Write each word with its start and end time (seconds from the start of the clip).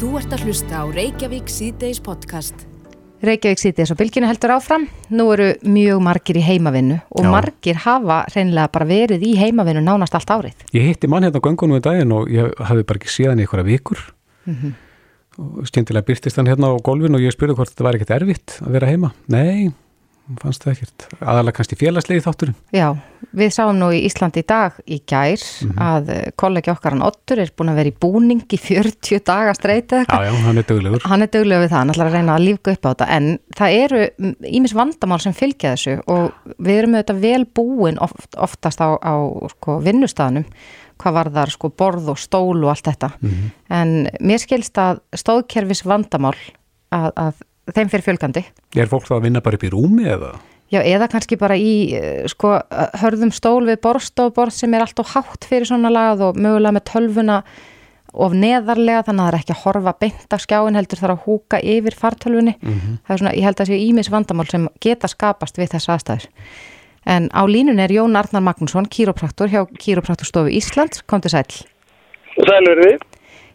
Þú 0.00 0.10
ert 0.16 0.32
að 0.32 0.44
hlusta 0.48 0.80
á 0.80 0.84
Reykjavík 0.88 1.50
síðdeis 1.52 1.98
podcast. 2.04 2.62
Reykjavík 3.20 3.60
síðdeis 3.60 3.90
og 3.92 3.98
bylginu 4.00 4.28
heldur 4.30 4.54
áfram. 4.54 4.86
Nú 5.12 5.26
eru 5.34 5.50
mjög 5.68 6.00
margir 6.04 6.38
í 6.40 6.44
heimavinnu 6.44 6.96
og 7.12 7.24
Já. 7.26 7.30
margir 7.34 7.80
hafa 7.84 8.22
reynilega 8.32 8.70
bara 8.72 8.86
verið 8.88 9.26
í 9.28 9.34
heimavinnu 9.36 9.82
nánast 9.84 10.16
allt 10.16 10.32
árið. 10.32 10.64
Ég 10.72 10.86
hitti 10.88 11.10
mann 11.10 11.26
hérna 11.28 11.36
á 11.36 11.44
göngunum 11.44 11.76
í 11.76 11.84
daginn 11.84 12.14
og 12.16 12.30
ég 12.32 12.48
hafði 12.56 12.86
bara 12.88 12.98
ekki 13.02 13.12
séð 13.12 13.28
hann 13.34 13.42
í 13.42 13.44
einhverja 13.44 13.68
vikur 13.68 14.00
Mhm. 14.46 14.72
og 15.38 15.66
skemmtilega 15.68 16.06
byrtist 16.08 16.36
hann 16.36 16.46
hérna 16.48 16.72
á 16.72 16.80
gólfin 16.80 17.14
og 17.14 17.20
ég 17.20 17.32
spurði 17.36 17.54
hvort 17.56 17.68
þetta 17.68 17.84
væri 17.84 18.00
ekkert 18.00 18.16
erfitt 18.22 18.58
að 18.64 18.70
vera 18.72 18.86
heima. 18.88 19.12
Nei, 19.28 19.70
fannst 20.40 20.64
það 20.64 20.72
ekkert. 20.72 21.06
Aðalega 21.20 21.56
kannski 21.56 21.78
félagslegi 21.80 22.22
þátturinn. 22.24 22.56
Já, 22.74 22.86
við 23.36 23.52
sáum 23.54 23.78
nú 23.80 23.90
í 23.94 24.02
Íslandi 24.06 24.42
í 24.42 24.46
dag 24.48 24.76
í 24.86 25.00
gær 25.10 25.44
að 25.80 26.10
eh, 26.14 26.26
kollegi 26.40 26.72
okkar 26.72 26.96
hann 26.96 27.06
Ottur 27.06 27.42
er 27.42 27.52
búin 27.56 27.72
að 27.72 27.80
vera 27.80 27.92
í 27.92 27.96
búning 28.04 28.44
í 28.44 28.60
40 28.60 29.24
daga 29.26 29.54
streyti 29.58 30.00
eða 30.00 30.20
Já, 30.20 30.28
já, 30.28 30.42
hann 30.46 30.62
er 30.62 30.68
döglegur. 30.68 31.06
Hann 31.10 31.26
er 31.26 31.32
duglega 31.34 31.64
við 31.64 31.72
það, 31.72 31.78
hann 31.80 31.94
ætlar 31.94 32.10
að 32.10 32.18
reyna 32.18 32.36
að 32.36 32.46
lífga 32.46 32.76
upp 32.76 32.84
á 32.86 32.90
þetta 32.90 33.10
en 33.16 33.30
það 33.60 33.78
eru 33.80 34.04
ímis 34.60 34.76
vandamál 34.76 35.20
sem 35.24 35.36
fylgja 35.36 35.74
þessu 35.74 35.96
og 36.06 36.54
við 36.58 36.82
erum 36.82 36.96
auðvitað 36.98 37.24
vel 37.26 37.42
búin 37.60 38.00
oft, 38.02 38.30
oftast 38.38 38.84
á, 38.84 38.94
á 38.96 39.14
sko, 39.56 39.80
vinnustafnum 39.84 40.46
hvað 41.00 41.16
var 41.16 41.30
þar 41.34 41.52
sko 41.54 41.70
borð 41.72 42.10
og 42.12 42.20
stól 42.20 42.58
og 42.60 42.72
allt 42.72 42.90
þetta 42.90 43.10
en 43.72 43.94
mér 44.20 44.42
skilst 44.42 44.76
að 44.80 45.00
stóðkerfis 45.16 45.84
vandamál 45.88 46.36
að, 46.92 47.10
að 47.14 47.40
þeim 47.76 47.90
fyrir 47.92 48.06
fjölgandi 48.06 48.44
Er 48.76 48.90
fólk 48.90 49.08
þá 49.08 49.18
að 49.18 49.26
vinna 49.28 49.44
bara 49.44 49.58
upp 49.58 49.66
í 49.66 49.72
rúmi 49.72 50.06
eða? 50.10 50.34
Já, 50.70 50.78
eða 50.86 51.08
kannski 51.10 51.34
bara 51.38 51.56
í 51.58 51.96
eh, 51.98 52.28
sko, 52.30 52.54
hörðum 53.00 53.32
stól 53.34 53.64
við 53.66 53.80
borðstofborð 53.82 54.54
sem 54.54 54.74
er 54.76 54.84
allt 54.84 55.02
og 55.02 55.12
hátt 55.16 55.48
fyrir 55.50 55.66
svona 55.66 55.90
lagað 55.90 56.28
og 56.28 56.38
mögulega 56.38 56.76
með 56.76 56.86
tölvuna 56.92 57.40
of 58.14 58.34
neðarlega 58.34 59.04
þannig 59.06 59.22
að 59.22 59.26
það 59.26 59.32
er 59.32 59.38
ekki 59.40 59.54
að 59.54 59.62
horfa 59.64 59.94
beint 60.02 60.34
af 60.34 60.42
skjáin 60.44 60.78
heldur 60.78 61.00
þarf 61.00 61.14
að 61.16 61.26
húka 61.26 61.60
yfir 61.62 61.96
fartölvunni. 61.98 62.56
Það 63.06 63.14
er 63.14 63.22
svona, 63.22 63.34
ég 63.38 63.46
held 63.46 63.62
að 63.62 63.70
séu 63.70 63.80
ímis 63.84 64.10
vandamál 64.10 64.46
sem 64.50 64.66
geta 64.82 65.10
skapast 65.10 65.58
við 65.58 65.70
þessa 65.74 65.94
aðstæður. 65.94 66.26
En 67.06 67.30
á 67.32 67.42
línun 67.48 67.80
er 67.80 67.94
Jón 67.94 68.18
Arnar 68.18 68.42
Magnússon, 68.44 68.88
kýrópraktor 68.90 69.50
hjá 69.50 69.62
Kýrópraktorstofu 69.66 70.50
Íslands, 70.52 71.02
kom 71.06 71.22
til 71.22 71.32
sæl. 71.32 71.46
Sælur 72.36 72.82
við. 72.82 73.09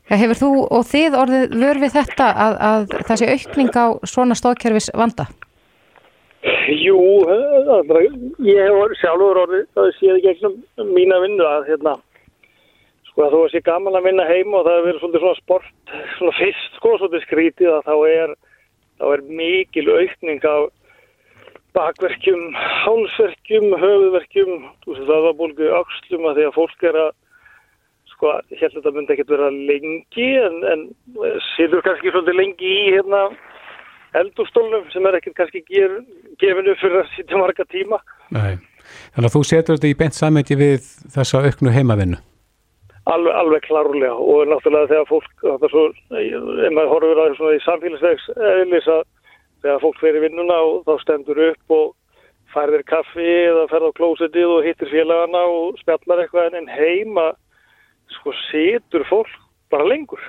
Hefur 0.06 0.38
þú 0.38 0.50
og 0.70 0.84
þið 0.86 1.16
orðið 1.18 1.56
vör 1.64 1.80
við 1.82 1.96
þetta 1.96 2.28
að, 2.46 2.56
að 2.70 2.84
það 3.08 3.20
sé 3.22 3.30
aukning 3.34 3.72
á 3.74 3.86
svona 4.06 4.38
stóðkerfis 4.38 4.92
vanda? 4.94 5.26
Jú, 6.70 6.98
bara, 7.90 8.04
ég 8.46 8.60
hef 8.62 9.00
sjálfur 9.00 9.40
orðið, 9.46 9.64
það 9.74 9.90
séð 9.98 10.20
ekki 10.20 10.34
ekki 10.36 10.86
mína 10.94 11.18
vinnu 11.24 11.48
að 11.50 11.72
hérna, 11.72 11.96
sko 13.10 13.26
að 13.26 13.34
þú 13.34 13.42
sé 13.50 13.62
gaman 13.66 13.98
að 13.98 14.06
vinna 14.12 14.28
heim 14.30 14.54
og 14.54 14.68
það 14.68 14.78
er 14.78 14.86
verið 14.86 15.02
svolítið 15.02 15.26
svona 15.26 15.40
sport, 15.42 15.94
svona 16.20 16.36
fyrst 16.38 16.78
sko, 16.78 16.94
svolítið 17.00 17.26
skrítið 17.26 17.74
að 17.74 17.90
þá 17.90 17.96
er, 18.12 18.36
þá 19.02 19.06
er 19.16 19.26
mikil 19.42 19.88
aukning 19.90 20.50
af 20.52 20.68
bakverkjum, 21.76 22.44
hálsverkjum, 22.86 23.74
höfuverkjum, 23.82 24.66
þú 24.86 24.94
veist 24.94 25.10
það 25.10 25.26
var 25.26 25.38
bólgu 25.42 25.72
axlum 25.82 26.30
að 26.30 26.38
því 26.38 26.46
að 26.50 26.58
fólk 26.62 26.86
er 26.92 27.00
að, 27.08 27.14
sko, 28.16 28.36
ég 28.54 28.62
held 28.64 28.76
að 28.76 28.80
þetta 28.82 28.94
myndi 28.96 29.16
ekkert 29.16 29.34
vera 29.36 29.50
lengi 29.54 30.30
en, 30.42 30.62
en 30.72 30.86
situr 31.54 31.84
kannski 31.86 32.14
svolítið 32.14 32.40
lengi 32.40 32.72
í 32.72 32.86
hérna, 32.96 33.24
eldúrstólnum 34.22 34.88
sem 34.94 35.08
er 35.10 35.20
ekkert 35.20 35.38
kannski 35.42 35.64
ger, 35.68 35.98
gefinu 36.42 36.78
fyrir 36.82 37.04
að 37.04 37.12
sitja 37.16 37.42
marga 37.42 37.68
tíma. 37.72 38.00
Nei. 38.36 38.56
Þannig 39.16 39.30
að 39.30 39.36
þú 39.36 39.44
setur 39.50 39.78
þetta 39.78 39.92
í 39.92 40.00
beint 40.00 40.16
samhengi 40.18 40.58
við 40.60 40.88
þessa 41.16 41.44
auknu 41.44 41.74
heimavinnu. 41.74 42.22
Alveg, 43.06 43.36
alveg 43.38 43.66
klárlega 43.68 44.16
og 44.18 44.48
náttúrulega 44.50 44.90
þegar 44.90 45.10
fólk, 45.12 45.44
ef 45.46 46.72
maður 46.74 46.94
horfir 46.94 47.22
að 47.22 47.36
svona 47.38 47.58
í 47.58 47.62
samfélagsvegs 47.66 48.32
eðlis 48.34 48.88
að 48.90 49.04
þegar 49.62 49.84
fólk 49.84 50.02
fer 50.02 50.18
í 50.18 50.24
vinnuna 50.24 50.58
og 50.66 50.80
þá 50.88 51.04
stendur 51.04 51.42
upp 51.52 51.76
og 51.76 51.92
færðir 52.56 52.86
kaffi 52.90 53.28
eða 53.50 53.68
ferð 53.70 53.92
á 53.92 53.98
klósetið 54.00 54.54
og 54.56 54.66
hittir 54.66 54.90
félagana 54.90 55.44
og 55.52 55.78
spjallar 55.82 56.24
eitthvað 56.24 56.58
en 56.58 56.72
heima 56.72 57.28
sko 58.14 58.34
situr 58.48 59.06
fólk 59.10 59.32
bara 59.72 59.88
lengur. 59.88 60.22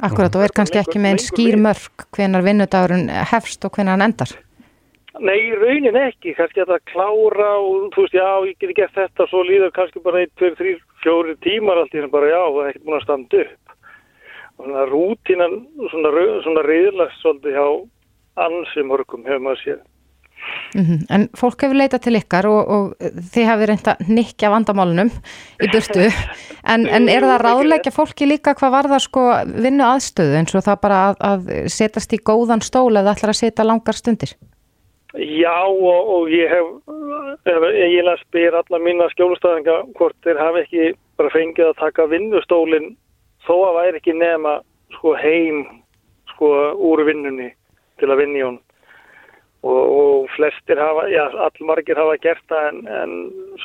Akkurat 0.00 0.36
og 0.38 0.44
er 0.46 0.54
kannski 0.56 0.80
ekki 0.80 1.00
með 1.00 1.16
einn 1.16 1.24
skýr 1.24 1.58
mörg 1.60 2.06
hvenar 2.16 2.44
vinnudagurinn 2.46 3.10
hefst 3.32 3.64
og 3.66 3.74
hvenar 3.74 3.98
hann 3.98 4.06
endar. 4.08 4.32
Nei, 5.20 5.50
raunin 5.58 5.96
ekki, 5.98 6.32
kannski 6.38 6.62
að 6.62 6.70
það 6.70 6.84
klára 6.92 7.48
og 7.58 7.90
þú 7.92 8.04
veist, 8.06 8.14
já, 8.14 8.28
ég 8.46 8.60
geti 8.62 8.76
gert 8.78 8.94
þetta 8.94 9.26
svo 9.28 9.42
líður 9.44 9.74
kannski 9.76 10.00
bara 10.04 10.22
1, 10.22 10.30
2, 10.40 10.52
3, 10.60 10.76
4 11.02 11.34
tímar 11.44 11.80
allt 11.82 11.92
í 11.92 12.00
henni 12.00 12.12
bara, 12.12 12.30
já, 12.30 12.40
það 12.46 12.62
er 12.62 12.70
ekkert 12.70 12.86
búin 12.86 13.00
að 13.00 13.04
standa 13.04 13.42
upp 13.42 13.60
og 14.60 14.66
svona 14.66 14.86
rútínan 14.90 15.54
svona, 15.90 16.10
svona 16.44 16.64
riðlast 16.66 17.22
svolítið 17.22 17.56
hjá 17.56 17.66
ansi 18.44 18.84
mörgum 18.84 19.24
hefur 19.24 19.44
maður 19.46 19.62
séð 19.64 19.80
Mm 20.74 21.00
En 21.10 21.26
fólk 21.34 21.64
hefur 21.64 21.76
leitað 21.76 22.04
til 22.04 22.16
ykkar 22.20 22.46
og, 22.46 22.60
og 22.70 23.08
þið 23.34 23.48
hafið 23.48 23.70
reynda 23.70 23.94
nikja 24.08 24.50
vandamálunum 24.52 25.10
í 25.10 25.70
burtu. 25.72 26.06
En, 26.62 26.86
en 26.86 27.08
er 27.08 27.24
það 27.26 27.34
að 27.34 27.44
ráðleggja 27.46 27.92
fólki 27.94 28.28
líka 28.28 28.54
hvað 28.54 28.74
var 28.76 28.88
það 28.92 29.02
sko 29.06 29.24
vinnu 29.64 29.84
aðstöðu 29.86 30.38
eins 30.38 30.54
og 30.54 30.64
það 30.66 30.80
bara 30.84 31.00
að, 31.08 31.18
að 31.30 31.50
setast 31.74 32.14
í 32.14 32.22
góðan 32.22 32.62
stól 32.62 32.94
eða 32.94 33.16
ætlar 33.16 33.34
að 33.34 33.40
setja 33.40 33.66
langar 33.66 33.98
stundir? 33.98 34.36
Já, 35.18 35.66
og, 35.66 36.10
og 36.14 36.30
ég 36.30 36.52
hef, 36.52 36.66
hef 37.48 37.64
eiginlega 37.66 38.20
spyr 38.22 38.60
alla 38.60 38.78
mína 38.78 39.08
skjólustæðinga 39.10 39.76
hvort 39.98 40.14
þeir 40.22 40.38
hafi 40.38 40.62
ekki 40.62 40.90
bara 41.18 41.34
fengið 41.34 41.72
að 41.72 41.80
taka 41.80 42.06
vinnustólinn 42.12 42.92
þó 43.46 43.56
að 43.56 43.78
væri 43.80 43.98
ekki 43.98 44.14
nema 44.14 44.60
sko 44.94 45.16
heim 45.18 45.64
sko 46.34 46.50
úr 46.78 47.02
vinnunni 47.08 47.50
til 47.98 48.10
að 48.12 48.22
vinna 48.22 48.38
í 48.38 48.44
hún 48.46 48.60
og, 49.62 49.80
og 50.00 50.28
flestir 50.36 50.80
hafa, 50.80 51.06
já, 51.12 51.24
allmargir 51.46 51.98
hafa 52.00 52.16
gert 52.22 52.44
það 52.48 52.68
en, 52.70 52.80
en 53.00 53.16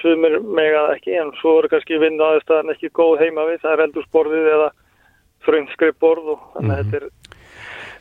sumir 0.02 0.40
megað 0.44 0.96
ekki 0.98 1.16
en 1.22 1.32
svo 1.40 1.60
eru 1.62 1.72
kannski 1.72 2.00
vinna 2.02 2.34
aðeins 2.36 2.76
ekki 2.76 2.92
góð 2.96 3.24
heima 3.24 3.48
við, 3.50 3.62
það 3.64 3.76
er 3.76 3.86
eldursporðið 3.88 4.50
eða 4.56 4.72
þröngskrippborð 5.46 6.34
og 6.36 6.46
þannig 6.56 6.76
að 6.76 6.84
þetta 6.84 7.02
er 7.02 7.10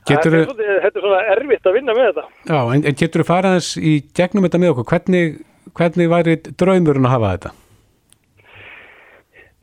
Getur 0.05 0.35
Þetta 0.35 0.61
er, 0.61 0.81
þetta 0.85 0.99
er 1.01 1.05
svona 1.07 1.21
erfitt 1.33 1.69
að 1.69 1.77
vinna 1.79 1.93
með 1.97 2.09
þetta. 2.11 2.25
Já, 2.51 2.59
en, 2.61 2.83
en 2.85 2.97
getur 3.01 3.23
þú 3.23 3.25
farað 3.25 3.55
þess 3.57 3.77
í 3.81 3.93
gegnum 4.19 4.45
þetta 4.45 4.59
með 4.61 4.73
okkur? 4.75 4.87
Hvernig, 4.91 5.39
hvernig 5.79 6.11
væri 6.13 6.35
draumurinn 6.61 7.09
að 7.09 7.15
hafa 7.15 7.31
þetta? 7.37 7.53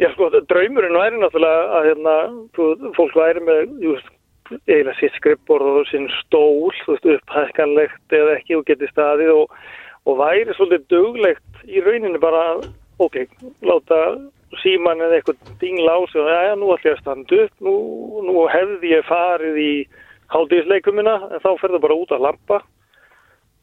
Já, 0.02 0.08
sko, 0.16 0.31
draumurinn 0.50 0.98
væri 0.98 1.22
náttúrulega 1.22 1.78
að 1.78 1.88
hérna, 1.92 2.16
fólk 2.98 3.19
væri 3.19 3.46
með, 3.46 3.62
jú 3.86 3.94
eiginlega 4.67 4.97
sitt 5.00 5.16
skrippborð 5.19 5.81
og 5.81 5.88
sinn 5.89 6.09
stól, 6.19 6.73
þú 6.84 6.95
veist, 6.95 7.07
upphækkanlegt 7.16 8.17
eða 8.17 8.35
ekki 8.39 8.59
og 8.59 8.67
geti 8.67 8.89
staðið 8.91 9.34
og, 9.35 9.56
og 10.09 10.19
væri 10.22 10.57
svolítið 10.57 10.85
duglegt 10.94 11.66
í 11.69 11.84
rauninni 11.85 12.22
bara, 12.22 12.44
ok, 13.01 13.23
láta 13.66 14.01
síman 14.59 15.01
eða 15.06 15.19
eitthvað 15.19 15.56
dingla 15.62 15.95
á 15.95 16.00
sig 16.12 16.22
og 16.22 16.29
já, 16.29 16.39
já, 16.50 16.53
nú 16.59 16.73
ætlum 16.75 16.91
ég 16.91 16.97
að 16.97 17.01
standa 17.01 17.41
upp, 17.45 17.56
nú, 17.63 17.75
nú 18.28 18.45
hefði 18.51 18.91
ég 18.91 19.07
farið 19.07 19.59
í 19.62 19.73
hálfdíðisleikumina 20.31 21.16
en 21.31 21.44
þá 21.44 21.51
ferðu 21.62 21.81
bara 21.83 22.00
út 22.03 22.13
að 22.16 22.25
lampa 22.28 22.62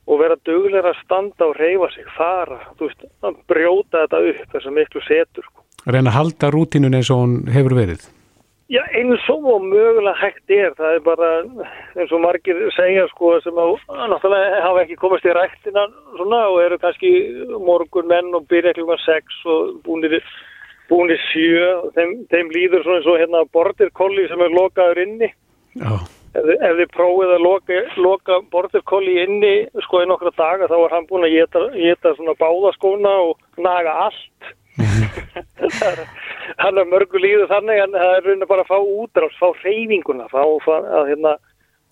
og 0.09 0.21
vera 0.23 0.39
duglega 0.49 0.93
að 0.95 1.01
standa 1.03 1.49
og 1.51 1.57
reyfa 1.61 1.91
sig, 1.93 2.07
fara, 2.17 2.61
þú 2.79 2.89
veist, 2.89 3.09
að 3.29 3.41
brjóta 3.51 4.05
þetta 4.07 4.23
upp 4.31 4.55
þess 4.55 4.71
að 4.71 4.79
miklu 4.79 5.03
setur, 5.05 5.49
sko. 5.49 5.65
Reyna 5.89 6.13
að 6.13 6.17
halda 6.17 6.51
rútinun 6.53 6.97
eins 6.97 7.11
og 7.13 7.21
hún 7.23 7.35
hefur 7.53 7.77
verið. 7.77 8.07
Já, 8.69 8.83
eins 8.93 9.25
og 9.33 9.47
mögulega 9.65 10.13
hægt 10.21 10.51
er, 10.53 10.75
það 10.77 10.97
er 10.99 11.01
bara 11.01 11.29
eins 11.97 12.11
og 12.13 12.21
margir 12.21 12.59
segja 12.77 13.07
sko 13.09 13.31
sem 13.41 13.57
að 13.57 13.79
náttúrulega 14.13 14.59
hafa 14.61 14.83
ekki 14.83 14.99
komist 15.01 15.25
í 15.25 15.33
rættina 15.33 15.87
svona 16.19 16.43
og 16.51 16.59
eru 16.67 16.77
kannski 16.83 17.13
morgun 17.65 18.11
menn 18.11 18.29
og 18.37 18.45
byrja 18.53 18.75
klukkan 18.77 19.01
6 19.07 19.39
og 19.55 19.71
búinir, 19.87 20.19
búinir 20.93 21.17
7 21.31 21.65
og 21.71 21.89
þeim, 21.97 22.13
þeim 22.29 22.53
líður 22.59 22.85
svona 22.85 23.01
eins 23.01 23.09
og 23.09 23.19
hérna 23.23 23.43
border 23.57 23.89
collie 23.97 24.29
sem 24.29 24.45
er 24.45 24.53
lokaður 24.53 25.01
inni. 25.07 25.33
Já, 25.81 25.95
ef, 26.37 26.53
ef 26.61 26.79
þið 26.83 26.93
prófið 26.93 27.35
að 27.39 27.45
loka, 27.49 27.83
loka 28.05 28.41
border 28.53 28.85
collie 28.93 29.25
inni 29.25 29.55
sko 29.89 30.05
í 30.05 30.11
nokkra 30.13 30.35
daga 30.37 30.69
þá 30.69 30.77
er 30.83 30.99
hann 30.99 31.09
búin 31.09 31.25
að 31.25 31.39
geta 31.81 32.13
svona 32.21 32.37
báðaskóna 32.37 33.17
og 33.31 33.65
naga 33.65 33.97
allt. 34.11 34.53
Það 35.81 35.95
er- 35.95 36.28
hann 36.57 36.81
er 36.81 36.89
mörgu 36.89 37.21
líður 37.23 37.51
þannig 37.53 37.83
en 37.85 37.97
það 37.97 38.15
er 38.17 38.27
raunin 38.27 38.51
bara 38.51 38.65
að 38.65 38.73
fá 38.73 38.79
útrás, 38.79 39.37
fá 39.41 39.49
reyfinguna 39.65 40.29
fá, 40.33 40.43
að 40.43 41.13
hérna 41.13 41.37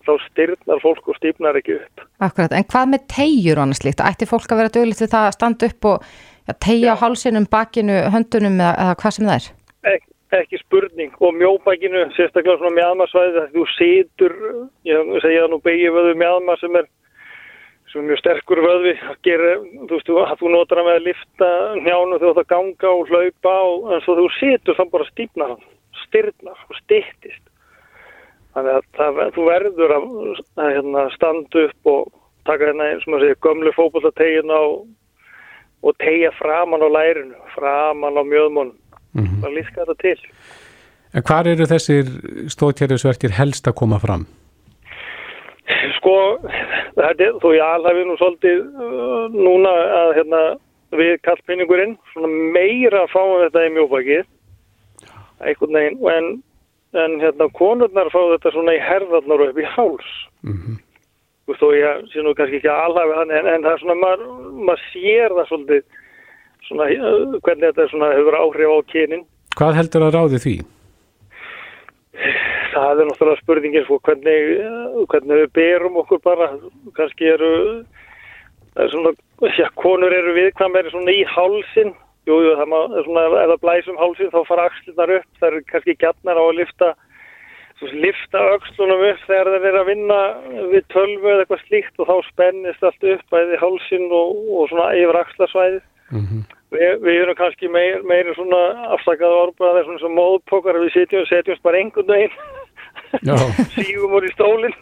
þá 0.07 0.13
styrnar 0.25 0.81
fólk 0.83 1.11
og 1.11 1.19
stýpnar 1.19 1.59
ekki 1.59 1.77
upp 1.77 2.05
Akkurat, 2.23 2.55
en 2.55 2.67
hvað 2.71 2.91
með 2.93 3.07
tegjur 3.13 3.59
og 3.59 3.67
annars 3.67 3.83
líkt? 3.85 4.03
Ætti 4.03 4.29
fólk 4.29 4.51
að 4.51 4.61
vera 4.63 4.73
duglegt 4.73 5.03
við 5.03 5.13
það 5.13 5.29
að 5.29 5.37
standa 5.37 5.71
upp 5.71 5.89
og 5.91 6.11
ja, 6.47 6.57
tegja 6.65 6.95
á 6.95 7.01
hálsinum, 7.01 7.47
bakinu, 7.51 7.97
höndunum 8.13 8.59
eða, 8.61 8.75
eða 8.85 8.99
hvað 9.01 9.17
sem 9.17 9.29
það 9.29 9.39
er? 9.39 9.49
Ek, 9.93 10.07
ekki 10.41 10.61
spurning 10.61 11.17
og 11.23 11.35
mjóbækinu 11.37 12.05
sérstaklega 12.17 12.59
svona 12.61 12.77
mjadmarsvæði 12.79 13.33
þegar 13.35 13.51
þú 13.55 13.65
situr 13.75 14.37
ég 14.87 15.11
segja 15.23 15.43
það 15.43 15.51
nú 15.53 15.61
beigir 15.67 15.95
vöðu 15.95 16.15
mjadmar 16.19 16.63
sem 16.63 16.79
er 16.79 16.89
er 17.95 18.07
mjög 18.07 18.19
sterkur 18.19 18.59
vöðvi 18.61 18.93
að 19.07 19.17
gera, 19.23 19.51
þú 19.87 19.91
veist, 19.95 20.07
þú- 20.07 20.23
að 20.27 20.39
þú 20.41 20.49
notar 20.51 20.77
hann 20.77 20.87
með 20.89 20.97
að 20.99 21.07
lifta 21.07 21.49
njánu 21.81 22.17
þegar 22.19 22.27
þú 22.27 22.31
átt 22.33 22.43
að 22.43 22.51
ganga 22.53 22.89
og 22.93 23.07
hlaupa 23.11 23.53
og 23.63 23.91
en 23.95 24.01
svo 24.05 24.15
þú 24.19 24.27
situr 24.39 24.75
þá 24.75 24.83
bara 24.91 25.09
stýpnar 25.11 25.53
hann 25.53 25.63
styrnar 26.07 26.59
og 26.67 26.75
styttist 26.83 27.43
Þannig 28.57 28.73
að 28.73 28.85
það, 28.97 29.19
þú 29.35 29.43
verður 29.45 29.91
að, 29.93 30.05
að 30.57 30.69
hérna, 30.73 31.01
standa 31.13 31.65
upp 31.67 31.89
og 31.91 32.07
taka 32.47 32.69
hérna, 32.71 32.87
sem 33.03 33.13
að 33.13 33.21
segja, 33.21 33.35
gömlu 33.45 33.73
fókbóltategin 33.75 34.49
á 34.49 34.61
og 35.85 35.93
tegja 36.01 36.31
framann 36.39 36.81
á 36.81 36.89
lærinu, 36.89 37.35
framann 37.53 38.17
á 38.17 38.23
mjöðmón, 38.25 38.73
Mm 39.17 39.39
það 39.41 39.53
líska 39.55 39.85
þetta 39.85 39.95
til. 40.01 40.31
En 41.13 41.23
hvar 41.25 41.47
eru 41.47 41.65
þessir 41.69 42.09
stóðkerfisverkir 42.53 43.31
helst 43.37 43.69
að 43.69 43.77
koma 43.79 43.97
fram? 44.01 44.25
Sko, 45.97 46.15
þetta, 46.95 47.25
er- 47.27 47.37
þó 47.43 47.47
ég 47.55 47.63
alhafi 47.65 48.05
nú 48.07 48.15
svolítið 48.19 48.61
uh, 48.63 49.27
núna 49.35 49.73
að 50.01 50.11
hérna, 50.21 50.41
við 50.95 51.13
kallpinningurinn, 51.27 51.97
svona 52.13 52.29
meira 52.55 53.03
fáum 53.11 53.41
þetta 53.43 53.65
í 53.67 53.71
mjóbakið, 53.75 54.25
einhvern 55.43 55.75
veginn, 55.79 55.97
en, 56.13 56.29
en 57.03 57.17
hérna, 57.21 57.49
konurnar 57.59 58.07
fá 58.13 58.19
þetta 58.33 58.53
svona 58.55 58.77
í 58.77 58.81
herðarnar 58.81 59.43
og 59.43 59.51
upp 59.53 59.63
í 59.63 59.71
háls. 59.75 60.11
Mm 60.47 60.77
Þú 61.47 61.53
veist, 61.53 61.61
þó 61.63 61.69
ég 61.79 62.07
sé 62.11 62.23
nú 62.25 62.31
kannski 62.35 62.57
ekki 62.59 62.67
alhafi 62.71 63.13
hann, 63.15 63.29
en, 63.31 63.45
en 63.47 63.61
það 63.63 63.71
er 63.71 63.79
svona, 63.79 63.93
maður, 64.01 64.23
maður 64.67 64.81
sér 64.91 65.35
það 65.37 65.45
svolítið, 65.51 65.83
svona, 66.67 66.87
uh, 66.91 67.37
hvernig 67.45 67.69
þetta 67.69 67.85
svona 67.93 68.09
hefur 68.17 68.35
áhrif 68.41 68.73
á 68.75 68.79
kynin. 68.91 69.21
Hvað 69.55 69.77
heldur 69.79 70.07
að 70.07 70.17
ráði 70.17 70.41
því? 70.43 70.55
Það 72.17 72.56
er 72.85 73.07
náttúrulega 73.07 73.41
spurningin 73.41 73.85
sko, 73.85 73.99
hvernig, 74.05 74.51
hvernig 75.11 75.41
við 75.43 75.49
berum 75.57 75.97
okkur 76.03 76.21
bara, 76.25 76.49
kannski 76.97 77.31
eru, 77.33 77.51
það 78.75 78.83
er 78.85 78.93
svona, 78.93 79.13
já, 79.57 79.67
konur 79.81 80.15
eru 80.15 80.35
viðkvæmari 80.37 80.93
svona 80.93 81.15
í 81.15 81.25
hálsin, 81.31 81.93
jú, 82.29 82.39
jú, 82.45 82.55
það 82.59 82.71
má, 82.73 82.77
það 82.85 83.01
er 83.01 83.09
svona, 83.09 83.25
ef 83.27 83.51
það 83.51 83.65
blæsum 83.65 83.99
hálsin 84.01 84.33
þá 84.33 84.39
fara 84.49 84.69
axlunar 84.71 85.13
upp, 85.19 85.29
það 85.39 85.49
eru 85.51 85.63
kannski 85.73 85.97
gætnar 86.03 86.41
á 86.41 86.43
að 86.43 86.57
lifta, 86.61 86.91
svo 87.77 87.93
lifta 87.93 88.43
öxlunum 88.55 89.07
upp 89.11 89.25
þegar 89.29 89.53
þeir 89.53 89.69
eru 89.71 89.81
að 89.83 89.89
vinna 89.91 90.19
við 90.73 90.85
tölvu 90.93 91.33
eða 91.33 91.45
eitthvað 91.45 91.65
slíkt 91.67 92.01
og 92.01 92.09
þá 92.09 92.29
spennist 92.31 92.85
allt 92.89 93.09
upp 93.13 93.33
bæði 93.33 93.59
hálsin 93.61 94.07
og, 94.09 94.45
og 94.49 94.71
svona 94.71 94.93
yfir 94.97 95.21
axlasvæðið. 95.23 95.83
Mm 96.07 96.45
Vi, 96.67 96.83
við 96.99 97.21
erum 97.21 97.37
kannski 97.39 97.69
meir, 97.71 98.01
meiri 98.03 98.33
svona 98.35 98.59
afsakað 98.97 99.35
orðbæðar 99.37 99.85
svona 99.87 100.01
sem 100.01 100.17
móðpokar 100.17 100.79
við 100.81 100.89
sitjum, 100.97 101.27
setjumst 101.29 101.63
bara 101.63 101.79
einhvern 101.79 102.09
veginn 102.11 102.33
sígum 103.75 104.15
úr 104.17 104.27
í 104.27 104.31
stólinn 104.33 104.75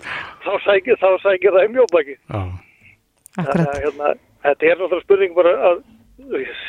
þá 0.46 0.52
sækir, 0.66 1.00
það 1.02 1.18
já, 2.30 2.42
Akkurat. 3.44 3.80
hérna, 3.84 4.14
þetta 4.46 4.66
er 4.72 4.78
náttúrulega 4.80 5.04
spurning 5.06 5.36
bara 5.36 5.54
að 5.70 5.82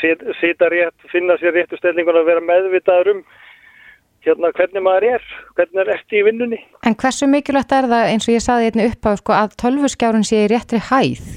sit- 0.00 0.24
sita 0.40 0.68
rétt, 0.72 0.94
finna 1.12 1.36
sér 1.38 1.54
réttu 1.54 1.78
stellingun 1.78 2.18
að 2.18 2.26
vera 2.32 2.40
meðvitaður 2.42 3.12
um 3.14 3.20
hérna 4.26 4.50
hvernig 4.56 4.82
maður 4.82 5.04
er 5.14 5.26
hvernig 5.54 5.80
er 5.84 5.92
eftir 5.94 6.18
í 6.18 6.24
vinnunni. 6.26 6.58
En 6.82 6.96
hversu 6.98 7.28
mikilvægt 7.30 7.72
er 7.76 7.86
það 7.92 8.08
eins 8.10 8.26
og 8.26 8.34
ég 8.34 8.42
saði 8.42 8.70
einni 8.72 8.88
upp 8.90 9.06
á 9.06 9.12
sko, 9.20 9.32
að 9.36 9.54
tölvuskjárun 9.62 10.26
sé 10.26 10.42
í 10.44 10.48
réttri 10.50 10.80
hæð? 10.82 11.28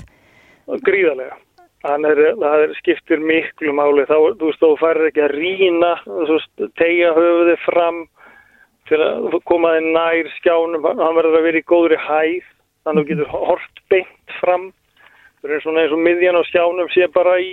gríðarlega. 0.85 1.37
Hann 1.85 2.03
er, 2.05 2.17
það 2.41 2.63
er, 2.65 2.73
skiptir 2.81 3.21
miklu 3.23 3.71
máli. 3.77 4.03
Þá, 4.09 4.17
þú 4.35 4.49
veist, 4.49 4.59
þú 4.59 4.71
farir 4.81 5.05
ekki 5.07 5.21
að 5.23 5.35
rína 5.37 5.91
þú 6.03 6.25
veist, 6.33 6.65
tegja 6.81 7.13
höfuði 7.15 7.55
fram 7.63 8.01
til 8.89 8.99
að 9.05 9.39
koma 9.49 9.75
þið 9.77 9.89
nær 9.95 10.29
skjánum, 10.39 10.87
hann 10.89 11.17
verður 11.17 11.39
að 11.39 11.47
vera 11.47 11.61
í 11.61 11.67
góðri 11.69 11.99
hæð 12.03 12.45
þannig 12.85 13.01
að 13.01 13.01
þú 13.01 13.09
getur 13.11 13.33
hort 13.33 13.81
beint 13.91 14.37
fram 14.39 14.69
það 15.41 15.55
er 15.55 15.63
svona 15.63 15.83
eins 15.83 15.95
og 15.95 16.05
miðjan 16.05 16.39
á 16.39 16.43
skjánum 16.49 16.93
sé 16.93 17.09
bara 17.13 17.35
í 17.41 17.51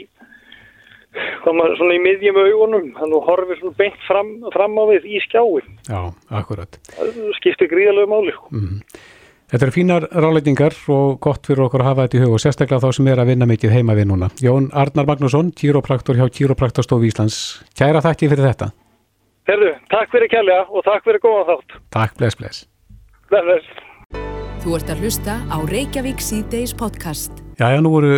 koma 1.44 1.68
svona 1.78 1.96
í 1.96 2.00
miðjum 2.04 2.38
augunum 2.42 2.88
þannig 2.96 3.04
að 3.04 3.12
þú 3.14 3.20
horfir 3.30 3.60
svona 3.60 3.78
beint 3.80 4.00
fram, 4.06 4.32
fram 4.54 4.80
á 4.80 4.84
við 4.92 5.10
í 5.10 5.20
skjáin 5.24 5.76
já, 5.88 6.00
akkurat. 6.40 6.80
það 6.96 7.20
skiptir 7.40 7.70
gríðarlega 7.72 8.10
máli 8.10 8.34
sko. 8.36 8.64
Þetta 9.46 9.62
eru 9.62 9.74
fínar 9.76 10.04
ráleitingar 10.10 10.74
og 10.90 11.20
gott 11.22 11.46
fyrir 11.46 11.68
okkur 11.68 11.84
að 11.84 11.88
hafa 11.92 12.06
þetta 12.06 12.18
í 12.18 12.22
hug 12.24 12.32
og 12.34 12.40
sérstaklega 12.42 12.82
þá 12.82 12.96
sem 12.96 13.10
er 13.12 13.20
að 13.22 13.28
vinna 13.30 13.46
mikið 13.46 13.76
heima 13.76 13.94
við 13.94 14.08
núna. 14.10 14.28
Jón 14.42 14.66
Arnar 14.74 15.06
Magnússon, 15.06 15.52
kýrópraktor 15.54 16.18
hjá 16.18 16.26
Kýrópraktorstofu 16.26 17.06
Íslands. 17.06 17.38
Kæra 17.78 18.02
þakki 18.02 18.32
fyrir 18.32 18.48
þetta. 18.48 18.72
Herðu, 19.46 19.68
takk 19.86 20.10
fyrir 20.10 20.26
kjærlega 20.26 20.62
og 20.74 20.82
takk 20.82 21.04
fyrir 21.06 21.20
góðan 21.22 21.44
þátt 21.46 21.74
Takk, 21.94 22.14
bless, 22.18 22.34
bless. 22.34 22.64
Bless, 23.30 23.44
bless. 23.46 23.68
Þú 24.64 24.72
ert 24.74 24.88
að 24.90 25.04
hlusta 25.04 25.36
á 25.46 25.58
Reykjavík 25.70 26.18
C-Days 26.18 26.72
podcast. 26.74 27.38
Jæja, 27.60 27.78
nú 27.78 27.92
voru 27.92 28.16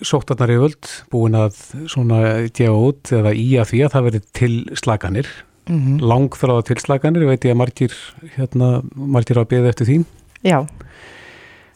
sóttarnar 0.00 0.54
í 0.54 0.56
völd 0.62 0.88
búin 1.12 1.36
að 1.36 1.58
svona 1.84 2.22
gefa 2.48 2.78
út 2.78 3.12
eða 3.12 3.34
í 3.36 3.44
að 3.60 3.74
því 3.74 3.82
að 3.84 3.92
það 3.92 4.06
verið 4.08 4.24
til 4.40 4.50
slaganir, 4.80 5.28
mm 5.68 5.80
-hmm. 5.82 6.00
langþráða 6.00 6.64
til 6.70 6.78
slaganir, 6.80 7.26
ég 7.26 7.32
veit 7.34 7.44
ég 7.44 7.52
að 7.52 7.60
margir, 7.60 7.92
hérna, 8.38 8.70
margir 8.96 9.36
á 9.36 9.44
að 9.44 9.52
beða 9.52 9.68
eftir 9.74 9.86
því. 9.86 9.98
Já. 10.48 10.64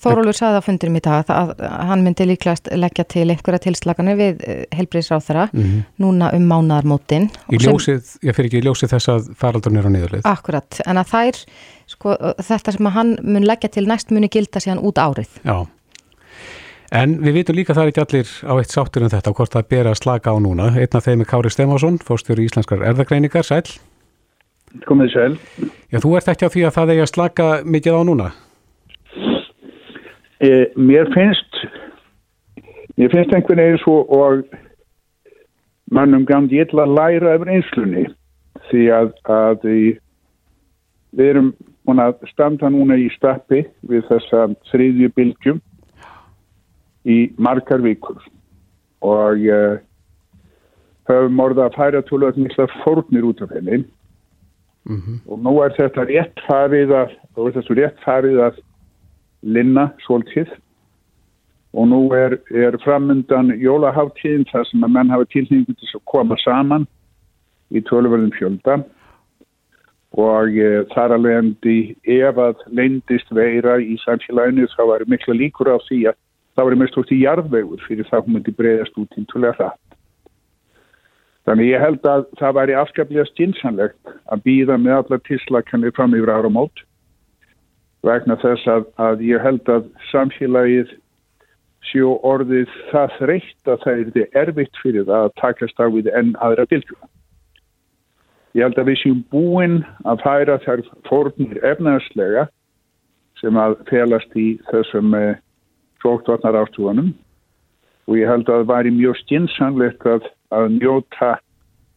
Þórólur 0.04 0.36
saði 0.36 0.60
á 0.60 0.66
fundinum 0.66 0.98
í 1.00 1.04
dag 1.04 1.30
að, 1.32 1.54
að 1.64 1.88
hann 1.90 2.04
myndi 2.04 2.28
líklegast 2.28 2.70
leggja 2.76 3.06
til 3.14 3.26
einhverja 3.32 3.64
tilslaganir 3.66 4.20
við 4.20 4.44
helbriðsráþara 4.76 5.48
Mm 5.54 5.82
núna 6.00 6.30
um 6.34 6.44
mánadarmótin. 6.48 7.28
Í 7.54 7.60
ljósið, 7.62 8.16
ég 8.26 8.36
fyrir 8.36 8.50
ekki 8.50 8.60
í 8.60 8.64
ljósið 8.66 8.92
þess 8.94 9.10
að 9.12 9.30
faraldurinn 9.38 9.80
er 9.80 9.86
á 9.88 9.90
niðurleið. 9.94 10.26
Akkurat, 10.28 10.80
en 10.84 11.00
að 11.00 11.12
þær, 11.12 11.38
sko, 11.94 12.16
þetta 12.50 12.74
sem 12.74 12.90
hann 12.96 13.14
mun 13.22 13.46
leggja 13.46 13.70
til 13.76 13.86
næst 13.88 14.12
muni 14.14 14.30
gilda 14.32 14.62
síðan 14.62 14.82
út 14.84 15.00
árið. 15.00 15.38
Já. 15.46 15.64
En 16.94 17.16
við 17.24 17.40
vitum 17.40 17.56
líka 17.58 17.74
það 17.74 17.88
er 17.88 17.92
ekki 17.92 18.02
allir 18.04 18.32
á 18.46 18.52
eitt 18.54 18.74
sáttur 18.74 19.06
um 19.06 19.10
þetta 19.10 19.32
og 19.32 19.40
hvort 19.40 19.56
það 19.56 19.68
ber 19.72 19.90
að 19.90 19.98
slaka 20.02 20.34
á 20.34 20.38
núna. 20.42 20.70
Einn 20.78 20.98
af 20.98 21.06
þeim 21.08 21.24
er 21.24 21.30
Kári 21.30 21.50
Stefánsson, 21.50 21.98
fórstjóri 22.04 22.46
íslenskar 22.46 22.84
erðagreiningar, 22.86 23.46
sæl. 23.46 23.64
Komið 24.88 25.14
sæl. 25.14 25.32
Já, 25.90 25.98
þú 26.02 26.16
ert 26.18 26.30
ekki 26.30 26.46
á 26.46 26.54
því 26.54 26.66
að 26.68 26.76
það 26.76 26.92
eigi 26.94 27.04
að 27.06 27.12
slaka 27.12 27.48
mikið 27.66 27.98
á 27.98 28.02
núna. 28.06 28.28
E, 30.42 30.70
mér 30.74 31.10
finnst 31.14 31.60
mér 32.98 33.10
finnst 33.10 33.34
einhvern 33.34 33.60
veginn 33.62 33.82
svo 33.82 34.00
og 34.10 34.44
mannum 35.94 36.26
gangi 36.26 36.62
illa 36.62 36.86
að 36.86 36.96
læra 36.98 37.36
yfir 37.36 37.52
einslunni 37.54 38.04
því 38.70 38.82
að, 38.96 39.12
að 39.30 39.66
í, 39.70 39.84
við 41.14 41.30
erum 41.34 41.52
að 42.00 42.24
standa 42.32 42.70
núna 42.72 42.96
í 42.98 43.10
stappi 43.14 43.62
við 43.86 44.06
þessa 44.08 44.48
þriðju 44.72 45.10
bylgjum 45.14 45.60
í 47.04 47.18
margar 47.36 47.82
vikur. 47.84 48.22
Og 49.04 49.42
uh, 49.52 49.76
höfum 51.10 51.42
orða 51.44 51.68
að 51.68 51.76
færa 51.76 52.02
tólöð 52.08 52.40
mikla 52.40 52.66
fórnir 52.80 53.26
út 53.28 53.42
af 53.44 53.52
henni. 53.52 53.84
Mm 54.84 55.20
og 55.28 55.38
nú 55.40 55.60
er 55.64 55.72
þetta 55.76 56.04
rétt 56.08 56.40
farið 56.48 56.90
að, 56.92 57.12
þetta 57.36 57.76
rétt 57.76 58.00
farið 58.04 58.40
að 58.48 58.58
linna 59.44 59.90
svolítið. 60.06 60.50
Og 61.74 61.88
nú 61.90 62.00
er, 62.14 62.38
er 62.54 62.76
framöndan 62.84 63.50
jólaháttíðin 63.58 64.46
þar 64.50 64.66
sem 64.68 64.84
að 64.86 64.92
menn 64.94 65.10
hafa 65.10 65.26
tilhengu 65.32 65.74
til 65.74 65.88
að 65.90 66.04
koma 66.10 66.36
saman 66.44 66.86
í 67.74 67.82
tölverðum 67.88 68.30
fjölda. 68.36 68.78
Og 70.14 70.54
e, 70.54 70.84
þar 70.92 71.16
alveg 71.16 71.40
endi 71.40 71.78
ef 72.06 72.38
að 72.38 72.62
leindist 72.70 73.32
veira 73.34 73.80
í 73.82 73.96
samfélaginu 74.04 74.68
þá 74.76 74.84
var 74.92 75.06
mikla 75.10 75.34
líkur 75.34 75.72
á 75.74 75.78
því 75.88 76.04
að 76.12 76.20
það 76.54 76.68
var 76.68 76.78
mest 76.84 77.00
út 77.00 77.10
í 77.10 77.22
jarðvegur 77.24 77.82
fyrir 77.88 78.06
það 78.10 78.22
hún 78.26 78.38
myndi 78.38 78.54
breyðast 78.54 79.02
út 79.02 79.18
í 79.18 79.26
tulega 79.32 79.58
það. 79.58 79.74
Þannig 81.44 81.70
ég 81.74 81.82
held 81.82 82.06
að 82.08 82.22
það 82.38 82.56
væri 82.56 82.76
afskaplega 82.78 83.26
stinsanlegt 83.32 84.12
að 84.32 84.44
býða 84.46 84.78
með 84.80 85.00
allar 85.00 85.24
tislakanir 85.26 85.92
fram 85.96 86.14
yfir 86.16 86.32
áramót 86.32 86.84
vegna 88.04 88.36
þess 88.42 88.68
að, 88.70 88.86
að 89.00 89.24
ég 89.24 89.42
held 89.42 89.70
að 89.72 89.88
samfélagið 90.10 90.92
sjó 91.84 92.14
orðið 92.26 92.70
það 92.90 93.16
þreytt 93.18 93.70
að 93.70 93.82
það 93.84 94.20
er 94.22 94.38
erfitt 94.42 94.80
fyrir 94.82 95.06
það 95.08 95.26
að 95.28 95.34
takast 95.40 95.80
á 95.80 95.86
við 95.92 96.10
enn 96.16 96.32
aðra 96.44 96.66
bylgjum. 96.70 97.10
Ég 98.54 98.62
held 98.68 98.78
að 98.78 98.90
við 98.90 99.00
séum 99.02 99.22
búin 99.34 99.80
að 100.06 100.22
færa 100.22 100.60
þær 100.62 100.84
fórnir 101.08 101.60
efnaðslega 101.66 102.46
sem 103.40 103.58
að 103.58 103.76
felast 103.90 104.36
í 104.38 104.46
þessum 104.70 105.16
eh, 105.18 105.34
sóktvarnar 106.04 106.60
ástúanum 106.62 107.10
og 108.06 108.18
ég 108.20 108.30
held 108.30 108.48
að 108.48 108.62
það 108.62 108.70
væri 108.70 108.94
mjög 108.94 109.18
stinsanlegt 109.22 110.06
að, 110.06 110.28
að 110.54 110.70
njóta 110.78 111.34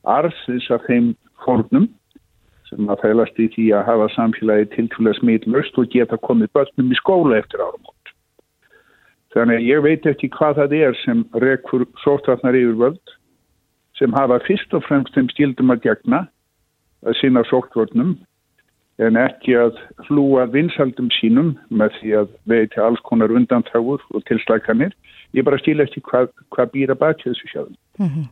arðsins 0.08 0.68
af 0.74 0.86
þeim 0.88 1.14
fórnum 1.46 1.88
sem 2.70 2.90
að 2.92 3.04
fælast 3.04 3.40
í 3.40 3.48
því 3.56 3.68
að 3.78 3.88
hafa 3.88 4.08
samfélagi 4.16 4.70
tilkvæmlega 4.76 5.20
smitlust 5.22 5.78
og 5.80 5.92
geta 5.94 6.20
komið 6.28 6.52
börnum 6.58 6.92
í 6.92 7.00
skóla 7.00 7.40
eftir 7.40 7.64
áramót. 7.64 8.14
Þannig 9.36 9.60
að 9.60 9.68
ég 9.68 9.84
veit 9.86 10.08
ekki 10.10 10.32
hvað 10.34 10.62
það 10.62 10.76
er 10.80 10.98
sem 11.04 11.26
rekur 11.44 11.86
sóttvarnar 12.04 12.58
yfirvöld 12.58 13.16
sem 13.98 14.14
hafa 14.14 14.40
fyrst 14.46 14.74
og 14.78 14.86
fremst 14.86 15.14
þeim 15.16 15.30
skildum 15.34 15.74
að 15.74 15.84
gegna 15.88 16.26
að 17.06 17.18
sinna 17.22 17.44
sóttvörnum 17.50 18.16
en 18.98 19.20
ekki 19.22 19.54
að 19.58 19.78
hlúa 20.08 20.48
vinsaldum 20.50 21.10
sínum 21.20 21.54
með 21.70 21.94
því 22.00 22.16
að 22.24 22.32
veiti 22.50 22.82
alls 22.82 23.02
konar 23.06 23.34
undantáur 23.34 24.02
og 24.10 24.26
tilslaganir. 24.30 24.96
Ég 25.38 25.46
bara 25.46 25.60
stíla 25.62 25.86
eftir 25.86 26.02
hvað, 26.08 26.32
hvað 26.56 26.72
býra 26.74 26.96
baki 26.98 27.30
þessu 27.30 27.52
sjáðum. 27.52 27.78
Mm 28.00 28.10
-hmm. 28.10 28.26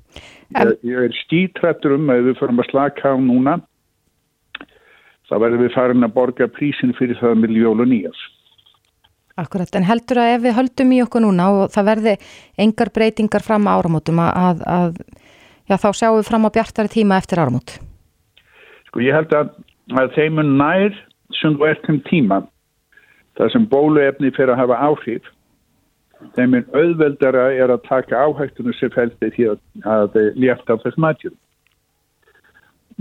Ég, 0.56 0.77
ég 0.89 1.04
er 1.06 1.18
stítrættur 1.22 1.96
um 2.00 2.10
að 2.10 2.32
við 2.32 2.39
förum 2.39 2.62
að 2.63 2.70
slaka 2.72 3.13
á 3.13 3.15
núna 3.20 3.60
þá 5.29 5.36
verðum 5.41 5.65
við 5.65 5.75
farin 5.75 6.08
að 6.08 6.15
borga 6.15 6.48
prísin 6.51 6.96
fyrir 6.98 7.20
það 7.22 7.44
miljón 7.44 7.84
og 7.84 7.91
nýjas. 7.91 8.24
Akkurat, 9.36 9.72
en 9.75 9.84
heldur 9.84 10.22
að 10.24 10.34
ef 10.38 10.44
við 10.46 10.55
höldum 10.55 10.91
í 10.96 11.01
okkur 11.03 11.25
núna 11.25 11.50
og 11.51 11.72
það 11.74 11.89
verði 11.89 12.13
engar 12.65 12.91
breytingar 12.96 13.44
fram 13.44 13.67
á 13.67 13.75
áramótum 13.75 14.22
að, 14.24 14.62
að 14.63 15.01
já, 15.67 15.75
þá 15.75 15.89
sjáum 15.91 16.20
við 16.22 16.29
fram 16.29 16.48
á 16.48 16.55
bjartari 16.55 16.94
tíma 16.94 17.20
eftir 17.20 17.41
áramót? 17.44 17.75
Sko 18.88 19.03
ég 19.03 19.17
held 19.17 19.36
að, 19.36 19.51
að 19.91 20.13
þeim 20.15 20.39
er 20.39 20.51
nær 20.62 21.00
sem 21.41 21.58
þú 21.58 21.67
ert 21.67 21.89
um 21.91 22.00
tíma 22.08 22.39
það 23.36 23.51
sem 23.53 23.65
bóluefni 23.72 24.32
fyrir 24.36 24.53
að 24.53 24.62
hafa 24.63 24.82
áhrif 24.88 25.32
þeim 26.38 26.55
er 26.60 26.70
auðveldara 26.72 27.48
er 27.60 27.74
að 27.74 27.86
taka 27.89 28.22
áhættunum 28.24 28.75
sem 28.79 28.94
feldi 28.94 29.32
því 29.36 29.50
að, 29.51 29.60
að 29.84 30.20
létta 30.39 30.79
á 30.79 30.82
þess 30.86 31.01
matjum 31.01 31.36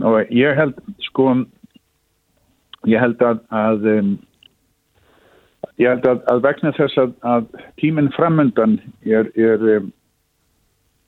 og 0.02 0.32
ég 0.34 0.58
held 0.58 0.74
sko 1.06 1.30
ég 2.90 3.00
held 3.00 3.22
að, 3.24 3.42
að 3.54 3.86
um, 3.94 4.10
ég 5.80 5.88
held 5.88 6.08
að, 6.08 6.22
að 6.32 6.42
vegna 6.46 6.72
þess 6.78 7.00
að, 7.00 7.14
að 7.34 7.46
tíminn 7.80 8.12
framöndan 8.16 8.78
er 9.04 9.30
er, 9.34 9.64
um, 9.78 9.92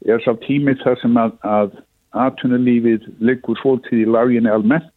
er 0.07 0.23
sá 0.25 0.33
tími 0.47 0.77
þar 0.83 1.01
sem 1.03 1.21
að 1.21 1.77
aðtunulífið 2.17 3.09
liggur 3.21 3.59
fólkið 3.61 4.05
í 4.05 4.09
láginni 4.09 4.53
almennt 4.53 4.93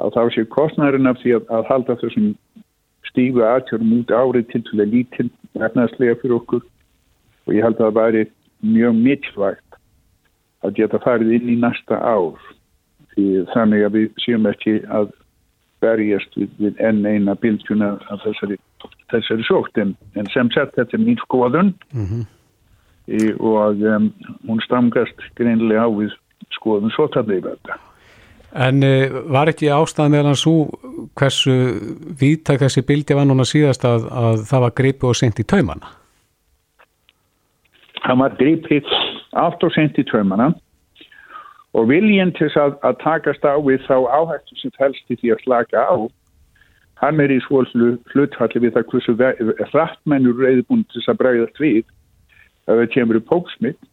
að 0.00 0.14
þá 0.16 0.22
sé 0.34 0.46
kostnærin 0.48 1.10
af 1.10 1.18
því 1.20 1.36
að 1.42 1.66
halda 1.68 1.96
þessum 2.00 2.30
stífu 3.10 3.44
aðtjórum 3.44 3.96
út 3.98 4.12
árið 4.14 4.46
til 4.52 4.62
til 4.68 4.80
að 4.80 4.94
lítinn 4.94 5.32
efnaðslega 5.58 6.18
fyrir 6.20 6.38
okkur. 6.38 6.62
Og 7.46 7.56
ég 7.56 7.64
held 7.64 7.80
að 7.80 7.86
það 7.86 7.98
væri 7.98 8.24
mjög 8.60 8.96
mikilvægt 9.04 9.78
að 10.64 10.76
geta 10.78 11.00
farið 11.04 11.34
inn 11.36 11.52
í 11.52 11.58
næsta 11.60 11.98
ár. 12.00 12.40
Því 13.12 13.26
þannig 13.54 13.86
að 13.86 13.96
við 13.98 14.22
séum 14.24 14.48
ekki 14.48 14.76
að 14.88 15.10
berjast 15.80 16.36
við, 16.38 16.50
við 16.60 16.80
enn 16.86 17.04
eina 17.06 17.36
bylgjuna 17.40 17.94
af 18.12 18.24
þessari, 18.24 18.58
þessari 19.12 19.46
sókt 19.48 19.80
en, 19.80 19.94
en 20.18 20.30
sem 20.34 20.50
sett 20.54 20.74
þetta 20.76 20.96
er 20.96 21.04
mín 21.04 21.20
skoðun 21.24 21.74
mm 21.92 22.06
-hmm. 22.06 22.26
í, 23.08 23.22
og 23.38 23.84
um, 23.94 24.10
hún 24.48 24.60
stamgast 24.64 25.24
greinlega 25.38 25.86
á 25.86 25.90
við 25.90 26.16
skoðun 26.56 26.92
svo 26.94 27.08
það 27.14 27.36
er 27.36 27.48
þetta 27.52 27.78
En 28.50 28.82
uh, 28.82 29.30
var 29.30 29.46
ekki 29.46 29.70
ástæðan 29.70 30.10
meðan 30.10 30.38
svo 30.38 30.66
hversu 31.14 31.54
vítak 32.18 32.58
þessi 32.64 32.82
bildi 32.82 33.14
var 33.14 33.28
núna 33.28 33.46
síðast 33.46 33.84
að, 33.86 34.08
að 34.10 34.42
það 34.50 34.64
var 34.64 34.74
gripi 34.74 35.06
og 35.06 35.16
sent 35.16 35.38
í 35.38 35.46
taumana? 35.46 35.92
Það 38.00 38.18
var 38.18 38.34
gripi 38.40 38.80
allt 39.38 39.62
og 39.62 39.72
sent 39.72 39.98
í 40.02 40.04
taumana 40.04 40.50
og 41.76 41.86
viljinn 41.90 42.32
til 42.38 42.50
að, 42.58 42.74
að 42.86 42.96
takast 43.04 43.44
á 43.46 43.54
við 43.62 43.84
þá 43.86 43.96
áhættu 44.10 44.58
sem 44.58 44.72
fælst 44.78 45.12
í 45.12 45.18
því 45.20 45.34
að 45.34 45.44
slaka 45.44 45.84
á 45.86 45.94
hann 47.00 47.20
er 47.22 47.32
í 47.32 47.38
svolu 47.46 47.94
hlutfalli 48.12 48.64
við 48.64 48.74
það 48.76 48.88
hversu 48.90 49.14
rættmennur 49.72 50.42
reyði 50.42 50.66
búin 50.68 50.84
til 50.92 51.04
að 51.06 51.20
bregðast 51.22 51.62
við 51.62 51.84
að 52.68 52.82
það 52.82 52.92
kemur 52.96 53.20
upp 53.20 53.32
hóksmitt 53.34 53.88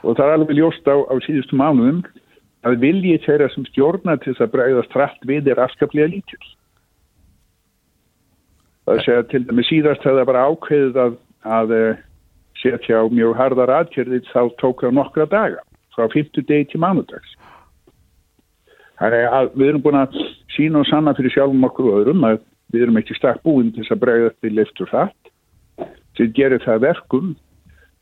og 0.00 0.16
það 0.16 0.26
er 0.26 0.34
alveg 0.38 0.56
ljóst 0.58 0.88
á, 0.88 0.96
á 0.96 1.14
síðustu 1.26 1.60
mánuðum 1.60 2.02
að 2.66 2.80
viljið 2.82 3.24
þeirra 3.26 3.48
sem 3.54 3.68
stjórna 3.68 4.16
til 4.24 4.34
að 4.36 4.52
bregðast 4.56 4.96
rætt 4.96 5.28
við 5.28 5.52
er 5.52 5.62
afskaplega 5.62 6.10
lítil 6.12 6.42
það 8.88 9.02
segja 9.06 9.26
til 9.30 9.44
dæmi 9.46 9.66
síðast 9.68 10.06
að 10.06 10.20
það 10.20 10.30
bara 10.32 10.46
ákveðið 10.50 11.02
að, 11.04 11.18
að 11.58 11.74
eh, 11.76 12.04
setja 12.60 13.00
á 13.00 13.04
mjög 13.12 13.36
hardar 13.38 13.74
aðkjörðið 13.78 14.30
þá 14.32 14.40
tók 14.60 14.84
það 14.84 14.96
nokkra 14.98 15.28
daga 15.30 15.66
frá 15.96 16.08
50 16.12 16.46
degi 16.48 16.70
til 16.70 16.80
mánudags. 16.82 17.36
Þannig 19.00 19.26
að 19.32 19.52
við 19.56 19.68
erum 19.68 19.84
búin 19.84 20.00
að 20.02 20.16
sína 20.54 20.82
og 20.82 20.88
sanna 20.90 21.14
fyrir 21.16 21.32
sjálfum 21.32 21.68
okkur 21.70 21.90
og 21.90 22.00
öðrum 22.02 22.26
að 22.28 22.40
við 22.70 22.86
erum 22.86 22.98
ekki 23.00 23.16
stakk 23.16 23.40
búin 23.46 23.72
til 23.74 23.86
að 23.88 24.02
bregða 24.02 24.32
til 24.40 24.52
leiftur 24.56 24.90
hratt 24.92 25.30
sem 26.18 26.32
gerir 26.36 26.60
það 26.64 26.84
verkum 26.84 27.32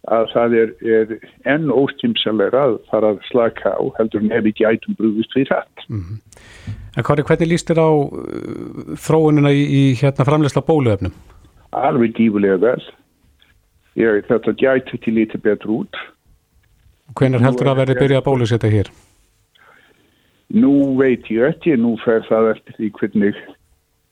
að 0.09 0.28
það 0.33 0.54
er, 0.57 0.71
er 0.97 1.14
enn 1.52 1.71
óstímsalega 1.75 2.61
að 2.64 2.76
fara 2.90 3.12
að 3.12 3.23
slaka 3.28 3.75
á 3.76 3.83
heldur 3.99 4.25
en 4.25 4.35
ef 4.35 4.47
ekki 4.50 4.66
ætum 4.68 4.97
brúðist 4.99 5.35
við 5.37 5.50
hratt. 5.52 5.85
Mm 5.88 6.02
-hmm. 6.02 6.76
En 6.97 7.04
Kari, 7.04 7.23
hvernig 7.23 7.49
líst 7.49 7.71
þér 7.71 7.83
á 7.85 7.90
uh, 7.92 8.95
þróunina 9.07 9.52
í, 9.52 9.62
í 9.62 9.83
hérna 10.00 10.26
framlegsla 10.26 10.62
bóluöfnum? 10.66 11.12
Alveg 11.71 12.16
dífulega 12.16 12.57
vel. 12.57 12.83
Ég, 13.99 14.25
þetta 14.26 14.54
gæti 14.54 14.99
til 14.99 15.14
lítið 15.14 15.42
betur 15.42 15.71
út 15.83 15.95
Hvenar 17.17 17.45
heldur 17.45 17.71
að 17.73 17.81
verði 17.83 17.99
byrjað 18.00 18.21
að 18.21 18.27
bólusetta 18.27 18.73
hér? 18.73 18.91
Nú 20.49 20.97
veit 20.99 21.29
ég 21.33 21.45
ekki, 21.53 21.77
nú 21.77 21.97
fer 22.05 22.25
það 22.29 22.53
eftir 22.55 22.77
því 22.79 22.91
hvernig 22.99 23.41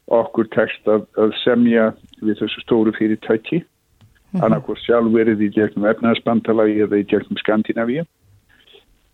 okkur 0.06 0.48
tekst 0.54 0.90
að, 0.90 1.06
að 1.18 1.32
semja 1.42 1.88
við 2.22 2.38
þessu 2.42 2.62
stóru 2.62 2.92
fyrirtæki 2.94 3.58
mm 3.58 3.66
-hmm. 3.66 4.44
annarkoð 4.44 4.78
sjálf 4.84 5.12
verið 5.12 5.42
í 5.42 5.50
gegnum 5.50 5.88
efnaðsbandalagi 5.90 6.82
eða 6.86 7.00
í 7.00 7.08
gegnum 7.10 7.40
Skandinavíu 7.42 8.04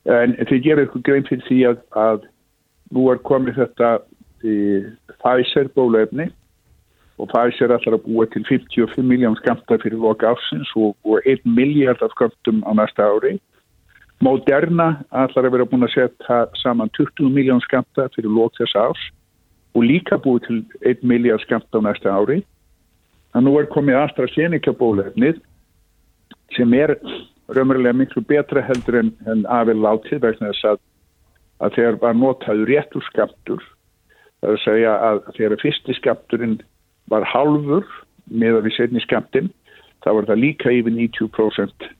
en 0.05 0.37
þið 0.37 0.63
gerir 0.63 0.83
eitthvað 0.85 1.03
grein 1.03 1.27
fyrir 1.29 1.45
því 1.49 1.59
að, 1.71 1.79
að 1.91 2.21
nú 2.91 3.11
er 3.13 3.19
komið 3.19 3.55
þetta 3.63 3.91
í 4.45 4.57
Pfizer 5.23 5.69
bólefni 5.75 6.29
og 7.19 7.31
Pfizer 7.31 7.73
ætlar 7.73 7.97
að 7.97 8.05
búa 8.07 8.27
til 8.27 8.45
55 8.45 9.07
miljón 9.07 9.37
skamta 9.37 9.79
fyrir 9.79 9.99
loka 9.99 10.35
ásins 10.35 10.69
og, 10.77 10.97
og 11.05 11.21
1 11.25 11.47
miljard 11.47 12.03
af 12.03 12.11
skamtum 12.11 12.63
á 12.67 12.71
næsta 12.75 13.07
ári 13.07 13.39
Moderna 14.23 15.01
ætlar 15.11 15.49
að 15.49 15.57
vera 15.57 15.67
búin 15.67 15.87
að 15.87 15.97
setja 15.97 16.39
saman 16.61 16.93
20 16.95 17.33
miljón 17.35 17.63
skamta 17.65 18.07
fyrir 18.15 18.31
lók 18.31 18.55
þess 18.61 18.77
árs 18.79 19.03
og 19.75 19.87
líka 19.89 20.19
búið 20.23 20.47
til 20.47 20.59
1 20.93 21.03
miljard 21.03 21.43
skamta 21.43 21.81
á 21.83 21.87
næsta 21.89 22.13
ári. 22.13 22.43
Þannig 23.33 23.49
nú 23.49 23.59
er 23.59 23.71
komið 23.73 23.99
AstraZeneca 24.03 24.75
bólefnið 24.79 25.41
sem 26.55 26.75
er 26.77 26.95
raunverulega 27.51 27.97
miklu 27.99 28.23
betra 28.29 28.63
heldur 28.63 29.01
en, 29.01 29.11
en 29.27 29.47
afil 29.51 29.81
látið 29.83 30.23
vegna 30.23 30.53
þess 30.53 30.69
að, 30.71 30.83
að 31.65 31.79
þegar 31.79 31.99
var 32.05 32.19
notaður 32.21 32.71
réttur 32.71 33.07
skamtur 33.09 33.65
það 34.43 34.51
er 34.51 34.57
að 34.59 34.63
segja 34.65 34.93
að 35.09 35.19
þegar 35.39 35.63
fyrsti 35.63 35.97
skamturinn 35.99 36.55
var 37.11 37.27
halvur 37.31 37.87
með 38.31 38.59
að 38.59 38.69
við 38.69 38.77
setni 38.79 39.03
skamtinn 39.05 39.51
þá 40.03 40.09
var 40.19 40.31
það 40.31 40.43
líka 40.43 40.73
yfir 40.75 40.97
90% 40.97 41.91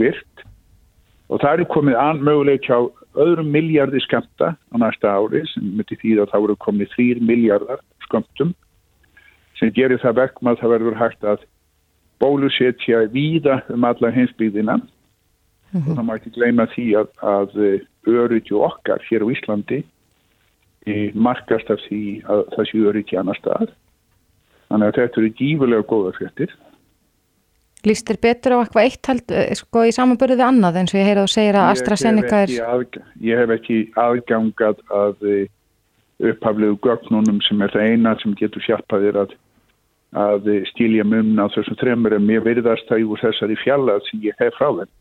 virt 0.00 0.46
og 1.32 1.40
það 1.40 1.62
er 1.62 1.70
komið 1.72 1.96
an 1.96 2.20
möguleik 2.26 2.68
á 2.68 2.80
öðrum 3.16 3.48
miljardi 3.52 4.00
skamta 4.04 4.52
á 4.52 4.74
næsta 4.76 5.12
ári 5.16 5.40
sem 5.52 5.64
myndi 5.78 5.96
því 6.00 6.18
að 6.20 6.32
það 6.32 6.44
voru 6.44 6.56
komið 6.66 6.92
þrýr 6.92 7.22
miljardar 7.24 7.80
skamtum 8.04 8.52
sem 9.60 9.72
gerir 9.72 10.00
það 10.02 10.18
verkum 10.20 10.50
að 10.52 10.60
það 10.60 10.74
verður 10.74 10.98
hægt 11.00 11.24
að 11.24 11.46
bólusetja 12.22 13.06
víða 13.10 13.62
um 13.72 13.84
alla 13.84 14.10
heimsbyggðina. 14.14 14.76
Mm 15.72 15.80
-hmm. 15.80 15.90
og 15.90 15.96
það 15.96 16.08
mæti 16.10 16.30
gleyma 16.36 16.66
því 16.74 16.86
að, 17.00 17.08
að 17.22 17.50
öryggi 18.06 18.54
okkar 18.54 19.00
hér 19.08 19.24
á 19.24 19.32
Íslandi 19.32 19.82
markast 21.14 21.70
af 21.70 21.78
því 21.86 22.22
að 22.26 22.40
það 22.54 22.66
sé 22.68 22.78
öryggi 22.90 23.16
annar 23.16 23.38
stað 23.38 23.70
þannig 24.68 24.86
að 24.88 24.96
þetta 24.98 25.20
eru 25.20 25.30
gífurlega 25.38 25.88
góða 25.88 26.12
fjöttir 26.18 26.54
Lýst 27.88 28.06
þér 28.06 28.18
betur 28.22 28.54
á 28.54 28.62
eitthvað 28.62 28.84
eitt 28.86 29.08
held, 29.10 29.32
eh, 29.34 29.54
sko 29.58 29.82
í 29.88 29.94
samanbörðu 29.94 30.38
við 30.38 30.46
annað 30.46 30.78
eins 30.80 30.94
og 30.94 31.00
ég 31.00 31.08
heyrði 31.10 31.24
að 31.24 31.32
segja 31.32 31.54
að 31.58 31.70
AstraZeneca 31.72 32.42
er... 32.44 32.52
Aðgang, 32.66 33.08
ég 33.26 33.42
hef 33.42 33.54
ekki 33.56 33.78
aðgangat 33.98 34.84
að 34.94 35.26
eh, 35.32 35.48
upphaflegu 36.30 36.78
gögnunum 36.86 37.40
sem 37.48 37.64
er 37.64 37.74
það 37.74 37.88
eina 37.90 38.14
sem 38.22 38.36
getur 38.38 38.62
hjálpaðir 38.68 39.18
að, 39.24 39.34
að 40.14 40.50
stílja 40.70 41.06
mumna 41.08 41.48
á 41.50 41.54
þessum 41.56 41.80
þremur 41.82 42.16
en 42.18 42.26
mér 42.28 42.46
verðast 42.46 42.86
það 42.90 43.08
úr 43.10 43.24
þessari 43.24 43.58
fjalla 43.64 43.98
sem 44.10 44.22
ég 44.28 44.38
hef 44.38 44.54
frá 44.60 44.70
þeim 44.70 44.92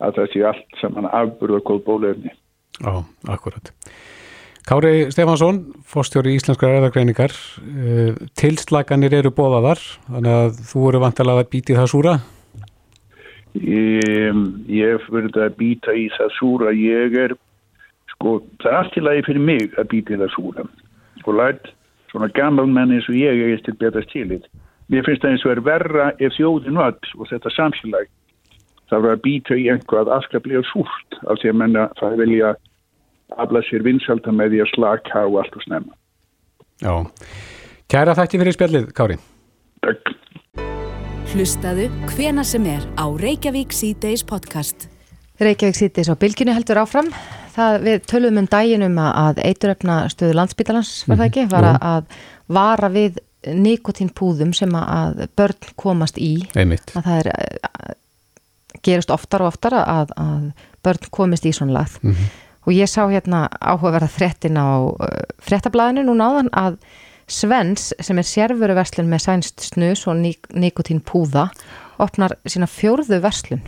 að 0.00 0.16
það 0.16 0.30
sé 0.32 0.44
allt 0.48 0.78
saman 0.80 1.08
afburða 1.12 1.60
góð 1.64 1.82
bólefni. 1.88 2.32
Já, 2.80 2.92
akkurat. 3.28 3.72
Kári 4.70 5.10
Stefansson, 5.10 5.56
fórstjóri 5.82 6.36
Íslenskar 6.38 6.76
erðargreiningar, 6.76 7.32
eh, 7.74 8.14
tilslaganir 8.38 9.16
eru 9.18 9.32
bóðaðar, 9.34 9.80
þannig 10.06 10.30
að 10.30 10.60
þú 10.68 10.82
eru 10.90 11.00
vantilega 11.02 11.42
að 11.42 11.48
býti 11.50 11.74
það 11.74 11.88
súra? 11.90 12.12
Ég, 13.58 14.38
ég 14.70 14.94
hef 14.94 15.08
verið 15.10 15.40
að 15.42 15.56
býta 15.58 15.90
í 15.90 16.06
það 16.14 16.30
súra, 16.36 16.70
ég 16.70 17.18
er, 17.18 17.34
sko, 18.14 18.36
það 18.62 18.70
er 18.70 18.78
allt 18.78 18.94
í 18.94 19.04
lagi 19.08 19.26
fyrir 19.26 19.44
mig 19.50 19.74
að 19.74 19.90
býti 19.90 20.20
það 20.22 20.32
súra. 20.36 20.68
Sko, 21.18 21.34
lært, 21.34 21.74
svona 22.14 22.30
gammal 22.38 22.70
menn 22.70 22.94
eins 22.94 23.10
og 23.10 23.18
ég, 23.18 23.42
er 23.50 23.66
til 23.66 23.74
betast 23.74 24.14
tilið. 24.14 24.46
Mér 24.86 25.02
finnst 25.02 25.26
það 25.26 25.34
eins 25.34 25.50
og 25.50 25.56
er 25.56 25.66
verra 25.66 26.12
ef 26.22 26.38
þjóðin 26.38 26.78
vall 26.78 27.14
og 27.18 27.26
þetta 27.26 27.56
samfélag, 27.58 28.06
það 28.86 29.02
var 29.02 29.18
að 29.18 29.26
býta 29.26 29.58
í 29.58 29.66
einhvað 29.66 30.14
afskaplega 30.14 30.62
súrt 30.70 31.22
af 31.26 31.42
því 31.42 31.56
að 31.56 31.62
menna 31.66 31.90
það 31.98 32.20
vilja 32.22 32.54
afla 33.38 33.62
sér 33.68 33.82
vinsalda 33.86 34.32
með 34.34 34.54
því 34.54 34.62
að 34.64 34.70
slaka 34.74 35.24
og 35.28 35.38
allt 35.42 35.56
og 35.58 35.62
snemma. 35.66 35.94
Já, 36.80 36.94
kæra 37.92 38.14
þætti 38.18 38.40
fyrir 38.40 38.56
spjallið, 38.56 38.88
Kári. 38.96 39.18
Takk. 39.84 40.14
Hlustaðu 41.30 41.86
hvena 42.10 42.42
sem 42.46 42.64
er 42.66 42.82
á 42.98 43.06
Reykjavík 43.06 43.70
C-Days 43.76 44.24
podcast. 44.26 44.88
Reykjavík 45.40 45.76
C-Days 45.78 46.10
á 46.10 46.16
bylginu 46.18 46.54
heldur 46.56 46.80
áfram. 46.82 47.12
það, 47.54 47.76
við 47.86 48.04
tölum 48.10 48.38
um 48.40 48.46
dæginum 48.50 48.98
að 49.02 49.40
eituröfna 49.44 50.00
stöðu 50.10 50.34
landsbítalans 50.38 50.90
var 51.08 51.18
það 51.20 51.26
ekki, 51.30 51.44
var 51.50 51.66
að 51.78 52.04
vara 52.50 52.88
við 52.94 53.18
nikotínpúðum 53.46 54.52
sem 54.54 54.74
að 54.76 55.24
börn 55.38 55.70
komast 55.80 56.18
í 56.20 56.46
einmitt. 56.58 56.92
að 56.94 57.06
það 57.06 57.18
er 57.22 57.30
að, 57.32 57.94
gerist 58.86 59.10
oftar 59.10 59.42
og 59.44 59.50
oftar 59.54 59.76
að, 59.80 60.12
að 60.16 60.44
börn 60.84 61.08
komist 61.10 61.46
í 61.48 61.52
svona 61.56 61.78
lagð 61.80 61.98
Mhm. 62.02 62.30
Og 62.66 62.74
ég 62.76 62.90
sá 62.90 63.04
hérna 63.08 63.46
áhugaverða 63.60 64.10
fréttin 64.12 64.58
á 64.60 64.68
uh, 64.90 65.06
fréttablaðinu 65.42 66.06
núna 66.08 66.30
áðan 66.30 66.52
að 66.52 66.80
Svens 67.30 67.92
sem 68.02 68.18
er 68.18 68.26
sérveru 68.26 68.74
verslun 68.74 69.10
með 69.10 69.22
sænst 69.22 69.68
snus 69.68 70.02
og 70.10 70.18
nik 70.18 70.48
nikotínpúða 70.50 71.46
opnar 72.02 72.34
sína 72.42 72.66
fjórðu 72.66 73.20
verslun 73.22 73.62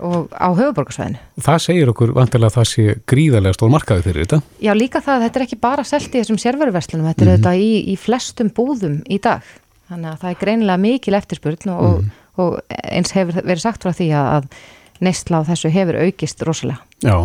og 0.00 0.32
á 0.32 0.48
höfuborgarsvæðinu 0.56 1.20
Það 1.44 1.62
segir 1.66 1.92
okkur 1.92 2.14
vantilega 2.16 2.50
að 2.50 2.56
það 2.56 2.68
sé 2.72 2.84
gríðarlega 3.12 3.56
stór 3.56 3.72
markaði 3.72 4.06
fyrir 4.06 4.26
þetta. 4.26 4.40
Já, 4.64 4.72
líka 4.76 5.02
það 5.04 5.16
að 5.16 5.24
þetta 5.26 5.40
er 5.40 5.46
ekki 5.46 5.60
bara 5.60 5.86
selt 5.86 6.08
í 6.08 6.18
þessum 6.18 6.40
sérveruverslunum, 6.40 7.08
þetta 7.10 7.26
er 7.26 7.32
þetta 7.36 7.54
í, 7.60 7.70
í 7.92 7.96
flestum 8.00 8.50
búðum 8.56 8.98
í 9.06 9.20
dag. 9.22 9.46
Þannig 9.90 10.10
að 10.10 10.20
það 10.22 10.32
er 10.32 10.40
greinilega 10.40 10.80
mikil 10.80 11.16
eftirspurn 11.18 11.72
og, 11.74 12.04
og 12.40 12.60
eins 12.80 13.14
hefur 13.16 13.40
verið 13.42 13.64
sagt 13.64 13.84
frá 13.84 13.92
því 13.96 14.10
að, 14.16 14.30
að 14.38 14.68
neysla 15.04 15.40
á 15.40 15.48
þessu 15.48 15.70
hefur 15.74 15.98
aukist 16.04 16.42
rosalega. 16.46 16.80
Já, 17.04 17.16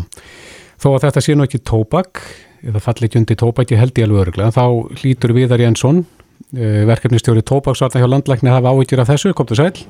þó 0.82 0.88
að 0.96 1.06
þetta 1.08 1.24
sé 1.26 1.36
nú 1.36 1.46
ekki 1.48 1.62
tóbak, 1.68 2.22
eða 2.66 2.82
falli 2.84 3.08
ekki 3.10 3.20
undir 3.22 3.40
tóbaki 3.42 3.80
held 3.80 3.96
ég 4.00 4.08
alveg 4.08 4.24
öruglega, 4.26 4.56
þá 4.56 4.66
hlýtur 5.02 5.34
Viðar 5.38 5.64
Jensson, 5.64 6.04
eh, 6.56 6.84
verkefnistjóri 6.90 7.44
tóbaksvarna 7.46 8.02
hjá 8.02 8.10
landlækni 8.10 8.54
hafa 8.54 8.74
áhyggjur 8.74 9.04
af 9.04 9.12
þessu, 9.14 9.34
kom 9.34 9.46
þú 9.52 9.60
sæl? 9.62 9.86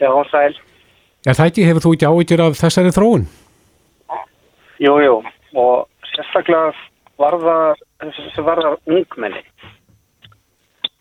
Já, 0.00 0.10
sæl. 0.30 0.54
Er 1.26 1.36
það 1.36 1.50
ekki, 1.50 1.66
hefur 1.68 1.84
þú 1.84 1.94
ekki 1.96 2.08
áhyggjur 2.08 2.44
af 2.46 2.56
þessari 2.60 2.94
þróun? 2.96 3.26
Jú, 4.80 4.94
jú, 5.04 5.16
og 5.60 5.88
sérstaklega 6.14 6.72
varðar, 7.20 7.76
þessi 8.00 8.44
varðar 8.46 8.78
ungmenni. 8.88 9.42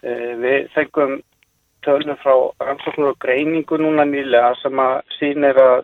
Eh, 0.03 0.35
Við 0.39 0.67
fengum 0.75 1.17
tölum 1.89 2.17
frá 2.21 2.35
rannsóknur 2.61 3.13
og 3.13 3.19
greiningu 3.23 3.77
núna 3.81 4.05
nýlega 4.05 4.53
sem 4.61 4.79
að 4.79 4.99
sýnir 5.17 5.57
að 5.57 5.79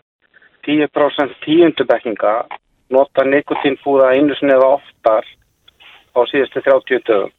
10% 0.66 1.34
tíundubekkinga 1.44 2.34
nota 2.94 3.24
nikotínfúða 3.26 4.12
einu 4.14 4.34
sinni 4.38 4.54
eða 4.54 4.76
oftar 4.78 5.26
á 6.14 6.20
síðustu 6.30 6.62
30 6.62 7.02
dögum. 7.08 7.32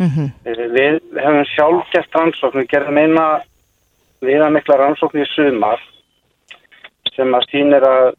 Mm 0.00 0.08
Eh, 0.44 0.56
Við 0.76 1.00
hefum 1.20 1.44
sjálf 1.44 1.90
gert 1.92 2.14
rannsóknir, 2.14 2.66
gerðum 2.66 2.98
eina 2.98 3.42
viðamikla 4.24 4.76
rannsóknir 4.76 5.26
í 5.26 5.32
sumar 5.34 5.80
sem 7.16 7.34
að 7.34 7.48
sýnir 7.50 7.84
að 7.84 8.14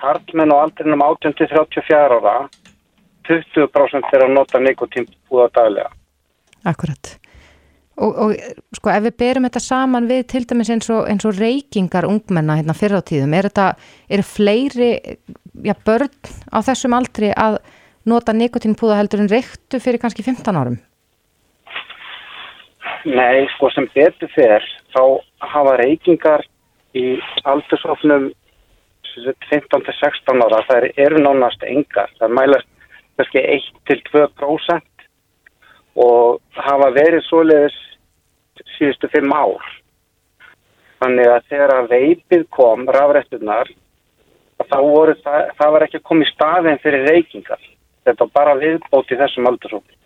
karlmenn 0.00 0.52
á 0.52 0.56
aldrinum 0.56 1.04
18-34 1.04 1.94
ára 2.16 2.48
20% 3.28 4.08
þeirra 4.10 4.28
nota 4.28 4.58
nikotínbúða 4.58 5.48
daglega. 5.52 5.90
Akkurat. 6.64 7.21
Og, 8.00 8.14
og 8.16 8.32
sko 8.72 8.88
ef 8.88 9.02
við 9.04 9.16
berum 9.20 9.44
þetta 9.44 9.60
saman 9.60 10.06
við 10.08 10.22
til 10.32 10.46
dæmis 10.48 10.70
eins 10.72 10.88
og, 10.90 11.02
eins 11.12 11.26
og 11.28 11.36
reykingar 11.36 12.08
ungmenna 12.08 12.56
hérna 12.56 12.76
fyrir 12.76 13.02
á 13.02 13.08
tíðum, 13.08 13.34
er 13.36 13.50
þetta, 13.50 13.66
eru 14.08 14.24
fleiri 14.24 14.92
já, 15.60 15.74
börn 15.84 16.08
á 16.48 16.58
þessum 16.64 16.96
aldri 16.96 17.34
að 17.36 17.58
nota 18.08 18.32
nikotínpúða 18.32 18.96
heldur 19.02 19.22
en 19.24 19.30
reyktu 19.30 19.80
fyrir 19.82 20.00
kannski 20.00 20.24
15 20.24 20.56
árum? 20.56 20.80
Nei, 23.04 23.44
sko 23.56 23.68
sem 23.74 23.88
betur 23.92 24.30
fer 24.32 24.64
þá 24.94 25.02
hafa 25.52 25.76
reykingar 25.82 26.46
í 26.96 27.18
aldursofnum 27.48 28.30
15-16 29.50 30.44
ára, 30.46 30.62
það 30.68 30.86
eru 30.96 31.20
nánast 31.20 31.64
engar. 31.68 32.08
Það 32.20 32.36
mælast 32.38 32.68
kannski 33.18 33.42
1-2% 33.90 34.91
og 35.98 36.40
hafa 36.56 36.90
verið 36.94 37.24
svoleiðis 37.26 37.78
síðustu 38.76 39.10
fimm 39.12 39.32
ár. 39.34 39.64
Þannig 41.02 41.30
að 41.32 41.48
þegar 41.50 41.88
veipið 41.90 42.44
kom, 42.54 42.84
rafrættunar, 42.94 43.70
þá 44.62 44.78
voru 44.78 45.16
það, 45.24 45.48
það 45.58 45.72
var 45.74 45.86
ekki 45.86 46.02
í 46.22 46.28
staðin 46.30 46.78
fyrir 46.82 47.08
reykingar. 47.10 47.64
Þetta 48.06 48.24
var 48.24 48.32
bara 48.38 48.54
viðbót 48.60 49.10
í 49.10 49.18
þessum 49.18 49.50
aldursofnum. 49.50 49.98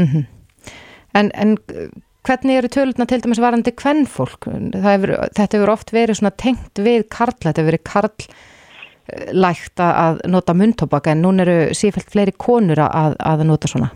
Mm 0.00 0.08
En, 1.14 1.30
en 1.30 1.52
uh, 1.70 1.88
hvernig 2.26 2.56
eru 2.58 2.68
tölutna 2.68 3.06
til 3.06 3.20
dæmis 3.22 3.38
varandi 3.38 3.70
kvennfólk? 3.70 4.48
Hefur, 4.74 5.12
þetta 5.36 5.56
hefur 5.58 5.70
oft 5.70 5.92
verið 5.94 6.18
tengt 6.36 6.80
við 6.82 7.04
karl, 7.08 7.36
þetta 7.38 7.60
hefur 7.60 7.70
verið 7.70 7.84
karllægt 9.08 9.80
að 9.80 10.20
nota 10.28 10.54
munntobak 10.54 11.06
en 11.06 11.22
núna 11.22 11.44
eru 11.44 11.74
sífælt 11.74 12.10
fleiri 12.12 12.32
konur 12.32 12.78
að, 12.80 13.16
að 13.20 13.44
nota 13.44 13.68
svona. 13.68 13.90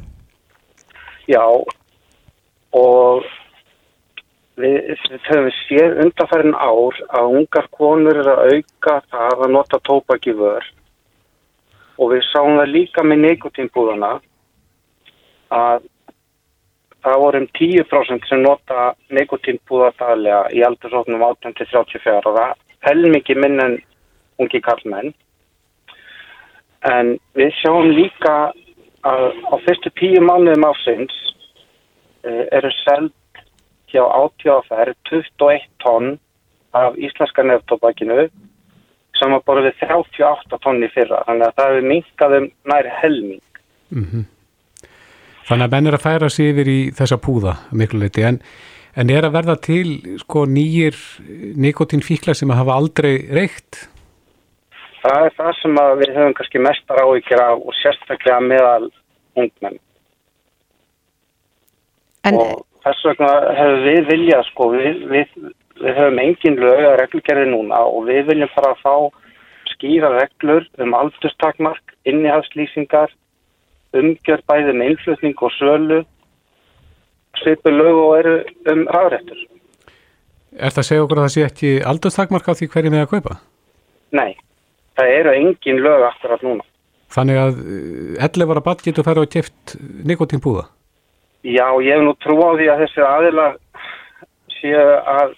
Já, 1.28 1.44
og 2.72 3.24
við, 4.56 4.96
við 5.10 5.28
höfum 5.28 5.50
séð 5.64 6.00
undanfærin 6.04 6.54
ár 6.54 6.96
að 7.08 7.36
ungar 7.40 7.68
konur 7.70 8.16
eru 8.16 8.34
að 8.34 8.54
auka 8.54 9.00
það 9.10 9.44
að 9.44 9.52
nota 9.52 9.80
tóbak 9.84 10.26
í 10.26 10.36
vör 10.36 10.64
og 11.98 12.12
við 12.12 12.26
sáum 12.30 12.58
það 12.60 12.74
líka 12.74 13.02
með 13.02 13.24
nikotínbúðana 13.24 14.12
að 15.50 15.88
það 17.02 17.20
voru 17.22 17.40
um 17.42 17.48
10% 17.58 18.28
sem 18.28 18.42
nota 18.42 18.92
nikotínbúða 19.14 19.92
daglega 19.98 20.44
í 20.54 20.62
aldursóknum 20.66 21.22
18-34 21.24 22.22
ára, 22.22 22.52
helmingi 22.86 23.34
minn 23.38 23.60
en 23.62 23.78
ungi 24.42 24.60
kallmenn. 24.64 25.12
En 26.86 27.16
við 27.38 27.52
sjáum 27.58 27.90
líka 27.90 28.52
að 29.06 29.24
á 29.50 29.54
fyrstu 29.66 29.92
tíu 29.98 30.22
mánuðum 30.22 30.68
ásins 30.68 31.14
uh, 32.26 32.44
eru 32.54 32.70
seld 32.84 33.14
hjá 33.88 34.04
átíðaferð 34.04 34.96
21 35.10 35.66
tonn 35.82 36.16
af 36.76 36.96
íslenska 37.00 37.42
nefntobakinu 37.42 38.28
sem 39.18 39.34
var 39.34 39.42
bara 39.46 39.64
við 39.66 39.78
38 39.88 40.58
tonn 40.62 40.84
í 40.84 40.90
fyrra. 40.94 41.24
Þannig 41.26 41.48
að 41.48 41.54
það 41.58 41.70
hefur 41.72 41.86
minkað 41.92 42.36
um 42.38 42.48
næri 42.70 42.96
helming. 43.00 43.44
Þannig 45.48 45.64
að 45.64 45.74
menn 45.74 45.88
er 45.88 45.96
að 45.96 46.04
færa 46.04 46.28
sig 46.30 46.50
yfir 46.52 46.68
í 46.68 46.80
þessa 46.94 47.18
púða 47.24 47.54
miklu 47.72 48.02
leiti, 48.02 48.24
en, 48.28 48.42
en 48.94 49.10
er 49.10 49.26
að 49.26 49.36
verða 49.38 49.56
til 49.64 50.18
sko 50.20 50.44
nýjir 50.46 50.98
nikotínfíkla 51.56 52.36
sem 52.36 52.52
að 52.52 52.60
hafa 52.62 52.76
aldrei 52.76 53.14
reykt? 53.32 53.88
Það 55.02 55.26
er 55.26 55.36
það 55.36 55.52
sem 55.60 55.78
að 55.82 55.92
við 56.00 56.16
höfum 56.16 56.34
kannski 56.38 56.62
mestar 56.64 57.02
áhyggjur 57.04 57.42
af 57.44 57.60
og 57.62 57.76
sérstaklega 57.78 58.40
meðal 58.42 58.88
ungmenn. 59.38 59.78
En, 62.26 62.34
og 62.34 62.64
þess 62.84 63.06
vegna 63.06 63.30
hefur 63.58 63.84
við 63.84 64.00
viljað 64.08 64.44
sko, 64.48 64.68
við, 64.74 65.04
við, 65.12 65.36
við 65.78 65.98
höfum 66.00 66.20
engin 66.24 66.58
lög 66.60 66.82
að 66.82 66.98
reglugerði 67.02 67.46
núna 67.52 67.80
og 67.86 68.08
við 68.08 68.30
viljum 68.32 68.52
fara 68.54 68.74
að 68.74 68.82
fá 68.82 68.94
skýra 69.74 70.10
reglur 70.16 70.66
um 70.82 70.96
aldurstakmark, 70.98 71.94
innihaldslýsingar, 72.08 73.12
umgjörð 73.94 74.46
bæði 74.50 74.74
með 74.74 74.92
innflutning 74.94 75.44
og 75.44 75.54
sölu, 75.54 76.00
svipu 77.38 77.70
lög 77.70 78.00
og 78.02 78.16
eru 78.18 78.34
um 78.72 78.84
rafrættur. 78.96 79.46
Er 80.58 80.72
það 80.72 80.82
að 80.82 80.88
segja 80.90 81.04
okkur 81.04 81.20
að 81.20 81.26
það 81.26 81.34
sé 81.36 81.46
ekki 81.46 81.72
aldurstakmark 81.86 82.50
á 82.50 82.58
því 82.58 82.70
hverju 82.72 82.92
með 82.94 83.04
að 83.04 83.10
kaupa? 83.14 83.38
Nei, 84.16 84.32
það 84.98 85.14
eru 85.20 85.36
engin 85.36 85.80
lög 85.84 86.06
akkurat 86.10 86.44
núna. 86.46 86.66
Þannig 87.08 87.40
að 87.40 87.60
11 88.20 88.52
ára 88.52 88.64
bad 88.66 88.82
getur 88.84 89.06
færa 89.06 89.24
á 89.24 89.32
keft 89.32 89.76
nikotínpúða? 90.04 90.66
Já, 91.46 91.66
ég 91.80 91.94
hef 91.94 92.04
nú 92.04 92.14
trú 92.20 92.36
á 92.44 92.50
því 92.58 92.66
að 92.68 92.82
þessi 92.84 93.04
aðilar 93.06 93.56
séu 94.58 94.82
að 95.08 95.36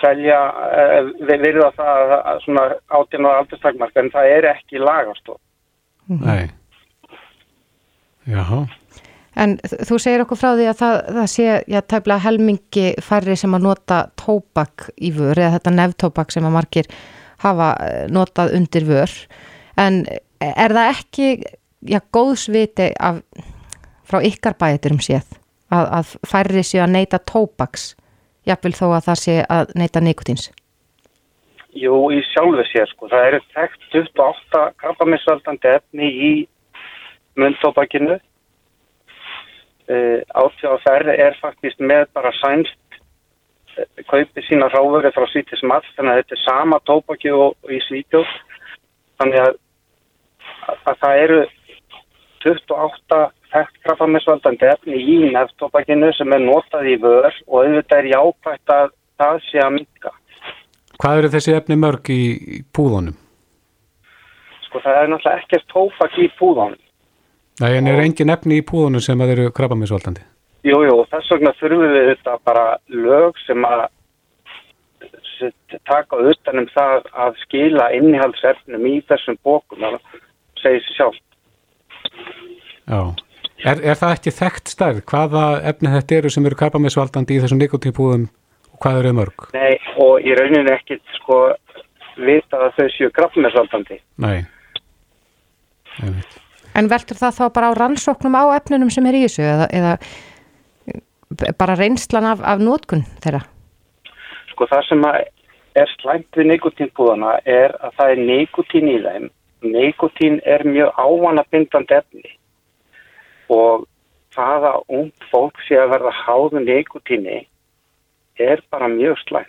selja, 0.00 0.38
uh, 0.50 1.10
við 1.22 1.44
verðum 1.46 1.68
að 1.68 1.78
það 1.78 2.14
að 2.18 2.42
svona 2.46 2.64
átján 2.90 3.28
og 3.28 3.38
aldurstakmark 3.38 4.00
en 4.00 4.10
það 4.14 4.34
er 4.36 4.48
ekki 4.56 4.82
lagastof. 4.82 5.38
Nei. 6.10 6.50
Jáhá. 8.26 8.64
En 9.42 9.54
þú 9.62 9.96
segir 10.02 10.22
okkur 10.24 10.36
frá 10.36 10.50
því 10.58 10.66
að 10.68 10.80
það, 10.82 10.96
það 11.16 11.28
sé, 11.32 11.46
já, 11.70 11.80
tæmlega 11.88 12.24
helmingi 12.26 12.86
færri 13.00 13.36
sem 13.38 13.54
að 13.56 13.64
nota 13.68 14.02
tóbak 14.20 14.90
í 15.00 15.12
vör 15.16 15.38
eða 15.38 15.54
þetta 15.56 15.76
neftóbak 15.78 16.34
sem 16.34 16.44
að 16.44 16.56
margir 16.58 16.90
hafa 17.42 17.72
notað 18.12 18.54
undir 18.58 18.86
vör. 18.88 19.12
En 19.80 20.04
er 20.42 20.74
það 20.74 20.90
ekki, 20.92 21.28
já, 21.88 22.00
góðsviti 22.14 22.92
af, 23.00 23.22
frá 24.08 24.20
ykkar 24.26 24.58
bæturum 24.60 25.00
séð 25.02 25.26
að, 25.72 25.86
að 25.98 26.16
færri 26.28 26.64
séu 26.66 26.82
að 26.84 26.94
neyta 26.96 27.20
tóbaks, 27.28 27.92
jafnvel 28.48 28.74
þó 28.76 28.86
að 28.90 29.06
það 29.08 29.22
sé 29.22 29.36
að 29.46 29.72
neyta 29.78 30.02
nikotins? 30.04 30.50
Jú, 31.72 31.94
í 32.12 32.20
sjálfu 32.28 32.66
sér, 32.68 32.90
sko. 32.90 33.08
Það 33.08 33.28
eru 33.30 33.40
þekkt 33.54 33.86
28 33.94 34.64
krabbamissvaldandi 34.82 35.70
efni 35.72 36.10
í 36.12 36.32
muntóbakinu. 37.40 38.18
Uh, 39.90 40.20
Átjáðaferði 40.38 41.16
er 41.24 41.38
faktist 41.40 41.80
með 41.80 42.04
bara 42.14 42.30
sænst 42.38 42.91
kaupi 44.10 44.44
sína 44.46 44.68
ráðvöru 44.72 45.12
frá 45.14 45.26
Svítis 45.30 45.62
Mats 45.66 45.90
þannig 45.96 46.12
að 46.12 46.22
þetta 46.22 46.36
er 46.36 46.42
sama 46.44 46.80
tópaki 46.88 47.32
og, 47.34 47.54
í 47.70 47.80
Svítjóð 47.86 48.28
þannig 49.20 49.40
að, 49.42 49.60
að 50.90 50.98
það 51.04 51.22
eru 51.26 51.40
28 52.42 53.22
þekkt 53.52 53.78
krabbamessvaldandi 53.86 54.68
efni 54.70 54.98
í 54.98 55.16
nefntópakinu 55.34 56.10
sem 56.16 56.34
er 56.34 56.42
notað 56.42 56.88
í 56.92 56.96
vör 57.02 57.28
og 57.28 57.56
auðvitað 57.60 57.98
er 57.98 58.10
jákvægt 58.14 58.74
að 58.74 58.92
það 59.20 59.40
sé 59.48 59.62
að 59.62 59.74
minka. 59.76 60.14
Hvað 61.02 61.18
eru 61.20 61.32
þessi 61.34 61.56
efni 61.56 61.78
mörg 61.80 62.12
í, 62.12 62.22
púðunum? 62.74 63.16
Sko 64.68 64.80
það 64.84 64.98
er 65.00 65.12
náttúrulega 65.12 65.42
ekkert 65.44 65.68
tópak 65.72 66.18
í 66.18 66.28
púðunum. 66.38 66.80
Nei, 67.60 67.72
en 67.76 67.90
er 67.90 68.00
engin 68.00 68.32
efni 68.32 68.62
í 68.62 68.66
púðunum 68.66 69.04
sem 69.04 69.20
eru 69.26 69.50
krabbamessvaldandi? 70.62 70.68
Jú, 70.68 70.78
jú, 70.86 70.94
þess 71.10 71.34
vegna 71.34 71.52
þurfum 71.58 71.82
við 71.96 72.08
þetta 72.12 72.38
bara 72.46 72.66
lög 72.88 73.38
sem 73.46 73.64
að 73.66 73.88
taka 75.88 76.20
utanum 76.30 76.68
það 76.70 77.08
að 77.24 77.38
skila 77.42 77.88
innihaldsefnum 77.96 78.86
í 78.86 78.94
þessum 79.08 79.38
bókum 79.42 79.82
það 79.82 79.98
segir 80.62 80.84
sér 80.86 80.96
sjálf 80.96 81.18
Já, 82.92 83.00
er, 83.64 83.80
er 83.80 83.98
það 83.98 84.14
ekki 84.16 84.34
þekkt 84.36 84.72
stærð? 84.72 85.02
Hvaða 85.08 85.44
efni 85.70 85.92
þetta 85.94 86.18
eru 86.18 86.32
sem 86.34 86.46
eru 86.46 86.58
krabbamessvaldandi 86.58 87.36
í 87.36 87.42
þessum 87.42 87.62
nikotínpúðum 87.62 88.28
og 88.74 88.82
hvað 88.82 89.00
eru 89.02 89.14
mörg? 89.18 89.46
Nei, 89.56 89.78
og 90.02 90.22
í 90.22 90.34
rauninni 90.38 90.74
ekki 90.74 90.98
sko 91.18 91.44
vita 92.20 92.60
að 92.60 92.78
þau 92.78 92.88
séu 92.96 93.12
krabbamessvaldandi 93.18 94.00
Nei 94.22 94.38
Ég 96.02 96.08
veit 96.08 96.38
En 96.78 96.86
veldur 96.88 97.18
það 97.18 97.34
þá 97.36 97.46
bara 97.52 97.68
á 97.68 97.72
rannsóknum 97.76 98.36
á 98.38 98.56
efnunum 98.56 98.90
sem 98.92 99.04
er 99.10 99.18
í 99.18 99.26
þessu 99.26 99.42
eða, 99.44 99.66
eða 99.76 99.96
bara 101.58 101.76
reynslan 101.78 102.28
af, 102.32 102.42
af 102.42 102.62
nótkun 102.62 103.04
þeirra? 103.24 103.42
Sko 104.52 104.68
það 104.70 104.88
sem 104.88 105.06
er 105.08 105.94
slæmt 105.98 106.36
við 106.36 106.50
nikotínpúðana 106.52 107.38
er 107.48 107.74
að 107.80 107.96
það 107.98 108.12
er 108.14 108.22
nikotín 108.28 108.90
í 108.90 108.98
þeim. 109.06 109.30
Nikotín 109.62 110.40
er 110.48 110.64
mjög 110.66 110.92
ávanabindandi 110.98 111.98
efni 112.00 112.36
og 113.52 113.86
það 114.34 114.68
að 114.72 114.84
ung 114.98 115.10
fólk 115.30 115.60
sé 115.66 115.78
að 115.78 115.92
verða 115.94 116.14
háðu 116.22 116.62
nikotíni 116.66 117.42
er 118.40 118.62
bara 118.72 118.88
mjög 118.88 119.20
slæmt. 119.26 119.48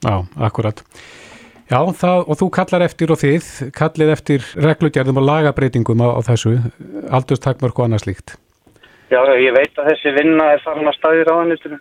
Já, 0.00 0.24
akkurat. 0.40 0.80
Já, 1.70 1.78
það, 1.94 2.24
og 2.26 2.38
þú 2.40 2.46
kallar 2.56 2.82
eftir 2.82 3.12
og 3.14 3.20
þið 3.20 3.48
kallið 3.76 4.12
eftir 4.16 4.46
reglugjörðum 4.58 5.20
og 5.20 5.26
lagabreitingum 5.28 6.00
á, 6.02 6.18
á 6.18 6.20
þessu, 6.26 6.56
aldurstakmörk 7.14 7.78
og 7.78 7.86
annað 7.86 8.06
slíkt. 8.06 8.32
Já, 9.10 9.18
ég 9.42 9.54
veit 9.56 9.78
að 9.80 9.88
þessi 9.90 10.12
vinna 10.14 10.52
er 10.54 10.62
farin 10.62 10.86
að 10.86 10.94
staði 10.94 11.24
ráðanitinu. 11.26 11.80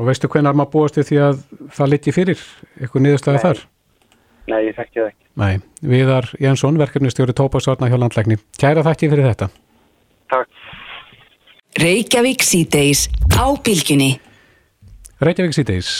Og 0.00 0.08
veistu 0.08 0.30
hvenar 0.32 0.56
maður 0.56 0.72
búast 0.72 0.96
við 0.96 1.10
því 1.10 1.18
að 1.26 1.42
það 1.76 1.90
liti 1.92 2.14
fyrir 2.16 2.44
eitthvað 2.80 3.04
niðurstæði 3.04 3.42
þar? 3.42 3.60
Nei, 4.48 4.60
ég 4.64 4.78
þekki 4.78 4.98
það 4.98 5.08
ekki. 5.10 5.26
Nei, 5.42 5.52
Viðar 5.92 6.30
Jensson, 6.40 6.80
verkefnistjóri 6.80 7.36
Tópasvarna 7.36 7.90
hjá 7.92 7.98
landlækni. 8.00 8.38
Kæra 8.60 8.84
þakki 8.86 9.12
fyrir 9.12 9.28
þetta. 9.28 9.50
Takk. 10.32 10.48
Reykjavík 11.82 12.44
síðdeis 12.44 13.06
á 13.36 13.46
bylginni. 13.64 14.10
Reykjavík 15.22 15.56
síðdeis, 15.56 15.94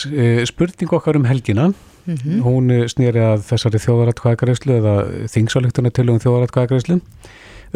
spurning 0.48 0.96
okkar 0.96 1.20
um 1.20 1.28
helgina. 1.28 1.70
Mm 2.02 2.16
-hmm. 2.16 2.40
Hún 2.42 2.88
snýri 2.90 3.20
að 3.20 3.44
þessari 3.46 3.78
þjóðaratkvæðagreyslu 3.84 4.74
eða 4.80 4.94
þingsáleiktunni 5.30 5.92
til 5.92 6.08
um 6.10 6.18
þjóðaratkvæðagreyslu 6.18 7.00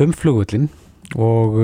um 0.03 0.13
flugullin 0.13 0.69
og 1.15 1.61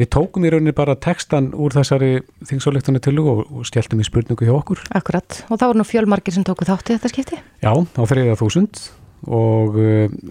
við 0.00 0.10
tókum 0.16 0.46
í 0.46 0.52
rauninni 0.52 0.74
bara 0.76 0.96
textan 0.96 1.50
úr 1.52 1.74
þessari 1.76 2.22
þingsáleiktunni 2.48 3.02
til 3.04 3.18
og, 3.22 3.44
og 3.50 3.68
skelltum 3.68 4.00
í 4.00 4.08
spurningu 4.08 4.48
hjá 4.48 4.54
okkur. 4.56 4.82
Akkurat, 4.96 5.42
og 5.48 5.60
þá 5.60 5.68
voru 5.68 5.82
nú 5.82 5.88
fjölmarkir 5.88 6.36
sem 6.36 6.46
tóku 6.46 6.68
þátti 6.68 6.96
þetta 6.96 7.12
skipti? 7.12 7.40
Já, 7.62 7.72
á 7.72 8.02
þriða 8.08 8.38
þúsund 8.40 8.84
og 9.28 9.76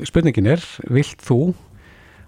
spurningin 0.10 0.50
er, 0.50 0.64
vilt 0.90 1.22
þú 1.22 1.54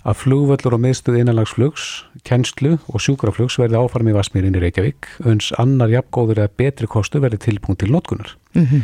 að 0.07 0.17
flugvöllur 0.23 0.75
og 0.77 0.81
miðstuð 0.81 1.19
innanlagsflugs, 1.21 1.87
kennslu 2.25 2.77
og 2.89 3.01
sjúkraflugs 3.03 3.59
verði 3.61 3.77
áfarm 3.81 4.09
í 4.09 4.15
Vasmírin 4.15 4.57
í 4.57 4.61
Reykjavík 4.63 5.09
uns 5.29 5.51
annar 5.61 5.91
jafngóður 5.93 6.41
eða 6.41 6.55
betri 6.57 6.89
kostu 6.89 7.21
verði 7.21 7.41
tilbúin 7.45 7.77
til 7.77 7.91
notkunar. 7.93 8.33
Mm 8.55 8.65
-hmm. 8.65 8.81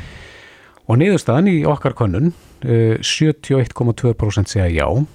Og 0.87 0.97
niðurstaðan 0.97 1.47
í 1.51 1.65
okkar 1.65 1.93
konun, 1.93 2.33
71,2% 2.61 4.47
segja 4.47 4.67
já, 4.67 5.05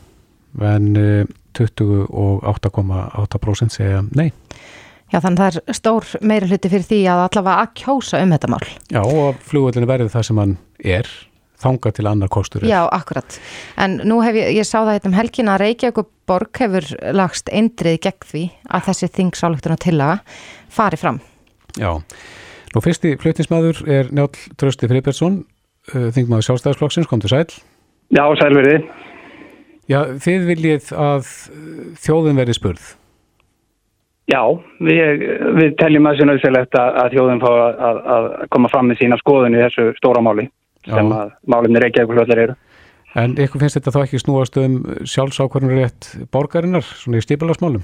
en 0.61 0.96
28,8% 1.58 3.76
segja 3.76 4.00
nei. 4.16 4.30
Já, 5.12 5.18
þannig 5.20 5.42
það 5.42 5.50
er 5.50 5.76
stór 5.76 6.04
meiri 6.24 6.48
hluti 6.48 6.70
fyrir 6.72 6.88
því 6.88 7.00
að 7.12 7.26
allavega 7.26 7.66
að 7.66 7.74
kjósa 7.82 8.22
um 8.24 8.32
þetta 8.32 8.48
mál. 8.48 8.64
Já, 8.88 9.02
og 9.02 9.42
flugvöllinu 9.44 9.90
verði 9.90 10.08
það 10.14 10.24
sem 10.28 10.40
hann 10.40 10.54
er 10.80 11.10
þanga 11.62 11.92
til 11.94 12.06
annar 12.08 12.30
kostur. 12.32 12.64
Já, 12.66 12.80
akkurat. 12.88 13.36
En 13.80 13.98
nú 14.08 14.20
hef 14.24 14.34
ég, 14.38 14.54
ég 14.56 14.66
sá 14.66 14.78
það 14.80 14.94
hérna 14.96 15.10
um 15.10 15.18
helgin 15.18 15.50
að 15.52 15.60
Reykjavík 15.66 16.08
borg 16.30 16.62
hefur 16.62 16.84
lagst 17.14 17.52
eindrið 17.52 17.98
gegn 18.06 18.28
því 18.30 18.44
að 18.72 18.86
þessi 18.88 19.10
þingsáluktuna 19.18 19.78
tillaga 19.84 20.16
fari 20.72 20.98
fram. 21.00 21.20
Já, 21.76 21.92
nú 22.72 22.84
fyrsti 22.84 23.14
flutnismæður 23.20 23.84
er 23.88 24.10
Njál 24.16 24.30
Trösti 24.60 24.88
Friðbergsson, 24.90 25.42
þingmaður 25.92 26.48
sjálfstæðisflokksins, 26.48 27.10
kom 27.10 27.22
til 27.22 27.32
sæl. 27.32 27.46
Já, 28.12 28.24
sælverði. 28.40 28.76
Já, 29.90 30.00
þið 30.22 30.44
viljið 30.48 30.90
að 30.94 31.30
þjóðin 32.02 32.38
verði 32.38 32.58
spurð. 32.58 32.90
Já, 34.30 34.42
við, 34.78 35.24
við 35.58 35.72
teljum 35.80 36.06
að 36.06 36.12
það 36.12 36.20
sé 36.20 36.26
nöðsælegt 36.28 36.76
að 36.78 37.14
þjóðin 37.16 37.40
fá 37.42 37.48
að, 37.52 38.02
að 38.14 38.28
koma 38.54 38.70
fram 38.70 38.86
með 38.88 39.00
sína 39.02 39.18
skoðun 39.20 39.56
í 39.56 39.62
þessu 39.64 39.88
stóra 39.98 40.22
máli 40.22 40.46
sem 40.86 41.10
Já. 41.10 41.16
að 41.18 41.32
málinni 41.50 41.82
Reykjavík 41.82 42.14
hlutlar 42.14 42.44
eru. 42.44 42.54
En 43.18 43.34
ykkur 43.36 43.60
finnst 43.60 43.76
þetta 43.76 43.92
þá 43.92 44.00
ekki 44.06 44.22
snúast 44.22 44.56
um 44.62 44.78
sjálfsákvarnur 45.04 45.76
rétt 45.76 46.08
borgarinnar, 46.32 46.86
svona 46.86 47.20
í 47.20 47.26
stípalagsmálum? 47.26 47.82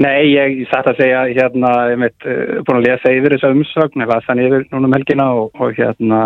Nei, 0.00 0.34
ég 0.34 0.60
satt 0.70 0.90
að 0.90 1.00
segja 1.00 1.22
hérna, 1.30 1.70
ég 1.90 2.02
veit, 2.02 2.26
búin 2.66 2.78
að 2.78 2.86
lesa 2.86 3.14
yfir 3.14 3.34
þessa 3.34 3.54
umsögn, 3.54 4.04
ég 4.04 4.10
var 4.10 4.26
þannig 4.26 4.50
yfir 4.50 4.66
núna 4.74 4.90
um 4.90 4.94
helgina 4.98 5.26
og, 5.38 5.56
og 5.58 5.72
hérna 5.78 6.20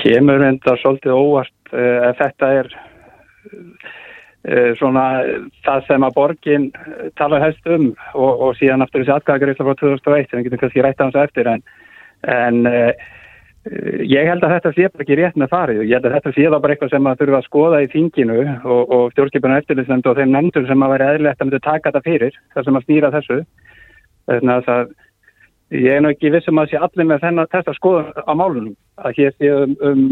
kemur 0.00 0.42
enda 0.46 0.74
svolítið 0.80 1.14
óvart 1.14 1.74
uh, 1.74 2.08
ef 2.08 2.18
þetta 2.22 2.50
er 2.62 2.72
svona 4.78 5.06
það 5.62 5.84
sem 5.86 6.02
að 6.02 6.14
borgin 6.16 6.64
talar 7.14 7.44
helst 7.44 7.66
um 7.70 7.92
og, 8.14 8.32
og 8.48 8.56
síðan 8.58 8.82
aftur 8.82 9.04
þessi 9.04 9.14
atkvæðagreifla 9.14 9.66
frá 9.68 9.76
2001 9.78 10.30
sem 10.30 10.40
við 10.40 10.48
getum 10.48 10.62
kannski 10.64 10.82
rætt 10.82 10.98
á 10.98 11.06
hans 11.06 11.18
eftir 11.22 11.50
en, 11.52 11.62
en 12.26 12.64
Ég 13.62 14.26
held 14.26 14.42
að 14.42 14.56
þetta 14.56 14.70
sé 14.74 14.86
bara 14.90 15.04
ekki 15.04 15.16
rétt 15.20 15.36
með 15.38 15.52
farið. 15.52 15.82
Ég 15.86 15.94
held 15.94 16.06
að 16.08 16.14
þetta 16.16 16.30
sé 16.34 16.46
þá 16.50 16.56
bara 16.64 16.74
eitthvað 16.74 16.90
sem 16.90 17.06
að 17.06 17.20
þurfa 17.20 17.38
að 17.38 17.44
skoða 17.46 17.82
í 17.84 17.90
þinginu 17.92 18.38
og, 18.42 18.80
og 18.96 19.04
stjórnskipunar 19.12 19.62
eftirlýsnefnd 19.62 20.08
og 20.10 20.16
þeim 20.18 20.32
nefndur 20.34 20.66
sem 20.66 20.82
að 20.82 20.92
vera 20.96 21.10
eðlilegt 21.12 21.38
að 21.38 21.46
myndu 21.46 21.60
taka 21.62 21.92
þetta 21.92 22.02
fyrir, 22.08 22.40
það 22.56 22.66
sem 22.66 22.78
að 22.80 22.86
stýra 22.88 23.10
þessu. 23.14 23.38
Þannig 24.32 24.72
að 24.74 24.90
ég 25.78 25.94
er 25.94 26.02
nú 26.02 26.10
ekki 26.10 26.32
vissum 26.34 26.58
að 26.58 26.72
sé 26.72 26.82
allir 26.82 27.08
með 27.12 27.22
þennan, 27.22 27.50
þessa 27.54 27.76
skoðun 27.78 28.10
á 28.18 28.32
málunum. 28.34 28.74
Að 28.98 29.20
hér 29.20 29.36
sé 29.38 29.54
um, 29.54 29.78
um 29.78 30.02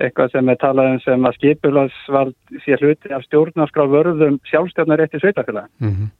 eitthvað 0.00 0.34
sem 0.34 0.48
er 0.48 0.58
talað 0.60 0.92
um 0.94 1.00
sem 1.04 1.26
að 1.26 1.36
skipularsvald 1.38 2.36
sé 2.64 2.78
hluti 2.80 3.12
af 3.14 3.24
stjórnarskrá 3.26 3.86
vörðum 3.90 4.38
sjálfstjórnar 4.50 5.02
eftir 5.06 5.22
sveitafélag. 5.24 5.66
Mm 5.78 5.94
-hmm. 5.94 6.10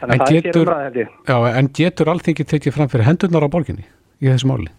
Þannig 0.00 0.20
að 0.20 0.26
það 0.26 0.34
getur, 0.34 0.60
er 0.60 0.66
umræðið. 0.66 1.08
Já, 1.28 1.36
en 1.58 1.70
getur 1.78 2.08
allþingi 2.12 2.44
tekið 2.44 2.74
fram 2.74 2.88
fyrir 2.88 3.08
hendurnar 3.08 3.46
á 3.46 3.54
borginni 3.54 3.86
í 4.20 4.28
þessu 4.28 4.50
máli? 4.50 4.70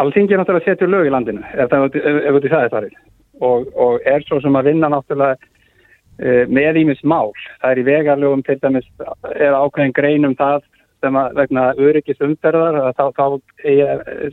Alltingi 0.00 0.34
er 0.34 0.40
náttúrulega 0.40 0.64
að 0.64 0.68
setja 0.68 0.88
lög 0.88 1.06
í 1.06 1.12
landinu 1.12 1.42
ef 1.52 1.70
það 1.70 1.96
er 1.96 2.48
það 2.48 2.74
farið 2.74 2.94
og, 3.40 3.66
og 3.76 4.00
er 4.04 4.24
svo 4.26 4.40
sem 4.40 4.56
að 4.56 4.68
vinna 4.70 4.88
náttúrulega 4.92 5.36
uh, 5.36 6.44
með 6.48 6.80
ímis 6.82 7.02
mál. 7.04 7.32
Það 7.60 7.70
er 7.70 7.80
í 7.80 7.86
vegarlögum 7.88 8.44
til 8.44 8.58
dæmis 8.60 8.88
er 9.34 9.56
ákveðin 9.56 9.96
grein 9.96 10.28
um 10.28 10.36
það 10.36 10.62
sem 11.00 11.16
að 11.16 11.36
vegna 11.38 11.66
öryggis 11.80 12.22
umferðar 12.24 12.94
þá, 12.98 13.04
þá 13.16 13.26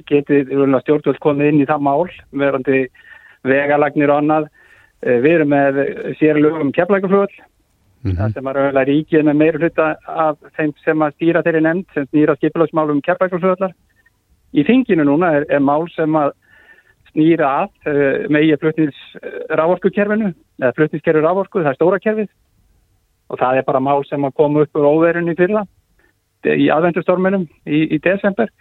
getur 0.09 0.79
stjórnvöld 0.83 1.19
komið 1.23 1.51
inn 1.51 1.61
í 1.63 1.67
það 1.69 1.85
mál 1.87 2.07
verandi 2.31 2.87
vegarlagnir 3.47 4.13
og 4.13 4.23
annað. 4.23 4.49
Uh, 5.05 5.19
við 5.21 5.35
erum 5.35 5.53
með 5.53 5.75
sérlögum 6.17 6.71
keflækuflöðl 6.73 7.35
mm 7.37 8.11
-hmm. 8.11 8.33
sem 8.33 8.47
er 8.47 8.57
auðvitað 8.57 8.87
ríkið 8.89 9.27
með 9.27 9.35
meir 9.41 9.59
hluta 9.59 9.95
af 10.07 10.37
þeim 10.57 10.73
sem 10.83 11.01
að 11.05 11.13
stýra 11.13 11.43
þeirri 11.45 11.61
nefnd 11.61 11.93
sem 11.93 12.07
stýra 12.07 12.35
skipilóksmálum 12.35 13.01
keflækuflöðlar 13.05 13.75
í 14.53 14.63
þinginu 14.63 15.05
núna 15.05 15.31
er, 15.37 15.45
er 15.49 15.59
mál 15.59 15.85
sem 15.93 16.15
að 16.15 16.33
snýra 17.11 17.47
að 17.61 18.29
með 18.29 18.41
í 18.41 18.57
flutnins 18.57 18.99
rávorkukerfinu 19.49 20.33
eða 20.61 20.73
flutniskerfi 20.73 21.21
rávorku, 21.21 21.61
það 21.61 21.71
er 21.71 21.77
stóra 21.77 21.99
kerfið 21.99 22.29
og 23.29 23.39
það 23.39 23.57
er 23.57 23.67
bara 23.67 23.83
mál 23.83 24.05
sem 24.07 24.25
að 24.25 24.35
koma 24.39 24.63
upp 24.65 24.77
úr 24.77 24.87
óverunni 24.87 25.35
fyrir 25.35 25.59
það 25.59 25.67
í 26.45 26.69
aðvendustorminum 26.73 27.47
í, 27.65 27.83
í 27.95 27.99
desember. 28.03 28.51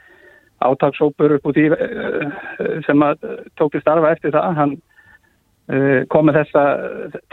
Átagsópur 0.64 1.36
upp 1.36 1.48
úr 1.50 1.56
því 1.56 1.66
uh, 1.76 2.28
sem 2.86 3.02
að 3.04 3.26
tók 3.60 3.74
til 3.74 3.82
starfa 3.84 4.14
eftir 4.16 4.36
það 4.36 4.60
hann 4.62 4.78
kom 6.06 6.28
með 6.28 6.36
þessa 6.38 6.60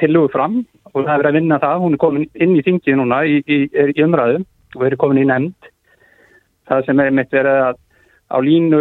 tillugu 0.01 0.31
fram 0.33 0.55
og 0.89 1.03
það 1.05 1.19
er 1.19 1.27
að 1.29 1.35
vinna 1.37 1.59
það, 1.61 1.81
hún 1.83 1.93
er 1.93 1.99
komin 2.01 2.23
inn 2.41 2.55
í 2.57 2.63
þinginu 2.65 3.03
núna 3.03 3.19
í, 3.29 3.35
í, 3.45 3.57
í 3.69 4.01
umræðum 4.01 4.41
og 4.73 4.81
verið 4.81 5.01
komin 5.03 5.21
í 5.21 5.25
nefnd. 5.29 5.67
Það 6.65 6.87
sem 6.87 7.03
er 7.03 7.13
mitt 7.13 7.35
verið 7.35 7.59
að 7.67 7.77
á 8.33 8.37
línu 8.41 8.79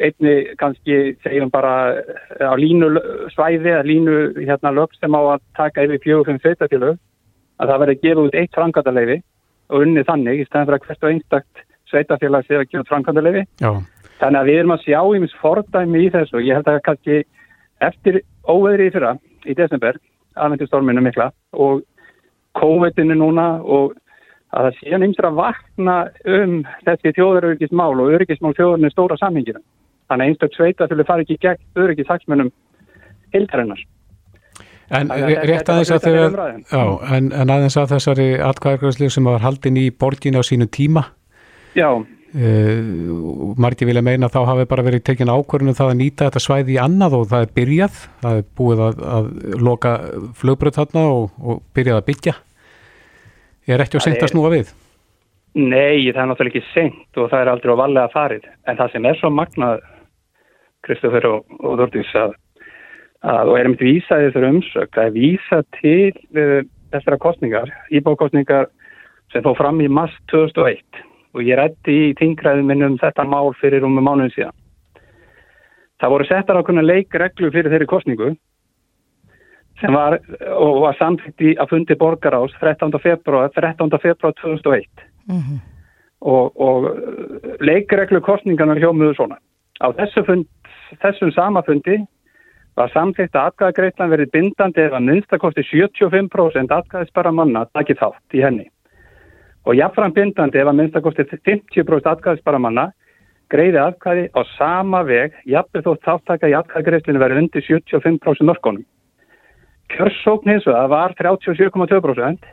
einni 0.00 0.34
kannski 0.60 0.96
segjum 1.24 1.50
bara 1.52 2.00
á 2.40 2.54
línu 2.56 2.88
svæði 3.34 3.74
að 3.76 3.88
línu 3.90 4.16
hérna 4.38 4.72
lög 4.72 4.94
sem 4.96 5.12
á 5.12 5.20
að 5.34 5.44
taka 5.58 5.84
yfir 5.84 6.24
fimm 6.24 6.40
sveitarfélög 6.40 6.96
að 7.60 7.70
það 7.70 7.82
verið 7.82 8.02
gefið 8.02 8.22
út 8.24 8.38
eitt 8.40 8.56
framkvæmdaleifi 8.56 9.18
og 9.70 9.84
unnið 9.84 10.08
þannig 10.10 10.42
í 10.42 10.46
stæðan 10.48 10.68
fyrir 10.68 10.78
að 10.80 10.86
hvert 10.88 11.04
og 11.04 11.12
einstakt 11.12 11.64
sveitarfélag 11.90 12.46
sé 12.46 12.58
að 12.58 12.68
gefa 12.70 12.84
út 12.84 12.92
framkvæmdaleifi 12.92 13.44
þannig 14.20 14.40
að 14.40 14.48
við 14.50 14.60
erum 14.60 14.74
að 14.76 14.84
sjá 14.84 15.00
í 15.00 15.22
mis 15.24 15.36
fordæmi 15.40 16.04
í 16.04 16.12
þessu 16.14 16.38
og 16.38 16.46
ég 16.46 16.58
held 16.58 16.70
að 16.70 16.82
kannski 16.88 17.20
eftir 17.84 18.20
óveðri 18.48 18.88
í 18.88 18.94
fyrra 18.94 19.16
í 19.44 19.56
desember 19.58 19.98
aðvendustorminu 20.34 21.04
mikla 21.04 21.30
og 21.52 21.82
COVID-inu 22.58 23.16
núna 23.18 23.46
og 23.62 23.94
að 24.54 24.68
það 24.68 24.76
sé 24.80 24.98
nýmstur 25.00 25.28
að 25.28 25.38
vakna 25.40 25.96
um 26.30 26.60
þessi 26.86 27.14
þjóðaröryggismál 27.16 27.94
og 28.04 28.12
öryggismál 28.14 28.54
þjóðarinn 28.54 28.92
stóra 28.92 29.18
samhengina. 29.18 29.62
Þannig 30.10 30.24
að 30.24 30.30
einstaklega 30.30 30.56
sveita 30.58 30.88
þurfið 30.90 31.08
fara 31.08 31.24
ekki 31.24 31.38
gegn 31.42 31.82
öryggishagsmunum 31.84 32.52
hildarinnar. 33.34 33.82
En 34.92 35.08
rétt 35.08 35.70
aðeins 35.72 35.92
að 35.94 36.08
þegar, 36.08 36.34
já, 36.68 36.82
en, 37.16 37.30
en 37.32 37.52
aðeins 37.54 37.76
að 37.80 37.94
þessari 37.94 38.26
atkvæðarkvæðslu 38.44 39.08
sem 39.14 39.30
var 39.30 39.40
haldin 39.44 39.80
í 39.80 39.86
borgin 39.90 40.36
á 40.36 40.42
sínu 40.44 40.68
tíma. 40.68 41.06
Já. 41.78 41.88
Uh, 42.34 43.54
Marti 43.62 43.86
vilja 43.86 44.02
meina 44.02 44.26
að 44.26 44.34
þá 44.34 44.50
hafi 44.50 44.66
bara 44.70 44.84
verið 44.84 45.04
tekin 45.06 45.30
ákvörðunum 45.30 45.76
það 45.78 45.92
að 45.92 46.00
nýta 46.00 46.28
þetta 46.28 46.42
svæði 46.42 46.74
í 46.74 46.80
annað 46.82 47.18
og 47.20 47.28
það 47.30 47.46
er 47.46 47.52
byrjað, 47.58 48.00
það 48.24 48.40
er 48.40 48.48
búið 48.58 48.82
að, 48.88 49.04
að 49.16 49.28
loka 49.68 49.92
flugbröð 50.40 50.80
þarna 50.80 51.04
og, 51.14 51.28
og 51.38 51.62
byrjað 51.78 52.00
að 52.00 52.08
byggja. 52.10 52.34
Ég 53.64 53.76
er 53.76 53.84
ekki 53.86 54.02
að 54.02 54.32
snúa 54.34 54.50
við. 54.52 54.74
Nei, 55.54 56.10
það 56.10 56.20
er 56.24 56.28
náttúrulega 56.32 56.58
ekki 56.58 56.72
seint 56.74 57.20
og 57.22 57.28
það 57.30 57.40
er 57.40 57.50
aldrei 57.52 57.70
á 57.70 57.82
vallega 57.84 58.10
farið. 58.10 58.48
En 58.66 58.78
það 58.80 58.96
sem 58.96 59.06
er 59.06 59.20
svo 59.20 59.30
magnað, 59.30 59.84
Kristófur 60.84 61.28
og, 61.30 61.54
og 61.62 61.76
Þordís, 61.78 62.10
að, 62.18 62.34
að, 63.24 63.50
og 63.50 63.58
erum 63.58 63.76
við 63.80 63.88
vísaðið 63.88 64.30
þessar 64.30 64.48
umsök, 64.50 65.00
að 65.00 65.16
vísa 65.18 65.60
til 65.80 66.12
uh, 66.36 66.60
þessara 66.94 67.20
kostningar, 67.22 67.72
íbókostningar 67.90 68.70
sem 69.32 69.44
fóð 69.44 69.58
fram 69.58 69.80
í 69.82 69.88
mars 69.90 70.14
2001 70.32 71.02
og 71.34 71.42
ég 71.42 71.58
rætti 71.58 71.94
í 72.10 72.14
tingræðum 72.18 72.68
minnum 72.70 72.98
þetta 73.00 73.24
mál 73.26 73.50
fyrir 73.58 73.84
um 73.86 73.96
mánuðin 73.98 74.32
síðan. 74.36 74.56
Það 75.98 76.12
voru 76.12 76.26
settar 76.28 76.58
ákveðna 76.60 76.84
leikreglu 76.84 77.50
fyrir 77.54 77.72
þeirri 77.72 77.88
kostningu 77.90 78.34
sem 79.80 79.94
var, 79.94 80.20
og 80.54 80.82
var 80.84 80.98
samtitt 81.00 81.42
í 81.42 81.54
að 81.58 81.72
fundi 81.72 81.96
borgarás 81.98 82.54
13. 82.60 82.94
februar 83.02 83.50
13. 83.56 83.90
februar 84.02 84.34
2001 84.38 84.86
mm 85.26 85.40
-hmm. 85.40 85.58
og, 86.20 86.60
og 86.60 87.58
leikreglu 87.60 88.20
kostningarnar 88.20 88.78
hjómuðu 88.78 89.14
svona. 89.16 89.38
Á 89.82 89.90
þessu 89.98 90.24
fund, 90.26 90.46
þessum 91.02 91.32
samafundi 91.34 92.04
var 92.78 92.90
samtitt 92.92 93.34
að 93.34 93.50
atkvæðagreitlan 93.52 94.12
verið 94.12 94.32
bindandi 94.34 94.82
ef 94.82 94.94
að 94.96 95.06
minnstakosti 95.08 95.64
75% 95.70 96.74
atkvæðisbara 96.74 97.32
manna 97.32 97.66
takið 97.74 98.00
þátt 98.02 98.38
í 98.38 98.42
henni 98.44 98.66
og 99.64 99.78
jáfnfram 99.78 100.14
bindandi 100.14 100.60
ef 100.60 100.70
að 100.70 100.78
minnstakosti 100.80 101.26
50% 101.30 102.10
atkvæðisbara 102.10 102.60
manna 102.60 102.88
greiði 103.52 103.80
atkvæði 103.80 104.26
á 104.34 104.40
sama 104.56 105.04
veg 105.06 105.36
jafnveg 105.48 105.86
þótt 105.86 106.04
þáttaka 106.08 106.50
í 106.50 106.58
atkvæðagreitlinu 106.58 107.22
verið 107.22 107.40
undir 107.44 107.64
75% 107.68 108.48
mörgónum. 108.48 108.84
Kjörsókn 109.92 110.50
hins 110.50 110.66
vegar 110.66 110.90
var 110.92 111.14
37,2% 111.18 112.46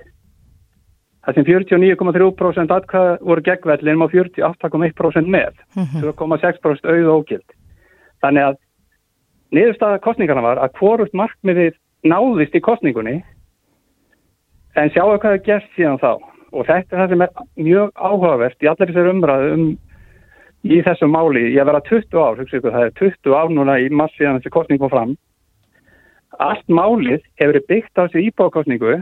það 1.22 1.38
sem 1.38 1.48
49,3% 1.48 2.76
atkvæða 2.76 3.14
voru 3.22 3.46
gegnvellinum 3.46 4.06
og 4.06 4.16
48,1% 4.16 5.32
með 5.32 5.56
2,6% 6.04 6.92
auð 6.92 7.08
og 7.08 7.24
ógild. 7.24 7.58
Þannig 8.22 8.50
að 8.50 8.60
niðurstaða 9.56 10.02
kostningarna 10.04 10.44
var 10.46 10.62
að 10.64 10.76
hvorust 10.80 11.16
markmiðið 11.18 11.78
náðist 12.08 12.56
í 12.58 12.64
kostningunni 12.64 13.22
en 14.80 14.92
sjáu 14.96 15.18
hvað 15.18 15.28
það 15.28 15.48
gerst 15.48 15.74
síðan 15.76 16.02
þá. 16.02 16.12
Og 16.52 16.68
þetta 16.68 16.96
er 16.96 17.02
það 17.02 17.14
sem 17.14 17.24
er 17.24 17.32
mjög 17.64 17.92
áhugavert 17.96 18.64
í 18.64 18.70
allir 18.72 18.92
þessar 18.92 19.12
umræðu 19.12 19.54
um 19.56 19.66
í 20.62 20.78
þessu 20.86 21.08
máli, 21.10 21.48
ég 21.56 21.66
verða 21.66 21.82
20 21.88 22.20
ár 22.22 22.42
ykkur, 22.44 22.74
það 22.74 22.84
er 22.86 22.92
20 23.00 23.38
ár 23.38 23.54
núna 23.56 23.78
í 23.82 23.88
massíðan 23.90 24.38
þessi 24.40 24.54
kostning 24.54 24.82
kom 24.82 24.92
fram. 24.92 25.16
Allt 26.40 26.68
málið 26.70 27.24
hefur 27.42 27.60
byggt 27.70 27.98
á 27.98 28.06
þessu 28.06 28.22
íbákostningu 28.28 29.00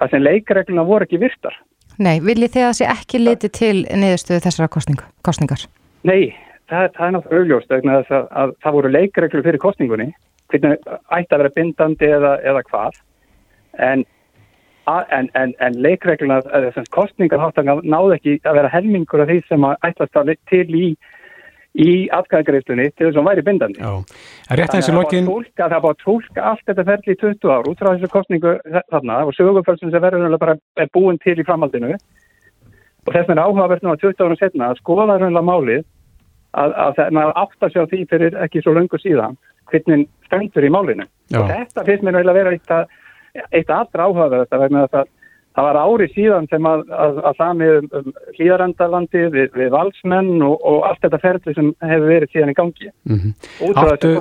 það 0.00 0.10
sem 0.10 0.24
leikregluna 0.24 0.86
voru 0.88 1.06
ekki 1.06 1.22
virtar. 1.22 1.54
Nei, 2.02 2.18
viljið 2.24 2.56
þið 2.56 2.64
að 2.64 2.70
það 2.70 2.78
sé 2.80 2.88
ekki 2.90 3.20
liti 3.22 3.50
til 3.54 3.76
niðurstöðu 3.86 4.42
þessara 4.48 4.72
kostningar? 4.74 5.68
Nei, 6.02 6.34
það, 6.70 6.90
það 6.96 7.06
er 7.06 7.14
náttúrulega 7.16 7.40
augljóst 7.40 7.74
að, 7.74 7.88
að, 7.88 8.28
að 8.42 8.54
það 8.64 8.76
voru 8.78 8.92
leikreglu 8.94 9.44
fyrir 9.46 9.62
kostningunni 9.62 10.10
hvernig 10.52 10.84
ætti 10.84 11.34
að 11.34 11.40
vera 11.42 11.54
bindandi 11.54 12.10
eða, 12.18 12.34
eða 12.44 12.66
hvað. 12.70 13.00
En 13.84 14.04
En, 14.84 15.30
en, 15.32 15.54
en 15.64 15.76
leikregluna, 15.80 16.42
kostningarháttanga 16.92 17.78
náðu 17.88 18.18
ekki 18.18 18.34
að 18.44 18.58
vera 18.58 18.68
helmingur 18.68 19.22
af 19.24 19.30
því 19.30 19.38
sem 19.48 19.62
að 19.64 19.86
ætlast 19.88 20.18
að 20.20 20.32
til 20.50 20.66
í, 20.76 20.88
í 21.80 21.92
afgæðgreiftunni 22.12 22.90
til 22.90 23.06
þess 23.06 23.14
að 23.14 23.20
hún 23.22 23.30
væri 23.30 23.44
bindandi. 23.46 23.86
Rétt 24.60 24.76
að 24.76 24.90
lokin... 24.98 25.30
Það 25.56 25.64
er 25.78 25.84
bara 25.86 25.96
að 25.96 26.02
tólka 26.04 26.44
allt 26.50 26.68
þetta 26.68 26.84
ferli 26.90 27.16
í 27.16 27.20
20 27.22 27.54
ár 27.54 27.70
út 27.70 27.80
frá 27.80 27.90
þessu 27.94 28.12
kostningu 28.12 28.54
þarna 28.92 29.22
og 29.24 29.32
sögumfölsum 29.38 29.94
sem 29.94 30.04
verður 30.04 30.36
bara 30.44 30.58
búin 30.92 31.22
til 31.24 31.38
í 31.40 31.48
framhaldinu. 31.48 31.96
Og 33.08 33.16
þess 33.16 33.32
vegna 33.32 33.48
áhugavert 33.48 33.88
nú 33.88 33.94
að 33.94 34.04
20 34.04 34.26
árum 34.26 34.42
setna 34.42 34.68
að 34.68 34.84
skoða 34.84 35.16
raunlega 35.16 35.48
málið 35.48 35.88
að, 36.54 36.76
að 36.86 36.94
það 37.00 37.18
er 37.22 37.34
átt 37.42 37.66
að 37.66 37.74
sjá 37.74 37.82
því 37.90 38.04
fyrir 38.12 38.38
ekki 38.46 38.62
svo 38.62 38.76
löngu 38.76 39.00
síðan 39.02 39.36
hvernig 39.70 40.06
stendur 40.28 40.66
í 40.66 40.72
málinu. 40.72 41.08
Þetta 41.32 41.84
finnst 41.86 42.06
mér 42.06 42.22
að 42.22 42.38
vera 42.38 42.54
eitt 42.54 42.72
að 42.74 42.88
eitt 43.50 43.70
allra 43.72 44.08
áhugaverð 44.08 44.44
þetta 44.44 44.62
vegna 44.62 44.86
að 44.86 45.06
það 45.54 45.66
var 45.68 45.78
ári 45.78 46.06
síðan 46.10 46.48
sem 46.50 46.66
að, 46.66 46.80
að, 47.04 47.18
að 47.28 47.36
samið 47.38 47.76
um, 47.76 47.86
um 47.98 48.08
hlýðarendalandi 48.34 49.22
við, 49.34 49.52
við 49.54 49.70
valsmenn 49.74 50.42
og, 50.42 50.56
og 50.66 50.88
allt 50.88 51.04
þetta 51.04 51.20
ferli 51.22 51.54
sem 51.54 51.70
hefur 51.84 52.10
verið 52.10 52.32
síðan 52.32 52.50
í 52.50 52.56
gangi. 52.58 52.90
Mm 53.10 53.20
-hmm. 53.20 53.78
áttu, 53.84 54.12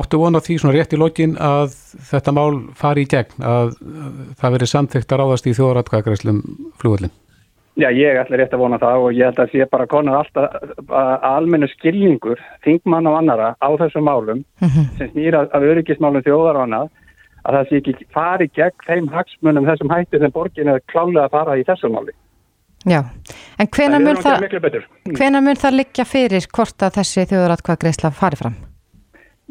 áttu 0.00 0.20
vona 0.20 0.44
því 0.44 0.58
svona 0.60 0.76
rétt 0.76 0.92
í 0.92 1.00
lokin 1.00 1.36
að 1.40 1.78
þetta 2.10 2.36
mál 2.36 2.60
fari 2.76 3.06
í 3.06 3.10
gegn, 3.14 3.40
að, 3.40 3.74
að 3.80 4.22
það 4.42 4.56
veri 4.58 4.70
samþygt 4.74 5.12
að 5.16 5.22
ráðast 5.22 5.48
í 5.48 5.56
þjóðratkvæðagræslum 5.56 6.44
flugvöldin? 6.80 7.16
Já, 7.80 7.88
ég 7.88 8.18
ætla 8.20 8.36
rétt 8.36 8.52
að 8.52 8.60
vona 8.60 8.76
það 8.80 9.02
og 9.06 9.14
ég 9.16 9.30
held 9.30 9.38
að 9.40 9.52
sé 9.54 9.66
bara 9.72 9.86
konar 9.88 10.18
alltaf 10.18 10.90
almennu 11.24 11.68
skilningur, 11.72 12.40
þingmann 12.66 13.08
og 13.08 13.16
annara 13.16 13.54
á 13.56 13.68
þessum 13.80 14.04
málum 14.04 14.42
mm 14.60 14.68
-hmm. 14.68 14.90
sem 14.98 15.08
snýra 15.14 15.46
af 15.48 15.62
öryggismálum 15.62 16.22
þjóðar 16.26 16.58
og 16.58 16.64
annað 16.66 16.90
að 17.44 17.54
það 17.56 17.68
sé 17.68 17.76
ekki 17.76 17.94
fari 18.14 18.48
gegn 18.54 18.84
þeim 18.86 19.08
hagsmunum 19.08 19.68
þessum 19.70 19.90
hætti 19.90 20.18
sem 20.18 20.34
borgin 20.34 20.68
er 20.68 20.82
klálega 20.92 21.24
að 21.24 21.30
fara 21.30 21.56
í 21.56 21.64
þessum 21.64 21.96
máli. 21.96 22.12
Já, 22.84 23.00
en 23.58 23.68
hvena 23.70 23.98
mun 24.02 24.16
það, 24.18 24.44
mm. 25.06 25.44
mun 25.44 25.56
það 25.56 25.78
liggja 25.78 26.04
fyrir 26.04 26.46
hvort 26.52 26.82
að 26.82 26.98
þessi 26.98 27.26
þjóðratkvæðgreisla 27.30 28.10
fari 28.10 28.36
fram? 28.36 28.54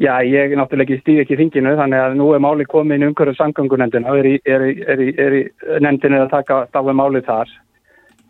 Já, 0.02 0.18
ég 0.24 0.54
náttúrulega 0.58 0.98
stýð 1.00 1.22
ekki 1.22 1.36
þinginu 1.38 1.76
þannig 1.78 2.00
að 2.02 2.16
nú 2.18 2.32
er 2.34 2.40
máli 2.42 2.64
komin 2.66 3.04
umhverju 3.06 3.34
samgöngunendina 3.38 4.10
og 4.10 4.18
er 4.18 4.28
í, 4.32 4.34
er, 4.44 4.64
í, 4.66 4.72
er, 4.88 5.00
í, 5.00 5.12
er 5.20 5.36
í 5.36 5.42
nendinu 5.84 6.22
að 6.24 6.32
taka 6.32 6.64
stáðu 6.70 6.94
máli 6.96 7.22
þar. 7.26 7.50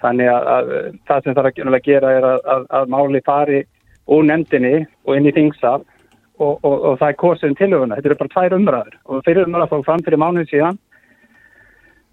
Þannig 0.02 0.28
að, 0.32 0.50
að 0.52 0.70
það 1.08 1.24
sem 1.24 1.32
er 1.32 1.48
að 1.48 1.82
gera 1.86 2.12
er 2.18 2.26
að, 2.26 2.38
að, 2.54 2.68
að 2.78 2.92
máli 2.94 3.22
fari 3.26 3.64
úr 4.10 4.24
nendinni 4.26 4.86
og 5.06 5.16
inn 5.16 5.28
í 5.30 5.34
þingsal 5.36 5.80
og, 6.42 6.54
og, 6.62 6.74
og 6.74 6.96
það 7.00 7.08
er 7.08 7.18
kosin 7.20 7.58
tilhuguna. 7.58 7.98
Þetta 7.98 8.10
eru 8.10 8.20
bara 8.22 8.32
tvær 8.34 8.56
umræður 8.58 8.96
og 9.04 9.26
fyrir 9.26 9.46
umræður 9.46 9.72
fór 9.72 9.84
fram 9.86 10.04
fyrir 10.06 10.22
mánuð 10.22 10.48
síðan. 10.50 10.80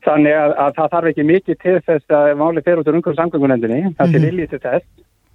Þannig 0.05 0.35
að, 0.37 0.53
að 0.63 0.75
það 0.77 0.91
þarf 0.93 1.09
ekki 1.11 1.27
mikið 1.27 1.61
til 1.63 1.77
þess 1.87 2.13
að 2.15 2.33
máli 2.39 2.63
fyrir 2.63 2.81
út 2.81 2.89
úr 2.89 2.99
umhverjum 2.99 3.19
samgöngunendinni, 3.19 3.79
það 3.97 4.05
er 4.05 4.13
til 4.13 4.25
viljið 4.27 4.53
til 4.53 4.61
þess. 4.67 4.85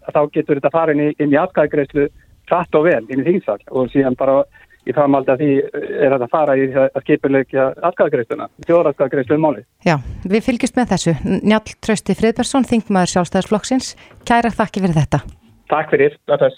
Að 0.04 0.14
þá 0.16 0.22
getur 0.36 0.60
þetta 0.60 0.72
farin 0.72 1.02
í, 1.04 1.08
inn 1.20 1.34
í 1.34 1.40
atkæðgreyslu 1.40 2.06
frætt 2.48 2.78
og 2.78 2.86
vel 2.86 3.02
inn 3.08 3.22
í 3.22 3.26
þingsal 3.28 3.58
og 3.72 3.90
síðan 3.92 4.16
bara 4.20 4.42
í 4.84 4.94
framaldi 4.96 5.32
að 5.32 5.42
því 5.42 5.50
er 5.62 6.12
þetta 6.14 6.26
að 6.26 6.34
fara 6.34 6.56
í 6.58 6.66
að 6.76 7.00
skipilegja 7.04 7.66
atkæðgreisluna, 7.90 8.48
þjóðratkæðgreyslu 8.68 9.38
um 9.38 9.44
máli. 9.46 9.64
Já, 9.86 9.96
við 10.28 10.46
fylgjumst 10.48 10.78
með 10.78 10.92
þessu. 10.92 11.16
Njáln 11.40 11.74
Trausti 11.84 12.18
Friðbergsson, 12.18 12.68
þingmaður 12.68 13.14
sjálfstæðisflokksins, 13.14 13.94
kæra 14.28 14.52
þakki 14.52 14.84
fyrir 14.84 15.00
þetta. 15.00 15.22
Takk 15.72 15.94
fyrir, 15.94 16.18
þetta 16.28 16.52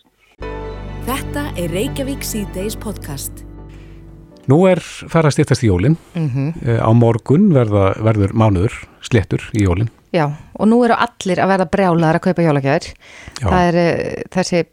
Þetta 1.07 1.43
er 1.55 1.71
Reykjavík 1.71 2.25
C-Days 2.27 2.75
podcast. 2.83 3.45
Nú 4.51 4.61
er 4.67 4.81
fara 4.83 5.31
að 5.31 5.37
styrtast 5.37 5.63
í 5.63 5.69
jólinn. 5.71 5.95
Mm 6.15 6.29
-hmm. 6.31 6.79
Á 6.83 6.91
morgun 6.95 7.53
verða, 7.55 7.95
verður 8.03 8.35
mánuður 8.35 8.75
slettur 9.01 9.43
í 9.55 9.63
jólinn. 9.67 9.91
Já, 10.15 10.31
og 10.59 10.67
nú 10.67 10.85
eru 10.85 10.95
allir 10.95 11.39
að 11.39 11.51
verða 11.53 11.71
brjálaðar 11.71 12.19
að 12.19 12.25
kaupa 12.27 12.43
jólagjær. 12.43 12.85
Það 13.43 13.63
er 13.69 13.79
uh, 13.83 14.23
þessi 14.35 14.65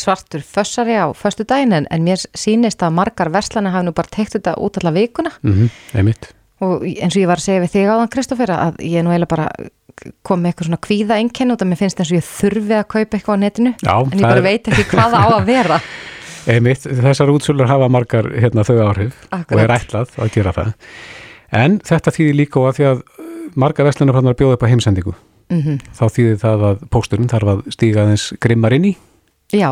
svartur 0.00 0.40
fössari 0.40 0.96
á 0.96 1.12
förstu 1.14 1.44
daginn 1.44 1.72
en, 1.72 1.86
en 1.90 2.04
mér 2.04 2.22
sínist 2.34 2.82
að 2.82 2.94
margar 2.96 3.28
verslana 3.32 3.70
hafa 3.74 3.84
nú 3.88 3.92
bara 3.96 4.08
tekt 4.10 4.32
þetta 4.38 4.56
út 4.58 4.78
allar 4.80 4.92
vikuna. 4.96 5.30
Mm 5.42 5.68
-hmm. 5.68 6.14
Og 6.60 6.82
eins 6.84 7.16
og 7.16 7.20
ég 7.22 7.26
var 7.26 7.36
að 7.36 7.44
segja 7.44 7.60
við 7.60 7.72
þig 7.74 7.88
áðan 7.92 8.08
Kristófera 8.08 8.56
að 8.56 8.76
ég 8.80 9.04
nú 9.04 9.10
eiginlega 9.10 9.36
bara 9.36 9.48
komið 10.22 10.46
eitthvað 10.46 10.66
svona 10.66 10.84
kvíða 10.86 11.18
einkenn 11.20 11.52
út 11.52 11.62
að 11.62 11.68
mér 11.68 11.76
finnst 11.76 12.00
eins 12.00 12.10
og 12.12 12.16
ég 12.16 12.24
þurfi 12.24 12.74
að 12.78 12.86
kaupa 12.88 13.16
eitthvað 13.16 13.36
á 13.36 13.42
netinu 13.44 13.74
Já, 13.82 13.94
en 14.00 14.10
ég 14.10 14.20
það 14.20 14.28
bara 14.28 14.36
er- 14.36 14.42
veit 14.42 14.68
ekki 14.68 14.84
hvað 14.84 15.10
það 15.12 15.24
á 15.24 15.28
að 15.36 15.44
vera 15.46 15.80
Einmitt, 16.46 16.84
þessar 16.86 17.32
útsölur 17.34 17.66
hafa 17.66 17.88
margar 17.90 18.28
hérna, 18.38 18.62
þau 18.62 18.78
áhrif 18.86 19.14
Akkurat. 19.34 19.50
og 19.50 19.62
er 19.64 19.72
ætlað 19.74 20.12
að 20.16 20.28
gera 20.30 20.52
það. 20.54 20.68
En 21.50 21.80
þetta 21.80 22.12
þýðir 22.14 22.36
líka 22.38 22.60
og 22.60 22.68
að 22.70 22.76
því 22.78 22.84
að 22.92 23.00
margar 23.58 23.88
vestlunarfannar 23.88 24.36
bjóða 24.38 24.54
upp 24.54 24.62
á 24.62 24.70
heimsendingu. 24.70 25.14
mm 25.50 25.78
Þá 25.98 26.04
þýðir 26.14 26.38
það 26.44 26.64
að 26.70 26.86
pósturinn 26.94 27.28
þarf 27.32 27.48
að 27.50 27.64
stíga 27.74 28.04
aðeins 28.04 28.32
grimmar 28.40 28.72
inn 28.78 28.84
í. 28.84 28.96
Já, 29.54 29.70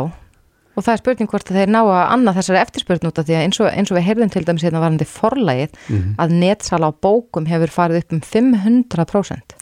og 0.75 0.83
það 0.83 0.93
er 0.93 1.01
spurning 1.03 1.31
hvort 1.31 1.51
að 1.51 1.59
þeir 1.61 1.73
ná 1.75 1.81
að 1.83 2.13
annað 2.15 2.39
þessari 2.41 2.61
eftirspurn 2.63 3.11
út 3.11 3.19
af 3.19 3.27
því 3.27 3.37
að 3.39 3.45
eins 3.47 3.61
og, 3.63 3.69
eins 3.71 3.91
og 3.93 3.99
við 3.99 4.07
heyrðum 4.09 4.33
til 4.35 4.45
dæmis 4.47 4.67
hérna 4.67 4.83
varandi 4.83 5.09
forlægið 5.09 5.77
að 6.23 6.39
netsala 6.43 6.91
á 6.91 6.93
bókum 7.07 7.49
hefur 7.51 7.75
farið 7.75 8.03
upp 8.03 8.17
um 8.17 8.23
500%. 8.25 9.59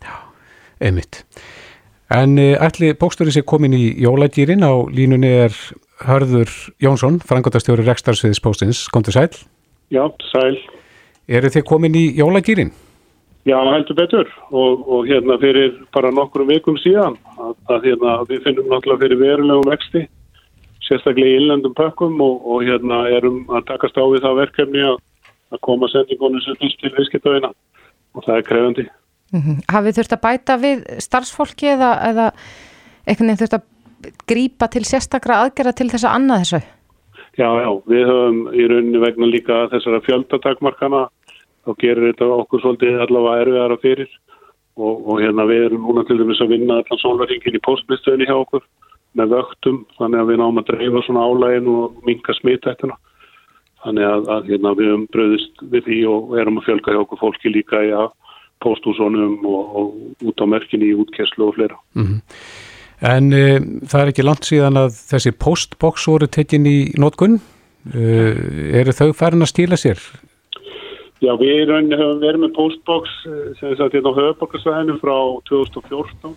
Einmitt. 0.83 1.23
En 2.13 2.37
eh, 2.41 2.59
ætli 2.61 2.93
pósturinn 2.99 3.33
sé 3.33 3.45
komin 3.47 3.77
í 3.77 3.85
jólagýrin 4.03 4.65
á 4.65 4.73
línunni 4.93 5.31
er 5.47 5.57
Hörður 6.03 6.51
Jónsson, 6.83 7.21
frangotastjóri 7.23 7.85
Rekstarsviðs 7.87 8.43
póstins. 8.43 8.87
Komdu 8.93 9.15
sæl. 9.15 9.31
Já, 9.93 10.03
sæl. 10.33 10.59
Eru 11.31 11.53
þið 11.53 11.65
komin 11.69 11.97
í 11.97 12.09
jólagýrin? 12.19 12.73
Já, 13.43 13.57
heldur 13.59 13.97
betur 13.99 14.29
og, 14.55 14.83
og 14.87 15.07
hérna 15.09 15.35
fyrir 15.43 15.73
bara 15.95 16.13
nokkrum 16.15 16.47
vikum 16.47 16.77
síðan 16.79 17.17
að, 17.35 17.55
að 17.75 17.87
hérna 17.89 18.17
við 18.29 18.45
finnum 18.45 18.69
náttúrulega 18.71 19.03
fyrir 19.03 19.19
verulegum 19.19 19.71
vexti 19.71 20.03
sérstaklega 20.87 21.33
í 21.33 21.41
innlendum 21.41 21.75
pökkum 21.75 22.21
og, 22.23 22.45
og 22.47 22.63
hérna 22.67 23.03
erum 23.11 23.43
að 23.51 23.67
takast 23.73 23.99
á 23.99 24.05
við 24.07 24.23
það 24.23 24.39
verkefni 24.45 24.85
að, 24.87 25.01
að 25.55 25.63
koma 25.67 25.91
sendingunum 25.91 26.45
sem 26.45 26.59
fyrst 26.61 26.79
til 26.83 26.93
viðskiptavina 26.95 27.51
og 28.13 28.27
það 28.27 28.37
er 28.37 28.47
krefandi. 28.47 28.87
Mm 29.33 29.59
Hafið 29.73 29.99
þurft 29.99 30.15
að 30.15 30.23
bæta 30.27 30.57
við 30.61 30.85
starfsfólki 31.01 31.73
eða, 31.73 31.91
eða 32.11 32.27
einhvern 33.07 33.33
veginn 33.33 33.41
þurft 33.43 33.59
að 33.59 33.69
grípa 34.29 34.69
til 34.71 34.85
sérstakra 34.87 35.41
aðgerða 35.43 35.75
til 35.79 35.89
þess 35.91 36.07
að 36.07 36.17
annað 36.19 36.43
þessu? 36.45 36.63
Já, 37.41 37.49
já, 37.65 37.71
við 37.89 38.03
höfum 38.07 38.41
í 38.53 38.67
rauninni 38.69 39.01
vegna 39.01 39.27
líka 39.31 39.61
þessara 39.73 40.03
fjöldatakmarkana 40.05 41.07
þá 41.67 41.73
gerir 41.83 42.09
þetta 42.11 42.29
okkur 42.43 42.63
svolítið 42.63 43.01
allavega 43.05 43.45
erfiðara 43.45 43.79
fyrir 43.83 44.11
og, 44.77 44.95
og 45.07 45.21
hérna 45.23 45.47
við 45.51 45.67
erum 45.69 45.87
núna 45.87 46.05
til 46.09 46.19
dæmis 46.21 46.41
að 46.43 46.55
vinna 46.57 46.81
allan 46.81 47.03
sólvaringin 47.03 47.59
í 47.59 47.65
postmistöðinni 47.67 48.29
hjá 48.31 48.37
okkur 48.39 48.65
með 49.19 49.35
vöktum 49.37 49.83
þannig 49.99 50.23
að 50.23 50.31
við 50.31 50.41
náum 50.41 50.61
að 50.61 50.69
dreifa 50.71 51.05
svona 51.07 51.27
álægin 51.29 51.71
og 51.73 52.05
minka 52.07 52.35
smittættina 52.39 52.97
þannig 53.83 54.09
að, 54.09 54.29
að 54.35 54.51
hérna, 54.51 54.75
við 54.79 54.91
höfum 54.93 55.07
bröðist 55.13 55.65
við 55.73 55.87
því 55.89 56.01
og 56.13 56.35
erum 56.41 56.61
að 56.61 56.69
fjölga 56.69 56.95
hjá 56.95 57.01
okkur 57.03 57.23
fólki 57.23 57.53
líka 57.53 57.83
í 57.83 57.95
að 57.97 58.11
posthúsonum 58.63 59.41
og, 59.43 59.79
og 59.79 60.29
út 60.31 60.43
á 60.43 60.47
merkinni 60.47 60.93
í 60.93 60.99
útkerslu 61.03 61.49
og 61.49 61.57
fleira. 61.57 61.79
En 63.03 63.33
e, 63.35 63.59
það 63.91 64.05
er 64.05 64.13
ekki 64.13 64.27
langt 64.27 64.47
síðan 64.47 64.79
að 64.85 64.95
þessi 65.11 65.33
postbox 65.35 66.07
voru 66.07 66.29
tekin 66.31 66.69
í 66.71 66.77
nótkunn. 67.03 67.41
E, 67.91 68.05
eru 68.79 68.95
þau 68.95 69.09
farin 69.19 69.43
að 69.43 69.51
stíla 69.51 69.79
sér? 69.81 69.99
Já, 71.23 71.37
við 71.39 71.71
höfum 71.71 72.19
verið 72.19 72.41
með 72.43 72.55
postbox 72.57 73.13
eh, 73.31 73.53
sem 73.61 73.77
sagt 73.79 73.95
hérna 73.95 74.11
á 74.11 74.19
höfuborgarsvæðinu 74.19 74.97
frá 74.99 75.15
2014 75.47 76.33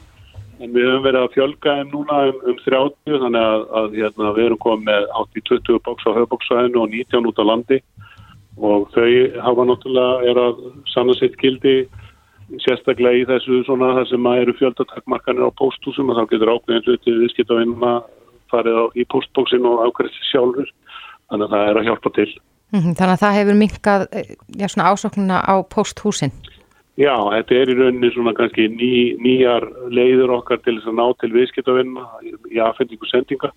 en 0.62 0.76
við 0.76 0.86
höfum 0.86 1.06
verið 1.08 1.24
að 1.24 1.34
fjölga 1.34 1.74
þeim 1.80 1.89
núna 1.89 2.19
um, 2.30 2.38
um 2.52 2.60
30 2.62 3.17
þannig 3.24 3.48
að, 3.50 3.65
að 3.80 3.98
hérna, 3.98 4.34
við 4.38 4.45
erum 4.45 4.62
komið 4.62 4.86
með 4.91 5.10
80-20 5.24 5.82
box 5.89 6.06
á 6.06 6.17
höfuborgarsvæðinu 6.19 6.84
og 6.84 6.93
19 6.93 7.32
út 7.32 7.41
á 7.41 7.50
landi. 7.50 7.82
Og 8.62 8.88
þau 8.93 9.10
hafa 9.48 9.67
náttúrulega 9.71 10.30
er 10.30 10.43
að 10.45 10.63
sanna 10.93 11.17
sitt 11.17 11.41
gildi 11.41 11.76
sérstaklega 12.62 13.24
í 13.24 13.28
þessu 13.34 13.65
svona 13.65 13.95
það 13.98 14.10
sem 14.13 14.30
að 14.30 14.41
eru 14.45 14.60
fjöldatakmarkanir 14.62 15.50
á 15.50 15.58
posthúsum 15.65 16.13
og 16.13 16.21
þá 16.21 16.28
getur 16.30 16.54
ákveðin 16.54 16.86
hluti 16.86 17.21
viðskiptavinnuna 17.24 17.95
farið 18.54 18.78
á, 18.78 18.86
í 18.93 19.10
postboxin 19.10 19.65
og 19.65 19.88
ákveðið 19.89 20.26
sjálfur 20.30 20.69
þannig 21.32 21.48
að 21.50 21.56
það 21.58 21.71
er 21.71 21.82
að 21.82 21.89
hjálpa 21.89 22.19
til. 22.21 22.34
Mm 22.75 22.95
Þannig 22.97 23.13
að 23.13 23.23
það 23.23 23.38
hefur 23.39 23.57
minkað 23.61 24.05
já, 24.59 24.67
svona 24.67 24.89
ásóknuna 24.91 25.38
á 25.39 25.55
posthúsin. 25.71 26.33
Já, 26.95 27.15
þetta 27.15 27.55
er 27.55 27.71
í 27.71 27.75
rauninni 27.75 28.09
svona 28.13 28.31
kannski 28.35 28.69
ný, 28.71 29.15
nýjar 29.19 29.65
leiður 29.91 30.38
okkar 30.38 30.61
til 30.63 30.77
þess 30.77 30.91
að 30.91 30.99
ná 30.99 31.05
til 31.19 31.31
viðskiptavinna 31.33 32.05
í 32.51 32.61
aðfendingu 32.63 33.09
sendinga 33.09 33.51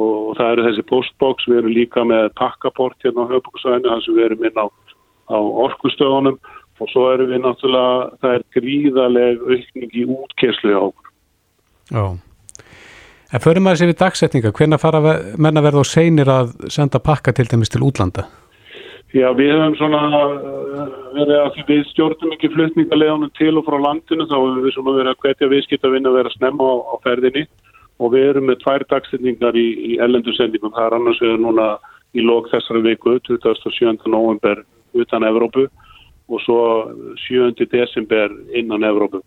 og 0.00 0.36
það 0.38 0.52
eru 0.54 0.64
þessi 0.68 0.84
postbox, 0.88 1.44
við 1.48 1.60
erum 1.60 1.74
líka 1.76 2.04
með 2.08 2.30
pakkaport 2.40 2.96
hérna 3.04 3.26
á 3.28 3.30
höfbúksvæðinu 3.34 3.92
þar 3.92 4.02
sem 4.06 4.16
við 4.16 4.24
erum 4.30 4.46
inn 4.48 4.60
á, 4.64 4.66
á 5.28 5.38
orkustöðunum 5.66 6.40
og 6.80 6.88
svo 6.88 7.06
erum 7.12 7.28
við 7.34 7.44
náttúrulega, 7.44 8.10
það 8.22 8.36
er 8.38 8.44
gríðaleg 8.56 9.44
aukning 9.44 9.92
í 9.92 10.04
útkerslu 10.08 10.72
á 10.72 10.80
okkur. 10.88 11.10
Já. 11.92 12.04
En 13.30 13.42
förum 13.44 13.66
maður 13.66 13.82
sér 13.82 13.92
við 13.92 14.00
dagsetninga, 14.00 14.54
hvenna 14.56 14.78
fara 14.80 15.00
ve- 15.04 15.18
menn 15.36 15.60
að 15.60 15.68
verða 15.68 15.84
og 15.84 15.90
seinir 15.90 16.30
að 16.32 16.54
senda 16.72 16.98
pakka 16.98 17.36
til 17.36 17.46
dæmis 17.50 17.70
til 17.70 17.84
útlanda? 17.84 18.24
Já, 19.10 19.26
við 19.34 19.48
höfum 19.56 19.74
svona 19.74 20.00
uh, 20.06 20.90
verið 21.16 21.36
að 21.40 21.48
því 21.56 21.62
við 21.66 21.80
stjórnum 21.88 22.34
ekki 22.36 22.50
flutningaleganum 22.52 23.32
til 23.34 23.56
og 23.58 23.64
frá 23.66 23.76
landinu 23.82 24.26
þá 24.30 24.36
höfum 24.36 24.60
við 24.62 24.74
svona 24.76 24.94
verið 25.00 25.10
að 25.10 25.24
hvetja 25.24 25.48
viðskiptavinn 25.50 26.06
að 26.06 26.18
vera 26.20 26.32
snemma 26.36 26.68
á, 26.70 26.74
á 26.78 26.94
ferðinni 27.02 27.42
og 27.98 28.14
við 28.14 28.28
erum 28.28 28.46
með 28.46 28.60
tvær 28.62 28.84
dagsetningar 28.92 29.58
í, 29.58 29.66
í 29.90 29.98
ellendusendingum. 30.04 30.72
Það 30.76 30.86
er 30.86 30.96
annars 31.00 31.22
við 31.24 31.34
núna 31.42 31.66
í 32.14 32.22
lók 32.22 32.46
þessari 32.52 32.84
viku, 32.86 33.16
27. 33.26 34.06
november 34.06 34.62
utan 34.94 35.26
Evrópu 35.26 35.66
og 36.30 36.42
svo 36.46 36.62
7. 37.26 37.50
desember 37.66 38.30
innan 38.54 38.86
Evrópu. 38.86 39.24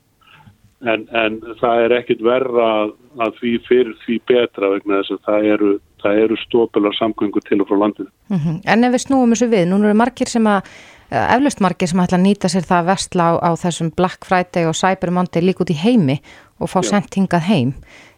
En, 0.83 1.05
en 1.15 1.39
það 1.61 1.81
er 1.85 1.95
ekkit 1.99 2.23
verra 2.25 2.69
að, 2.83 3.35
því 3.39 3.51
fyrir 3.67 3.93
því 4.03 4.17
betra 4.27 4.71
vegna 4.73 4.99
þess 4.99 5.15
að 5.15 5.21
það 5.27 5.47
eru, 5.53 5.69
eru 6.11 6.39
stópular 6.41 6.95
samgöngu 6.97 7.43
til 7.47 7.61
og 7.63 7.69
frá 7.69 7.77
landinu. 7.79 8.11
Mm 8.33 8.59
En 8.67 8.83
ef 8.83 8.95
við 8.95 9.05
snúum 9.05 9.31
þessu 9.35 9.47
við, 9.53 9.65
nú 9.69 9.79
eru 9.79 9.95
margir 9.95 10.27
sem 10.27 10.43
að, 10.43 10.67
eh, 11.09 11.35
eflaust 11.37 11.63
margir 11.63 11.87
sem 11.87 12.03
ætla 12.03 12.19
að 12.19 12.25
nýta 12.27 12.51
sér 12.51 12.67
það 12.67 12.81
að 12.81 12.89
vestla 12.91 13.23
á, 13.23 13.33
á 13.47 13.51
þessum 13.63 13.93
Black 13.95 14.27
Friday 14.27 14.67
og 14.67 14.75
Cyber 14.75 15.11
Monday 15.11 15.41
líka 15.41 15.63
út 15.63 15.71
í 15.71 15.79
heimi 15.79 16.19
og 16.59 16.67
fá 16.67 16.79
Já. 16.83 16.89
sendt 16.91 17.15
hingað 17.15 17.47
heim. 17.47 17.73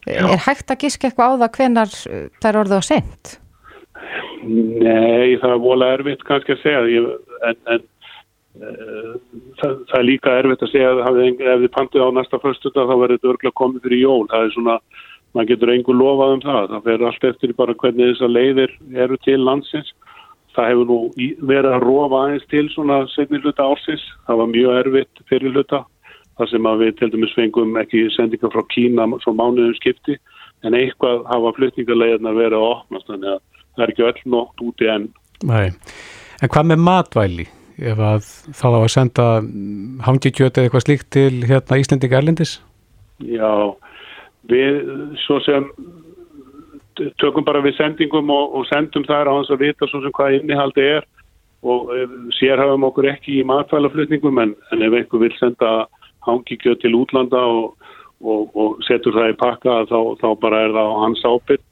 Já. 0.06 0.26
Er 0.26 0.38
hægt 0.38 0.70
að 0.70 0.82
giska 0.82 1.08
eitthvað 1.08 1.38
á 1.38 1.42
það 1.42 1.56
hvenar 1.58 1.90
eh, 2.10 2.30
það 2.42 2.50
er 2.50 2.60
orðið 2.62 2.82
á 2.82 2.84
sent? 2.86 3.40
Nei, 4.46 5.38
það 5.42 5.52
er 5.52 5.62
vola 5.64 5.94
erfitt 5.96 6.24
kannski 6.28 6.54
að 6.54 6.62
segja 6.62 6.82
ég, 6.90 7.06
en, 7.50 7.58
en 7.74 7.86
það, 8.56 9.74
það 9.90 9.98
er 10.00 10.08
líka 10.08 10.38
erfitt 10.40 10.64
að 10.64 10.72
segja 10.72 10.94
að 11.08 11.20
ef 11.26 11.60
þið 11.64 11.72
pantið 11.76 12.06
á 12.08 12.10
næsta 12.16 12.40
föstudag 12.44 12.90
þá 12.90 12.96
verður 12.96 13.18
þetta 13.18 13.32
örgulega 13.34 13.60
komið 13.62 13.86
fyrir 13.88 14.04
jól 14.04 14.28
það 14.32 14.46
er 14.46 14.54
svona, 14.56 14.76
maður 15.36 15.50
getur 15.52 15.74
einhver 15.74 16.00
lofað 16.00 16.36
um 16.36 16.44
það 16.46 16.70
það 16.74 16.86
fer 16.90 17.06
allt 17.10 17.28
eftir 17.32 17.56
bara 17.58 17.80
hvernig 17.82 18.12
þessar 18.12 18.36
leiðir 18.36 18.76
eru 19.06 19.20
til 19.26 19.40
landsins 19.44 19.92
það 20.56 20.70
hefur 20.72 20.92
nú 20.92 21.00
verið 21.50 21.74
að 21.74 21.84
rofa 21.84 22.22
aðeins 22.22 22.48
til 22.54 22.66
svona 22.72 23.02
setni 23.16 23.42
hluta 23.44 23.68
ársins 23.68 24.06
það 24.30 24.42
var 24.42 24.54
mjög 24.54 24.80
erfitt 24.84 25.26
fyrir 25.32 25.56
hluta 25.56 25.84
þar 26.36 26.52
sem 26.52 26.70
að 26.70 26.82
við 26.84 26.96
til 27.00 27.12
dæmis 27.12 27.36
fengum 27.36 27.76
ekki 27.80 28.06
sendinga 28.16 28.52
frá 28.54 28.64
Kína 28.72 29.08
svo 29.24 29.36
mánuðum 29.36 29.76
skipti 29.80 30.18
en 30.66 30.76
eitthvað 30.78 31.28
hafa 31.30 31.54
flutningarleiðina 31.60 32.34
verið 32.36 32.58
að 32.60 32.72
opnast 32.72 33.12
þannig 33.12 33.36
að 33.36 33.44
það 33.76 33.86
er 33.86 33.94
ekki 33.94 34.08
öll 34.08 34.32
nótt 34.34 34.64
úti 34.66 34.90
enn. 34.92 35.08
Nei. 35.46 35.68
En 36.42 36.52
hvað 36.52 36.72
með 36.72 36.84
matvæli? 36.84 37.48
Ef 37.76 38.00
að 38.00 38.28
þá 38.56 38.68
á 38.72 38.80
að 38.80 38.94
senda 38.94 39.26
hangikjöt 40.06 40.56
eða 40.56 40.68
eitthvað 40.68 40.86
slíkt 40.86 41.10
til 41.12 41.44
hérna 41.44 41.80
Íslendinga 41.82 42.22
Erlendis? 42.22 42.54
Já, 43.20 43.76
við 44.48 44.80
svo 45.26 45.42
sem 45.44 45.68
tökum 47.20 47.44
bara 47.48 47.64
við 47.64 47.76
sendingum 47.80 48.32
og, 48.32 48.56
og 48.56 48.68
sendum 48.70 49.04
þær 49.08 49.28
á 49.28 49.36
hans 49.36 49.52
að 49.52 49.66
vita 49.68 49.90
svo 49.90 50.02
sem 50.04 50.16
hvað 50.16 50.40
innihaldi 50.40 50.88
er 50.96 51.08
og 51.66 51.92
eh, 51.96 52.18
sérhafum 52.38 52.86
okkur 52.88 53.10
ekki 53.12 53.40
í 53.42 53.48
matfælaflutningum 53.48 54.40
en, 54.44 54.56
en 54.72 54.86
ef 54.86 54.96
einhver 54.96 55.26
vil 55.26 55.36
senda 55.40 55.72
hangikjöt 56.28 56.84
til 56.84 56.96
útlanda 56.98 57.42
og, 57.42 57.74
og, 58.24 58.56
og 58.56 58.84
setur 58.88 59.18
það 59.18 59.34
í 59.34 59.40
pakka 59.42 59.80
þá, 59.90 60.00
þá 60.22 60.28
bara 60.42 60.66
er 60.66 60.76
það 60.78 60.92
á 60.94 61.02
hans 61.04 61.26
ábyrg 61.26 61.64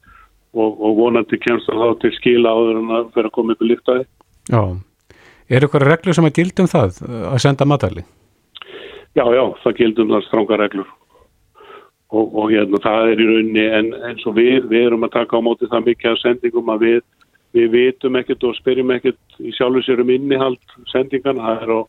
og, 0.54 0.70
og 0.70 0.98
vonandi 0.98 1.38
kemst 1.42 1.70
það 1.70 1.80
þá 1.80 2.02
til 2.02 2.12
skila 2.18 2.56
áður 2.58 2.82
en 2.82 2.92
að 2.98 3.08
fyrir 3.14 3.30
að 3.30 3.36
koma 3.38 3.56
í 3.56 3.70
líftæði. 3.70 4.04
Já. 4.52 4.62
Er 5.48 5.64
eitthvað 5.64 5.88
reglur 5.88 6.16
sem 6.16 6.26
að 6.28 6.36
gildum 6.38 6.68
það 6.70 7.00
að 7.30 7.40
senda 7.44 7.66
matvæli? 7.68 8.04
Já, 9.14 9.24
já, 9.30 9.44
það 9.62 9.76
gildum 9.80 10.14
það 10.14 10.24
stránga 10.28 10.60
reglur 10.60 10.88
og, 12.14 12.30
og 12.30 12.52
hérna 12.52 12.80
það 12.82 13.10
er 13.12 13.20
í 13.20 13.28
rauninni 13.28 13.66
en 13.78 13.90
eins 14.10 14.24
og 14.28 14.36
við, 14.38 14.64
við 14.70 14.88
erum 14.88 15.06
að 15.06 15.14
taka 15.18 15.38
á 15.38 15.46
móti 15.46 15.68
það 15.70 15.86
mikið 15.90 16.10
af 16.12 16.22
sendingum 16.22 16.72
að 16.74 16.86
við, 16.86 16.98
við 17.56 17.70
vitum 17.74 18.18
ekkert 18.20 18.48
og 18.48 18.56
spyrjum 18.58 18.92
ekkert 18.96 19.38
í 19.42 19.54
sjálfu 19.56 19.84
sér 19.86 20.02
um 20.04 20.12
innihald 20.14 20.76
sendingan, 20.92 21.42
það 21.42 21.64
er 21.64 21.74
á 21.74 21.80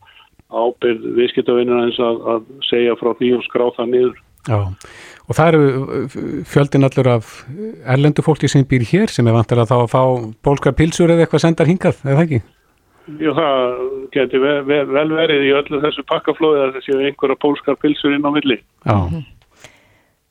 ábyrð 0.46 1.10
viðskiptavinnina 1.18 1.88
eins 1.88 2.00
að, 2.02 2.22
að 2.32 2.48
segja 2.68 2.96
frá 3.00 3.12
því 3.18 3.32
og 3.34 3.46
skrá 3.46 3.66
það 3.78 3.92
niður. 3.92 4.18
Já. 4.46 4.58
Og 5.26 5.34
það 5.34 5.48
eru 5.50 5.62
uh, 5.66 6.18
fjöldin 6.46 6.86
allur 6.86 7.08
af 7.16 7.32
erlendu 7.82 8.22
fólki 8.22 8.50
sem 8.50 8.62
býr 8.68 8.84
hér 8.86 9.10
sem 9.10 9.26
er 9.26 9.34
vantilega 9.34 9.66
þá 9.66 9.78
að 9.80 9.90
fá 9.90 10.02
bólskar 10.46 10.76
pilsur 10.78 11.10
eða 11.10 11.26
eitthvað 11.26 11.42
sendar 11.48 11.70
hingað, 11.70 11.98
eða 12.06 12.22
ekki? 12.22 12.44
Já, 13.06 13.30
það 13.38 13.78
geti 14.16 14.40
ve 14.42 14.52
ve 14.66 14.80
vel 14.90 15.08
verið 15.14 15.46
í 15.46 15.54
öllu 15.60 15.80
þessu 15.84 16.04
pakkaflóði 16.10 16.64
að 16.64 16.76
þessi 16.78 16.98
einhverja 17.08 17.38
pólskar 17.42 17.78
pilsur 17.82 18.14
inn 18.16 18.26
á 18.26 18.30
milli. 18.34 18.60
Já, 18.86 18.98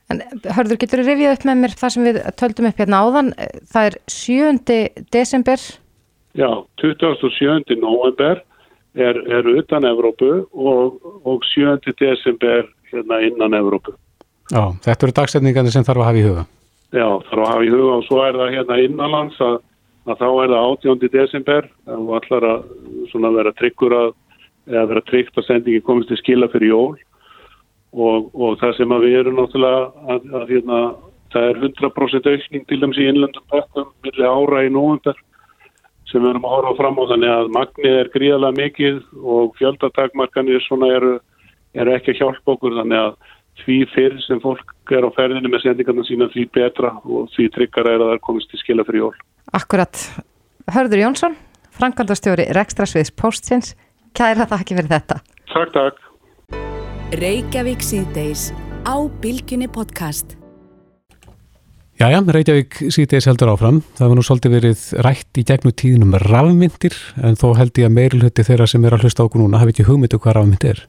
En 0.06 0.20
hörður, 0.54 0.78
getur 0.78 1.02
þú 1.02 1.06
rifjað 1.08 1.32
upp 1.34 1.46
með 1.50 1.62
mér 1.64 1.72
það 1.80 1.94
sem 1.96 2.04
við 2.06 2.18
töldum 2.38 2.68
upp 2.70 2.82
hérna 2.82 2.98
áðan? 3.02 3.30
Það 3.74 3.88
er 3.90 3.96
7. 4.14 4.76
desember, 5.16 5.64
Já, 6.36 6.50
27. 6.84 7.78
november 7.80 8.42
er, 8.94 9.18
er 9.18 9.48
utan 9.56 9.88
Evrópu 9.88 10.30
og, 10.54 11.00
og 11.26 11.46
7. 11.56 11.80
desember 11.98 12.68
hérna 12.92 13.22
innan 13.26 13.56
Evrópu. 13.58 13.96
já, 14.52 14.62
þetta 14.86 15.08
eru 15.08 15.16
dagsetningarnir 15.18 15.74
sem 15.74 15.84
þarf 15.88 16.04
að 16.04 16.10
hafa 16.12 16.22
í 16.22 16.26
huga. 16.28 16.44
Já, 16.94 17.08
þarf 17.32 17.42
að 17.42 17.50
hafa 17.50 17.66
í 17.66 17.72
huga 17.74 17.96
og 17.98 18.04
svo 18.06 18.20
er 18.28 18.38
það 18.38 18.54
hérna 18.60 18.78
innanlands 18.86 19.40
að, 19.42 19.56
að 20.06 20.22
þá 20.22 20.28
er 20.30 20.54
það 20.54 20.70
18. 20.70 21.10
desember 21.14 21.68
og 21.96 22.14
allar 22.20 22.48
að 22.52 23.38
vera 23.40 23.54
tryggur 23.58 23.98
að 23.98 24.14
eða 24.66 24.86
vera 24.90 25.04
tryggt 25.06 25.38
að 25.38 25.48
sendingi 25.50 25.84
komist 25.86 26.10
til 26.10 26.18
skila 26.20 26.50
fyrir 26.54 26.72
jól 26.72 26.96
og, 27.94 28.32
og 28.34 28.58
það 28.62 28.74
sem 28.80 28.96
að 28.96 29.06
við 29.06 29.20
erum 29.20 29.38
náttúrulega 29.40 29.84
að, 30.16 30.26
að 30.40 30.50
hérna, 30.54 30.80
það 31.34 31.48
er 31.50 31.62
100% 31.70 32.30
aukning 32.32 32.66
til 32.66 32.82
dæmis 32.82 33.00
í 33.02 33.08
innlöndum 33.12 33.46
pökkum 33.54 33.92
milli 34.06 34.26
ára 34.26 34.66
í 34.66 34.74
november 34.74 35.22
sem 36.10 36.22
við 36.22 36.32
erum 36.34 36.48
að 36.48 36.56
horfa 36.56 36.76
fram 36.80 37.00
á 37.02 37.04
þannig 37.12 37.36
að 37.36 37.54
magnið 37.56 38.00
er 38.02 38.12
gríðarlega 38.14 38.60
mikið 38.62 39.00
og 39.36 39.56
fjöldatakmarkanir 39.60 40.66
svona 40.66 40.92
eru, 40.98 41.16
eru 41.78 41.96
ekki 41.96 42.16
að 42.16 42.22
hjálpa 42.22 42.56
okkur 42.56 42.78
þannig 42.80 43.02
að 43.04 43.16
því 43.64 43.78
fyrir 43.94 44.22
sem 44.26 44.42
fólk 44.44 44.94
er 44.94 45.08
á 45.08 45.10
ferðinu 45.16 45.50
með 45.52 45.66
sendingarna 45.66 46.06
sína 46.08 46.30
því 46.34 46.46
betra 46.58 46.92
og 47.04 47.30
því 47.36 47.50
tryggar 47.56 47.90
er 47.90 48.00
að 48.00 48.10
það 48.10 48.16
er 48.18 48.24
komist 48.28 48.52
til 48.52 48.62
skila 48.62 48.86
fyrir 48.88 49.06
jól. 49.06 49.16
akkurat. 49.56 50.06
Hörður 50.76 51.04
Jónsson, 51.04 51.36
Frankandastjóri 51.78 52.48
Rekstrasviðs 52.58 53.14
Póstins, 53.14 53.76
kæra 54.18 54.48
það 54.50 54.64
ekki 54.64 54.80
fyrir 54.80 54.94
þetta. 54.96 55.20
Takk, 55.52 55.76
takk. 55.76 56.02
Reykjavík 57.16 57.86
síðdeis 57.86 58.50
á 58.84 58.96
Bilginni 59.22 59.70
podcast. 59.70 60.36
Jæja, 61.96 62.20
Reykjavík 62.20 62.82
síðdeis 62.92 63.28
heldur 63.30 63.54
áfram. 63.54 63.78
Það 63.96 64.10
var 64.10 64.18
nú 64.18 64.24
svolítið 64.26 64.56
verið 64.58 64.82
rætt 65.06 65.40
í 65.40 65.46
gegnum 65.48 65.76
tíðinum 65.80 66.18
rafmyndir 66.26 66.98
en 67.24 67.40
þó 67.40 67.54
held 67.56 67.78
ég 67.80 67.88
að 67.88 67.96
meirulhutti 67.96 68.44
þeirra 68.44 68.68
sem 68.68 68.84
er 68.84 68.98
að 68.98 69.06
hlusta 69.06 69.24
á 69.24 69.26
okkur 69.30 69.46
núna 69.46 69.62
hafi 69.62 69.72
ekki 69.76 69.88
hugmyndu 69.88 70.20
hvað 70.20 70.40
rafmynd 70.42 70.68
er. 70.68 70.82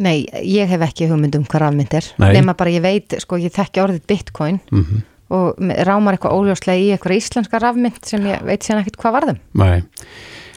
Nei, 0.00 0.24
ég 0.48 0.70
hef 0.72 0.82
ekki 0.86 1.08
hugmynd 1.10 1.36
um 1.36 1.44
hvað 1.44 1.66
rafmynd 1.66 1.96
er. 1.98 2.06
Nefna 2.22 2.54
bara 2.56 2.72
ég 2.72 2.84
veit, 2.84 3.16
sko, 3.20 3.36
ég 3.40 3.52
þekki 3.52 3.82
orðið 3.84 4.06
bitcoin 4.08 4.62
Mm 4.72 5.02
og 5.32 5.56
rámar 5.86 6.16
eitthvað 6.16 6.36
óljóslega 6.36 6.78
í 6.78 6.92
eitthvað 6.92 7.16
íslenska 7.16 7.60
rafmynd 7.62 8.04
sem 8.08 8.24
ég 8.28 8.42
veit 8.46 8.64
síðan 8.64 8.82
ekkert 8.82 8.98
hvað 9.00 9.14
varðum. 9.18 9.42
Nei. 9.56 9.82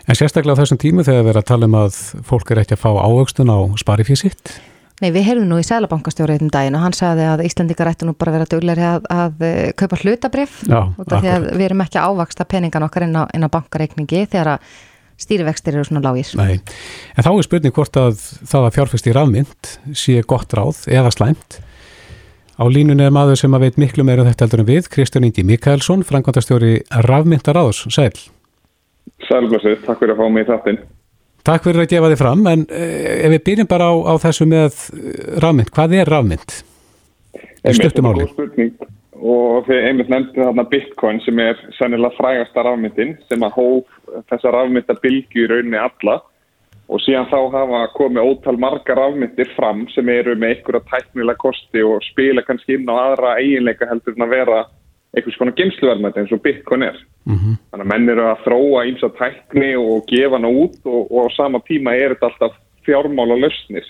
En 0.05 0.17
sérstaklega 0.17 0.57
á 0.57 0.61
þessum 0.61 0.79
tímu 0.81 1.05
þegar 1.05 1.23
við 1.23 1.31
erum 1.33 1.43
að 1.43 1.49
tala 1.49 1.69
um 1.69 1.77
að 1.79 1.99
fólk 2.27 2.51
er 2.53 2.61
ekki 2.61 2.75
að 2.75 2.81
fá 2.83 2.89
ávöxtun 2.91 3.53
á 3.55 3.59
sparifíð 3.81 4.19
sitt. 4.21 4.55
Nei, 5.03 5.09
við 5.11 5.25
heyrðum 5.27 5.49
nú 5.49 5.57
í 5.59 5.65
Sælabankastjóri 5.67 6.37
einn 6.37 6.51
daginn 6.53 6.77
og 6.77 6.83
hann 6.85 6.95
sagði 6.95 7.25
að 7.27 7.43
Íslandingar 7.49 7.89
ættu 7.91 8.07
nú 8.07 8.13
bara 8.15 8.31
að 8.31 8.37
vera 8.37 8.49
duglegri 8.53 8.85
að, 8.87 9.07
að 9.11 9.41
eh, 9.43 9.71
kaupa 9.75 9.99
hlutabrif 9.99 10.61
Já, 10.63 10.77
út 10.87 11.15
af 11.15 11.23
því 11.23 11.31
að 11.33 11.47
við 11.49 11.63
erum 11.65 11.83
ekki 11.83 11.99
að 11.99 12.13
ávaksta 12.13 12.47
peningan 12.47 12.85
okkar 12.87 13.07
inn 13.07 13.17
á, 13.19 13.23
inn 13.35 13.43
á 13.43 13.49
bankareikningi 13.51 14.21
þegar 14.31 14.53
að 14.53 14.69
stýrivextir 15.21 15.77
eru 15.77 15.85
svona 15.87 16.03
lágir. 16.03 16.31
Nei. 16.39 16.59
En 17.15 17.25
þá 17.25 17.31
er 17.33 17.47
spurning 17.47 17.75
hvort 17.75 17.99
að 17.99 18.17
það 18.19 18.67
að 18.67 18.75
fjárfæst 18.77 19.07
í 19.09 19.15
rafmynd 19.15 19.71
sé 19.95 20.19
gott 20.27 20.55
ráð 20.57 20.83
eða 20.91 21.13
slæmt. 21.15 21.59
Á 22.55 22.63
línunni 22.71 23.03
er 23.03 23.15
maður 23.15 23.39
sem 23.39 23.55
að 23.55 23.67
veit 23.67 23.79
miklu 23.81 24.05
meira 24.07 24.23
um 24.23 24.29
þetta 24.29 24.45
heldur 24.45 24.63
en 24.63 24.69
við, 24.69 24.89
Kristján 24.91 25.27
Ingi 25.27 25.43
Mikaelsson, 25.43 26.05
frangvandastjóri 26.07 26.77
rafmyndaráðs, 27.03 27.81
sæl. 27.91 28.13
Sælblössu, 29.27 29.75
takk 29.83 29.99
fyrir 29.99 30.15
að 30.15 30.21
fá 30.21 30.29
mig 30.31 30.45
í 30.45 30.49
þáttinn. 30.51 30.79
Takk 31.45 31.67
fyrir 31.67 31.83
að 31.83 31.91
gefa 31.91 32.11
þið 32.13 32.21
fram, 32.21 32.45
en 32.49 32.63
eh, 32.71 33.25
ef 33.27 33.35
við 33.35 33.43
byrjum 33.49 33.69
bara 33.69 33.89
á, 33.91 33.93
á 34.07 34.13
þessu 34.23 34.47
með 34.49 34.79
rafmynd, 35.43 35.73
hvað 35.75 35.97
er 35.99 36.11
rafmynd? 36.15 36.55
Í 37.35 37.75
stuttu 37.75 38.05
máli. 38.05 38.23
Góð 38.23 38.37
spurning 38.37 38.71
og 39.25 39.65
þið 39.65 39.87
einmitt 39.89 40.11
nefndi 40.11 40.43
þarna 40.43 40.67
Bitcoin 40.69 41.19
sem 41.25 41.39
er 41.41 41.59
sennilega 41.79 42.13
frægasta 42.19 42.63
rafmyndin 42.65 43.15
sem 43.29 43.43
að 43.45 43.57
hóf 43.57 44.23
þessa 44.29 44.53
rafmyndabilgju 44.53 45.45
í 45.45 45.49
rauninni 45.49 45.81
alla 45.81 46.19
og 46.85 47.01
síðan 47.01 47.29
þá 47.31 47.39
hafa 47.55 47.81
komið 47.95 48.29
ótal 48.29 48.57
margar 48.61 48.99
rafmyndir 49.01 49.49
fram 49.55 49.85
sem 49.95 50.09
eru 50.13 50.35
með 50.37 50.55
einhverja 50.55 50.83
tæknilega 50.91 51.41
kosti 51.41 51.81
og 51.81 52.03
spila 52.05 52.43
kannski 52.45 52.77
inn 52.77 52.91
á 52.91 52.95
aðra 52.95 53.37
eiginleika 53.41 53.89
heldur 53.89 54.13
en 54.13 54.27
að 54.27 54.35
vera 54.35 54.59
einhvers 55.15 55.39
konar 55.39 55.55
geimsluverðmætti 55.57 56.21
eins 56.21 56.33
og 56.35 56.43
Bitcoin 56.43 56.85
er. 56.85 56.97
Mm 57.25 57.57
Þannig 57.71 57.85
að 57.85 57.91
menn 57.91 58.09
eru 58.13 58.25
að 58.29 58.43
þróa 58.45 58.85
ímsa 58.91 59.09
tækni 59.17 59.71
og 59.79 60.05
gefa 60.11 60.37
hana 60.37 60.51
út 60.51 60.77
og, 60.85 61.11
og 61.11 61.19
á 61.25 61.29
sama 61.35 61.61
tíma 61.65 61.95
er 61.95 62.13
þetta 62.13 62.29
alltaf 62.29 62.57
fjármála 62.85 63.39
lausnir. 63.39 63.87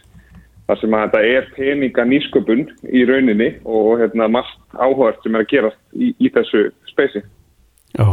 Þar 0.65 0.81
sem 0.81 0.97
að 0.97 1.03
þetta 1.05 1.23
er 1.31 1.49
peninga 1.55 2.05
nýsköpun 2.09 2.63
í 2.89 3.03
rauninni 3.09 3.49
og 3.63 3.99
hérna, 4.01 4.29
margt 4.31 4.61
áhugart 4.73 5.19
sem 5.23 5.35
er 5.35 5.45
að 5.45 5.51
gerast 5.51 5.81
í, 5.93 6.13
í 6.17 6.31
þessu 6.33 6.69
speysi. 6.91 7.21
Já, 7.95 8.07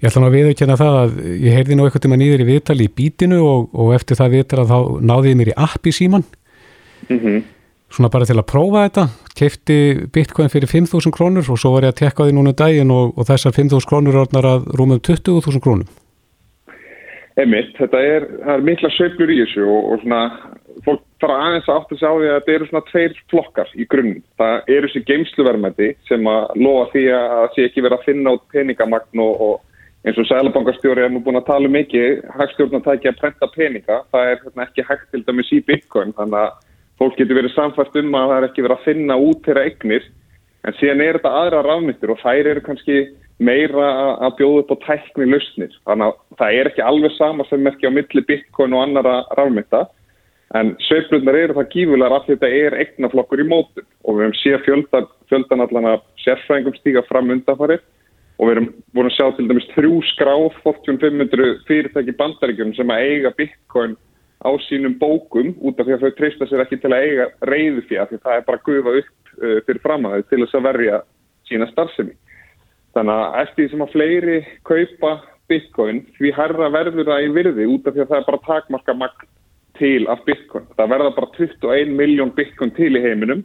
ég 0.00 0.10
ætla 0.10 0.24
nú 0.24 0.28
að 0.30 0.36
viðurkenna 0.38 0.80
það 0.80 0.98
að 1.04 1.22
ég 1.34 1.56
heyrði 1.58 1.78
nú 1.78 1.86
eitthvað 1.86 2.04
tíma 2.06 2.20
nýður 2.20 2.44
í 2.44 2.50
viðtali 2.50 2.86
í 2.88 2.92
bítinu 3.00 3.40
og, 3.46 3.70
og 3.72 3.94
eftir 3.96 4.20
það 4.20 4.36
viðtal 4.36 4.60
að 4.64 4.74
þá 4.74 5.08
náði 5.12 5.32
ég 5.32 5.40
mér 5.40 5.54
í 5.54 5.58
app 5.68 5.88
í 5.90 5.96
síman 5.96 6.28
Mm 7.10 7.40
svona 7.90 8.10
bara 8.12 8.26
til 8.28 8.38
að 8.38 8.48
prófa 8.50 8.84
þetta. 8.86 9.06
Kefti 9.38 9.78
bitcoin 10.14 10.52
fyrir 10.52 10.70
5.000 10.70 11.14
krónur 11.14 11.46
og 11.50 11.58
svo 11.58 11.74
var 11.74 11.86
ég 11.86 11.94
að 11.94 12.02
tekka 12.04 12.26
því 12.26 12.36
núna 12.36 12.52
um 12.52 12.58
daginn 12.58 12.94
og, 12.94 13.16
og 13.16 13.26
þessar 13.28 13.56
5.000 13.56 13.88
krónur 13.90 14.20
orðnar 14.22 14.48
að 14.50 14.70
rúmum 14.78 15.00
20.000 15.00 15.62
krónum. 15.64 15.88
Emitt, 17.40 17.72
þetta 17.78 18.00
er, 18.04 18.26
er 18.52 18.64
mikla 18.66 18.90
sveiflur 18.92 19.30
í 19.32 19.38
þessu 19.40 19.64
og, 19.64 19.92
og 19.94 20.02
svona, 20.02 20.22
fólk 20.86 21.02
fara 21.20 21.38
aðeins 21.44 21.68
að 21.68 21.80
átta 21.80 21.96
sig 21.98 22.08
á 22.08 22.14
því 22.16 22.28
að 22.28 22.36
þetta 22.36 22.54
eru 22.54 22.68
svona 22.68 22.86
tveir 22.90 23.16
flokkar 23.32 23.72
í 23.76 23.86
grunn. 23.92 24.14
Það 24.40 24.70
eru 24.76 24.90
þessi 24.90 25.02
geimsluverðmæti 25.10 25.88
sem 26.08 26.30
að 26.30 26.54
lofa 26.64 26.86
því 26.94 27.04
að 27.16 27.26
það 27.34 27.50
sé 27.56 27.66
ekki 27.68 27.84
verið 27.84 27.98
að 27.98 28.06
finna 28.08 28.34
út 28.36 28.46
peningamagn 28.54 29.24
og, 29.24 29.42
og 29.48 30.06
eins 30.06 30.20
og 30.20 30.28
sælabankastjóri 30.30 31.04
er 31.04 31.12
nú 31.12 31.20
búin 31.24 31.38
að 31.40 31.48
tala 31.50 31.68
um 31.68 31.76
mikið, 31.76 32.22
hægstjórn 32.38 32.78
að 32.78 32.86
tækja 32.86 33.12
að 33.12 33.20
prenta 33.20 33.48
peninga, 33.52 33.98
það 34.12 34.30
er 34.30 34.38
hérna, 34.44 34.66
ekki 34.66 34.86
hægt 34.88 35.10
til 35.12 35.24
dæmis 35.26 35.52
í 35.52 35.60
bitcoin, 35.66 36.14
þannig 36.16 36.38
að 36.40 36.54
fólk 37.00 37.18
getur 37.20 37.36
verið 37.36 37.54
samfært 37.56 37.98
um 38.00 38.16
að 38.16 38.30
það 38.30 38.38
er 38.38 38.46
ekki 38.48 38.64
verið 38.64 38.78
að 38.78 38.86
finna 38.88 39.18
út 39.20 39.44
þeirra 39.44 39.66
eignir, 39.68 40.06
en 40.64 40.78
síðan 40.78 41.04
er 41.04 41.18
þetta 41.18 41.34
aðra 41.42 41.62
rafmyndir 41.66 42.14
og 42.14 42.22
þær 42.24 42.50
eru 42.54 42.64
kannski 42.64 42.98
meira 43.40 43.86
að 44.26 44.34
bjóða 44.40 44.64
upp 44.64 44.72
á 44.72 44.76
tækni 44.86 45.28
lausnir. 45.28 45.76
Þannig 45.88 46.10
að 46.10 46.18
það 46.40 46.56
er 46.58 46.70
ekki 46.70 46.84
alveg 46.84 47.14
sama 47.16 47.46
sem 47.48 47.70
ekki 47.70 47.88
á 47.88 47.96
milli 47.96 48.24
bitcoin 48.28 48.76
og 48.76 48.84
annara 48.84 49.14
rafmynda, 49.36 49.86
en 50.58 50.74
sveiflunar 50.88 51.38
eru 51.38 51.54
það 51.54 51.70
gífulegar 51.74 52.24
því 52.24 52.34
þetta 52.34 52.50
er 52.58 52.76
eignaflokkur 52.82 53.42
í 53.42 53.46
mótum 53.46 53.86
og 54.02 54.16
við 54.16 54.24
höfum 54.24 54.36
séð 54.40 54.64
fjöldan, 54.66 55.08
fjöldan 55.30 55.64
allan 55.66 55.90
að 55.92 56.04
sérfræðingum 56.24 56.78
stíga 56.80 57.04
fram 57.06 57.30
undanfarið 57.36 57.84
og 58.40 58.48
við 58.48 58.54
erum 58.56 58.68
búin 58.96 59.10
að 59.10 59.16
sjá 59.18 59.26
til 59.36 59.46
dæmis 59.50 59.68
þrjú 59.76 60.00
skráð 60.14 60.46
Fortune 60.64 60.98
500 61.02 61.60
fyrirtæki 61.68 62.16
bandaríkjum 62.18 62.72
sem 62.74 62.90
að 62.90 63.06
eiga 63.06 63.34
bitcoin 63.36 63.94
á 64.40 64.50
sínum 64.66 64.96
bókum 64.98 65.52
út 65.60 65.78
af 65.78 65.86
því 65.86 65.96
að 65.96 66.04
þau 66.06 66.14
treysta 66.18 66.48
sér 66.48 66.64
ekki 66.64 66.80
til 66.80 66.94
að 66.94 67.06
eiga 67.06 67.26
reyðu 67.46 67.84
fyrir 67.86 68.08
því 68.10 68.20
það 68.24 68.36
er 68.36 68.46
bara 68.46 68.60
að 68.60 68.66
gufa 68.70 68.94
upp 69.02 69.34
uh, 69.36 69.58
fyrir 69.66 69.82
fram 69.84 70.08
að 70.08 70.14
þau 70.16 70.30
til 70.30 70.40
þess 70.42 70.56
að 70.56 70.68
verja 70.70 71.02
sína 71.50 71.68
starfsemi. 71.70 72.14
Þannig 72.96 73.20
að 73.20 73.36
eftir 73.42 73.60
því 73.60 73.68
sem 73.70 73.84
að 73.84 73.92
fleiri 73.94 74.38
kaupa 74.66 75.12
bitcoin 75.50 76.00
því 76.16 76.32
herra 76.38 76.70
verður 76.72 77.10
það 77.10 77.26
í 77.26 77.34
virði 77.36 77.68
út 77.74 77.86
af 77.86 77.94
því 77.94 78.02
að 78.06 78.10
það 78.14 78.22
er 78.22 78.28
bara 78.30 78.46
takmarka 78.48 78.96
magn 78.96 79.28
til 79.80 80.04
af 80.12 80.22
bitcoin. 80.26 80.68
Það 80.76 80.92
verða 80.94 81.14
bara 81.16 81.32
21 81.38 81.96
miljón 81.96 82.34
bitcoin 82.36 82.72
til 82.76 82.92
í 82.94 83.02
heiminum 83.04 83.42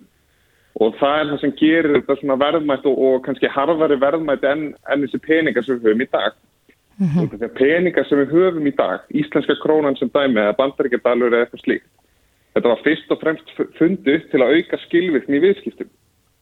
og 0.83 0.95
það 0.99 1.19
er 1.19 1.29
það 1.31 1.41
sem 1.41 1.53
gerir 1.59 1.93
þetta 1.95 2.17
svona 2.19 2.39
verðmætt 2.41 2.87
og, 2.89 2.97
og 3.07 3.21
kannski 3.25 3.51
harfari 3.51 3.97
verðmætt 3.99 4.43
en, 4.49 4.65
en 4.91 5.05
þessi 5.05 5.21
peningar 5.23 5.63
sem 5.63 5.79
við 5.79 5.89
höfum 5.89 6.03
í 6.03 6.09
dag. 6.11 6.35
Mm 6.95 7.07
-hmm. 7.11 7.29
Þegar 7.31 7.53
peningar 7.59 8.07
sem 8.07 8.19
við 8.19 8.33
höfum 8.35 8.67
í 8.67 8.75
dag, 8.75 8.99
íslenska 9.11 9.55
krónan 9.63 9.97
sem 9.99 10.11
dæmi 10.11 10.39
eða 10.39 10.57
bandaríkjadalur 10.59 11.33
eða 11.33 11.45
eitthvað 11.45 11.63
slíkt, 11.63 11.89
þetta 12.55 12.71
var 12.71 12.83
fyrst 12.83 13.11
og 13.11 13.21
fremst 13.21 13.47
fundu 13.79 14.19
til 14.31 14.41
að 14.41 14.51
auka 14.55 14.77
skilvirkni 14.85 15.39
í 15.39 15.43
viðskiptum 15.43 15.91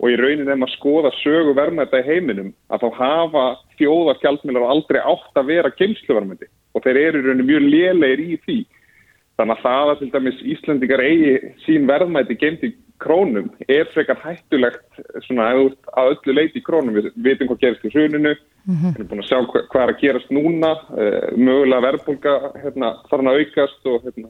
og 0.03 0.11
í 0.11 0.17
raunin 0.19 0.49
ef 0.51 0.59
maður 0.59 0.75
skoða 0.75 1.11
sögu 1.21 1.53
verðmæta 1.57 2.01
í 2.01 2.07
heiminum 2.07 2.53
að 2.69 2.83
þá 2.83 2.89
hafa 2.99 3.43
þjóðarskjaldmilar 3.79 4.69
aldrei 4.69 4.99
átt 4.99 5.39
að 5.39 5.49
vera 5.53 5.71
geimsluverðmæti 5.79 6.49
og 6.73 6.83
þeir 6.83 6.99
eru 7.01 7.21
í 7.21 7.25
raunin 7.27 7.47
mjög 7.47 7.67
lélegir 7.69 8.23
í 8.23 8.39
því. 8.45 8.57
Þannig 9.39 9.57
að 9.57 9.63
það 9.65 9.91
að 9.91 9.99
til 9.99 10.09
dæmis 10.13 10.41
Íslandingar 10.53 11.01
eigi 11.01 11.53
sín 11.65 11.87
verðmæti 11.89 12.35
geimt 12.37 12.65
í 12.67 12.73
krónum 13.03 13.49
er 13.67 13.87
frekar 13.93 14.19
hættulegt 14.21 15.01
svona 15.25 15.49
að 15.51 16.11
öllu 16.13 16.35
leiti 16.37 16.61
í 16.61 16.65
krónum. 16.65 16.95
Við 16.95 17.09
veitum 17.25 17.49
hvað 17.49 17.63
gerist 17.63 17.87
í 17.87 17.91
hruninu, 17.93 18.33
mm 18.35 18.75
-hmm. 18.75 18.93
við 18.93 18.99
erum 18.99 19.09
búin 19.09 19.23
að 19.23 19.29
sjá 19.29 19.37
hvað, 19.41 19.67
hvað 19.71 19.83
er 19.83 19.93
að 19.93 20.01
gerast 20.03 20.31
núna, 20.37 20.71
uh, 20.93 21.29
mögulega 21.37 21.85
verðbólka 21.87 22.33
hérna, 22.63 22.93
þarf 23.09 23.27
að 23.27 23.39
aukast 23.41 23.89
og 23.91 24.05
hérna, 24.05 24.29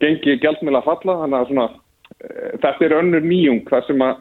gengi 0.00 0.38
gjaldmiðla 0.42 0.82
að 0.82 0.88
falla. 0.90 1.18
Þannig 1.22 1.38
að 1.40 1.48
svona, 1.50 1.68
uh, 1.68 2.50
þetta 2.64 2.84
er 2.88 2.98
önnur 3.00 3.24
nýjung 3.30 3.62
þar 3.70 3.86
sem 3.86 4.06
að 4.08 4.14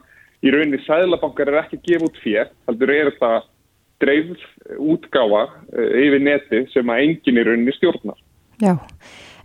í 0.45 0.51
rauninni 0.53 0.81
sæðlabankar 0.85 1.49
er 1.49 1.61
ekki 1.63 1.77
að 1.79 1.87
gefa 1.89 2.09
út 2.09 2.23
fér, 2.23 2.49
heldur 2.67 2.91
er 2.91 3.11
þetta 3.11 3.31
dreifð 4.03 4.41
útgáfa 4.77 5.43
uh, 5.47 5.91
yfir 6.03 6.21
neti 6.21 6.65
sem 6.73 6.89
að 6.89 7.05
enginn 7.07 7.39
í 7.39 7.47
rauninni 7.47 7.79
stjórnar. 7.79 8.19
Já, 8.61 8.75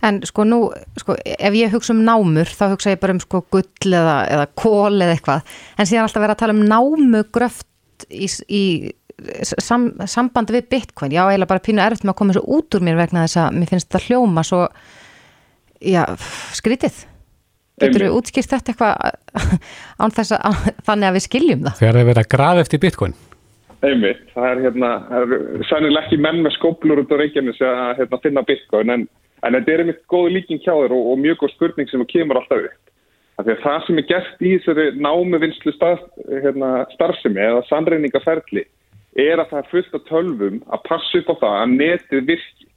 en 0.07 0.21
sko 0.27 0.45
nú, 0.47 0.61
sko, 1.01 1.17
ef 1.21 1.57
ég 1.57 1.73
hugsa 1.73 1.93
um 1.95 2.01
námur 2.05 2.49
þá 2.49 2.65
hugsa 2.73 2.95
ég 2.95 3.01
bara 3.01 3.15
um 3.17 3.21
sko 3.21 3.43
gull 3.53 3.97
eða, 3.97 4.15
eða 4.31 4.47
kól 4.57 4.95
eða 4.97 5.17
eitthvað, 5.17 5.53
en 5.77 5.89
síðan 5.89 6.07
alltaf 6.07 6.25
vera 6.25 6.37
að 6.37 6.41
tala 6.43 6.57
um 6.57 6.65
námugröft 6.69 8.07
í, 8.09 8.29
í 8.49 8.63
sam, 9.43 9.91
sambandi 10.09 10.55
við 10.57 10.69
bitcoin, 10.71 11.13
já, 11.13 11.23
eiginlega 11.27 11.51
bara 11.53 11.63
pínu 11.63 11.83
erft 11.83 12.05
með 12.05 12.13
að 12.15 12.19
koma 12.21 12.35
þessu 12.35 12.57
út 12.57 12.77
úr 12.77 12.85
mér 12.85 12.99
vegna 12.99 13.25
þess 13.27 13.41
að 13.43 13.57
mér 13.57 13.71
finnst 13.71 13.89
þetta 13.89 14.05
hljóma 14.07 14.43
svo 14.47 14.65
já, 15.81 16.03
skrítið. 16.57 17.03
Getur 17.81 18.05
við 18.05 18.15
útskýrt 18.19 18.51
þetta 18.51 18.73
eitthvað 18.73 19.51
án 20.01 20.13
þess 20.13 20.35
að 20.37 20.65
þannig 20.85 21.09
að 21.09 21.17
við 21.17 21.25
skiljum 21.25 21.63
það? 21.65 21.77
Þegar 21.79 21.95
það 21.95 22.01
er 22.01 22.09
verið 22.11 22.23
að 22.23 22.31
grafa 22.35 22.65
eftir 22.65 22.81
bitcoin. 22.83 23.15
Einmitt, 23.81 24.27
það 24.35 24.47
er 24.47 24.59
hérna, 24.67 24.89
það 25.07 25.23
er 25.23 25.63
sannilega 25.65 26.05
ekki 26.05 26.19
menn 26.21 26.43
með 26.45 26.53
skóplur 26.59 27.01
út 27.01 27.13
á 27.13 27.17
Reykjanes 27.17 27.61
að 27.65 27.79
hérna, 27.97 28.19
finna 28.21 28.43
bitcoin 28.45 28.93
en, 28.93 29.07
en 29.41 29.57
þetta 29.57 29.73
er 29.73 29.83
einmitt 29.83 30.03
góð 30.11 30.29
líking 30.35 30.61
hjá 30.61 30.73
þér 30.73 30.95
og, 30.95 31.11
og 31.13 31.21
mjög 31.21 31.41
góð 31.41 31.53
spurning 31.55 31.89
sem 31.89 32.05
kemur 32.09 32.41
alltaf 32.41 32.65
upp. 32.67 32.79
Það, 33.39 33.53
það 33.63 33.85
sem 33.87 34.01
er 34.01 34.07
gert 34.09 34.43
í 34.43 34.51
þessari 34.57 34.87
námuvinnslu 35.01 35.73
starf, 35.75 36.03
hérna, 36.29 36.71
starfsemi 36.93 37.41
eða 37.41 37.63
sannreiningaferli 37.69 38.65
er 39.19 39.41
að 39.41 39.49
það 39.49 39.61
er 39.61 39.71
fullt 39.71 39.95
af 39.97 40.05
tölvum 40.07 40.59
að 40.71 40.83
passa 40.87 41.21
upp 41.21 41.31
á 41.31 41.35
það 41.41 41.57
að 41.61 41.73
netið 41.79 42.27
virki. 42.29 42.67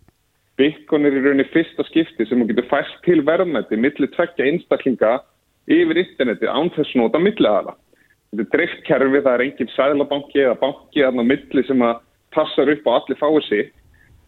Bitcoin 0.55 1.07
er 1.09 1.17
í 1.19 1.21
rauninni 1.23 1.47
fyrsta 1.51 1.83
skipti 1.89 2.27
sem 2.29 2.39
þú 2.39 2.53
getur 2.53 2.69
fæst 2.71 3.01
til 3.03 3.21
verðmætti 3.27 3.79
millir 3.79 4.11
tvekja 4.15 4.47
einstaklinga 4.47 5.17
yfir 5.67 5.99
interneti 5.99 6.47
án 6.47 6.71
þess 6.77 6.95
nota 6.95 7.19
milliðala. 7.19 7.75
Þetta 8.31 8.45
er 8.45 8.51
driftkerfi, 8.53 9.23
það 9.25 9.33
er 9.33 9.45
enginn 9.49 9.73
sæðlabanki 9.75 10.45
eða 10.45 10.61
banki 10.63 11.03
eða 11.03 11.27
milli 11.27 11.65
sem 11.67 11.83
að 11.83 12.01
passar 12.35 12.71
upp 12.71 12.87
á 12.87 12.93
allir 12.95 13.19
fáið 13.19 13.49
sig. 13.49 13.73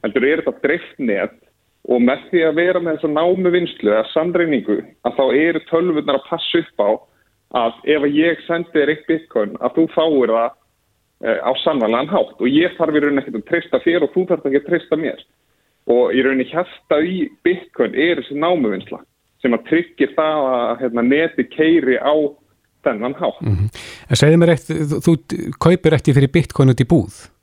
Heldur 0.03 0.27
er 0.27 0.43
þetta 0.43 0.67
driftnet 0.67 1.39
og 1.87 2.03
með 2.03 2.23
því 2.31 2.43
að 2.49 2.57
vera 2.59 2.83
með 2.83 2.97
þess 2.97 3.09
að 3.09 3.17
námu 3.17 3.53
vinslu 3.55 3.93
eða 3.93 4.07
sandreiningu 4.13 4.79
að 5.07 5.19
þá 5.19 5.25
eru 5.39 5.63
tölvurnar 5.71 6.19
að 6.19 6.29
passa 6.31 6.63
upp 6.63 6.83
á 6.83 6.91
að 7.63 7.83
ef 7.95 8.07
ég 8.11 8.41
sendi 8.47 8.73
þér 8.75 8.93
eitt 8.93 9.05
bitcoin 9.07 9.53
að 9.63 9.77
þú 9.77 9.85
fáir 9.95 10.33
það 10.35 10.49
eh, 11.27 11.39
á 11.47 11.53
sannvalan 11.63 12.11
hátt 12.11 12.41
og 12.41 12.49
ég 12.51 12.75
þarf 12.79 12.97
í 12.97 13.03
rauninni 13.05 13.23
ekkert 13.23 13.39
að 13.41 13.51
treysta 13.51 13.83
þér 13.85 14.07
og 14.07 14.15
þú 14.15 14.25
þarf 14.31 14.49
ekki 14.49 14.63
að 14.63 14.71
treysta 14.71 14.99
mér. 15.01 15.23
Og 15.87 16.17
í 16.17 16.25
rauninni 16.27 16.49
hérsta 16.51 16.99
í 17.07 17.29
bitcoin 17.47 17.95
er 17.95 18.23
þessi 18.23 18.41
námu 18.43 18.73
vinsla 18.75 19.05
sem 19.45 19.55
að 19.55 19.69
tryggir 19.69 20.13
það 20.17 20.49
að 20.51 20.83
hérna, 20.83 21.07
neti 21.07 21.47
keiri 21.53 22.01
á 22.03 22.15
þennan 22.87 23.15
hátt. 23.21 23.41
Mm 23.45 23.55
-hmm. 23.55 23.81
En 24.11 24.19
segði 24.19 24.41
mér 24.43 24.55
eitt, 24.57 24.69
þú, 25.07 25.17
kaupir 25.61 25.95
eftir 25.95 26.17
fyrir 26.19 26.33
bitcoin 26.33 26.73
út 26.73 26.83
í 26.83 26.89
búð? 26.89 27.36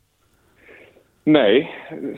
Nei, 1.23 1.63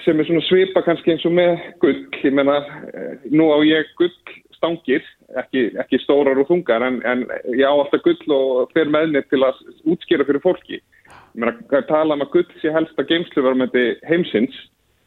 sem 0.01 0.18
er 0.18 0.26
svona 0.26 0.41
svipa 0.47 0.82
kannski 0.82 1.14
eins 1.14 1.26
og 1.30 1.34
með 1.38 1.60
gull, 1.84 1.99
ég 2.26 2.34
menna, 2.34 2.58
eh, 2.89 3.12
nú 3.30 3.51
á 3.53 3.62
ég 3.62 3.91
gull 3.99 4.14
stangir, 4.56 5.03
ekki, 5.38 5.68
ekki 5.78 5.99
stórar 6.01 6.39
og 6.41 6.47
þungar, 6.49 6.82
en, 6.88 7.01
en 7.06 7.26
ég 7.53 7.66
á 7.70 7.74
alltaf 7.74 8.01
gull 8.06 8.34
og 8.34 8.72
fer 8.74 8.89
meðnir 8.89 9.28
til 9.30 9.43
að 9.45 9.62
útskýra 9.93 10.26
fyrir 10.26 10.41
fólki. 10.41 10.80
Ég 10.82 11.38
menna, 11.38 11.84
tala 11.86 12.18
um 12.18 12.26
að 12.26 12.32
gull 12.34 12.47
sé 12.64 12.74
helst 12.74 12.97
að 12.97 13.12
geimsluverðmyndi 13.14 13.86
heimsins, 14.10 14.58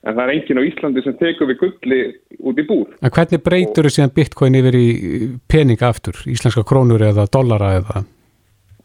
en 0.07 0.14
það 0.14 0.22
er 0.24 0.34
enginn 0.36 0.62
á 0.62 0.68
Íslandi 0.68 1.03
sem 1.03 1.18
tekur 1.18 1.51
við 1.51 1.61
gulli 1.64 2.01
út 2.38 2.61
í 2.62 2.66
búð. 2.68 2.94
En 3.03 3.14
hvernig 3.14 3.42
breytur 3.42 3.90
síðan 3.90 4.14
bitcoin 4.14 4.61
yfir 4.61 4.78
í 4.78 4.88
peninga 5.51 5.90
aftur, 5.90 6.22
íslenska 6.30 6.62
krónur 6.62 7.03
eða 7.03 7.26
dollara 7.34 7.74
eða? 7.80 8.05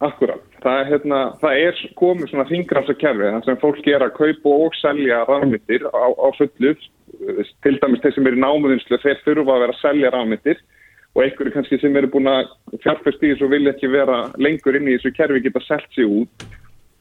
Akkurát, 0.02 0.42
það 0.64 0.80
er, 0.80 0.86
hérna, 0.90 1.20
það 1.42 1.62
er 1.62 1.80
komið 1.98 2.30
svona 2.30 2.46
þingrafsa 2.48 2.96
kerfi 3.00 3.32
þar 3.34 3.44
sem 3.46 3.60
fólk 3.60 3.88
er 3.92 4.04
að 4.06 4.14
kaupa 4.16 4.54
og 4.64 4.78
selja 4.78 5.20
rafmyndir 5.28 5.84
á, 5.92 6.06
á 6.16 6.28
fullu, 6.38 6.72
til 7.64 7.74
dæmis 7.82 8.02
þeir 8.04 8.16
sem 8.16 8.30
eru 8.30 8.40
námuðinslu 8.40 9.00
þeir 9.02 9.20
þurfa 9.26 9.54
að 9.56 9.64
vera 9.64 9.76
að 9.76 9.82
selja 9.82 10.12
rafmyndir. 10.14 10.62
Og 11.14 11.22
einhverju 11.22 11.52
kannski 11.54 11.78
sem 11.78 11.94
eru 11.94 12.08
búin 12.10 12.26
að 12.26 12.48
fjárfæst 12.82 13.22
í 13.22 13.28
þessu 13.30 13.46
og 13.46 13.52
vilja 13.52 13.70
ekki 13.70 13.90
vera 13.92 14.16
lengur 14.42 14.74
inn 14.74 14.88
í 14.90 14.96
þessu 14.96 15.12
kerfi 15.14 15.44
geta 15.44 15.62
selgt 15.62 15.92
sig 15.94 16.08
út. 16.10 16.46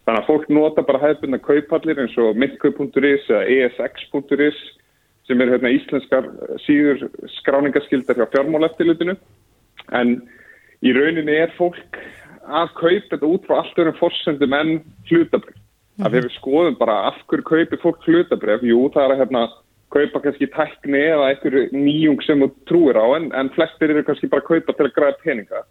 Þannig 0.05 0.19
að 0.19 0.27
fólk 0.27 0.51
nota 0.53 0.83
bara 0.85 1.01
hefðbundna 1.01 1.39
kaupallir 1.41 2.01
eins 2.03 2.13
og 2.21 2.37
mittkaup.is 2.37 3.25
eða 3.31 3.69
esx.is 3.71 4.59
sem 5.23 5.39
er 5.39 5.53
hérna, 5.53 5.71
íslenskar 5.71 6.27
síður 6.65 7.07
skráningaskildar 7.39 8.19
hjá 8.19 8.27
fjármáleftilutinu. 8.35 9.15
En 9.95 10.17
í 10.83 10.93
rauninni 10.93 11.39
er 11.39 11.55
fólk 11.57 11.97
að 12.47 12.73
kaupa 12.79 13.09
þetta 13.11 13.29
út 13.29 13.45
frá 13.47 13.59
allt 13.59 13.79
öðrum 13.79 13.99
fórsendum 13.99 14.55
en 14.57 14.71
hlutabrif. 15.09 15.55
Mm 15.55 16.03
-hmm. 16.03 16.05
Að 16.05 16.13
við 16.13 16.29
skoðum 16.37 16.77
bara 16.79 16.95
af 17.09 17.17
hverju 17.27 17.43
kaupi 17.43 17.77
fólk 17.77 18.07
hlutabrif. 18.07 18.63
Jú, 18.63 18.89
það 18.93 19.03
er 19.03 19.11
að 19.13 19.21
hérna, 19.21 19.43
kaupa 19.93 20.19
kannski 20.19 20.47
tækni 20.47 21.01
eða 21.13 21.29
einhverju 21.29 21.69
nýjung 21.71 22.21
sem 22.25 22.41
þú 22.41 22.49
trúir 22.65 22.97
á 22.97 23.05
en, 23.17 23.31
en 23.33 23.49
flestir 23.49 23.89
eru 23.89 24.03
kannski 24.03 24.27
bara 24.27 24.41
að 24.41 24.49
kaupa 24.51 24.73
til 24.73 24.85
að 24.85 24.95
græða 24.95 25.21
peninga. 25.23 25.61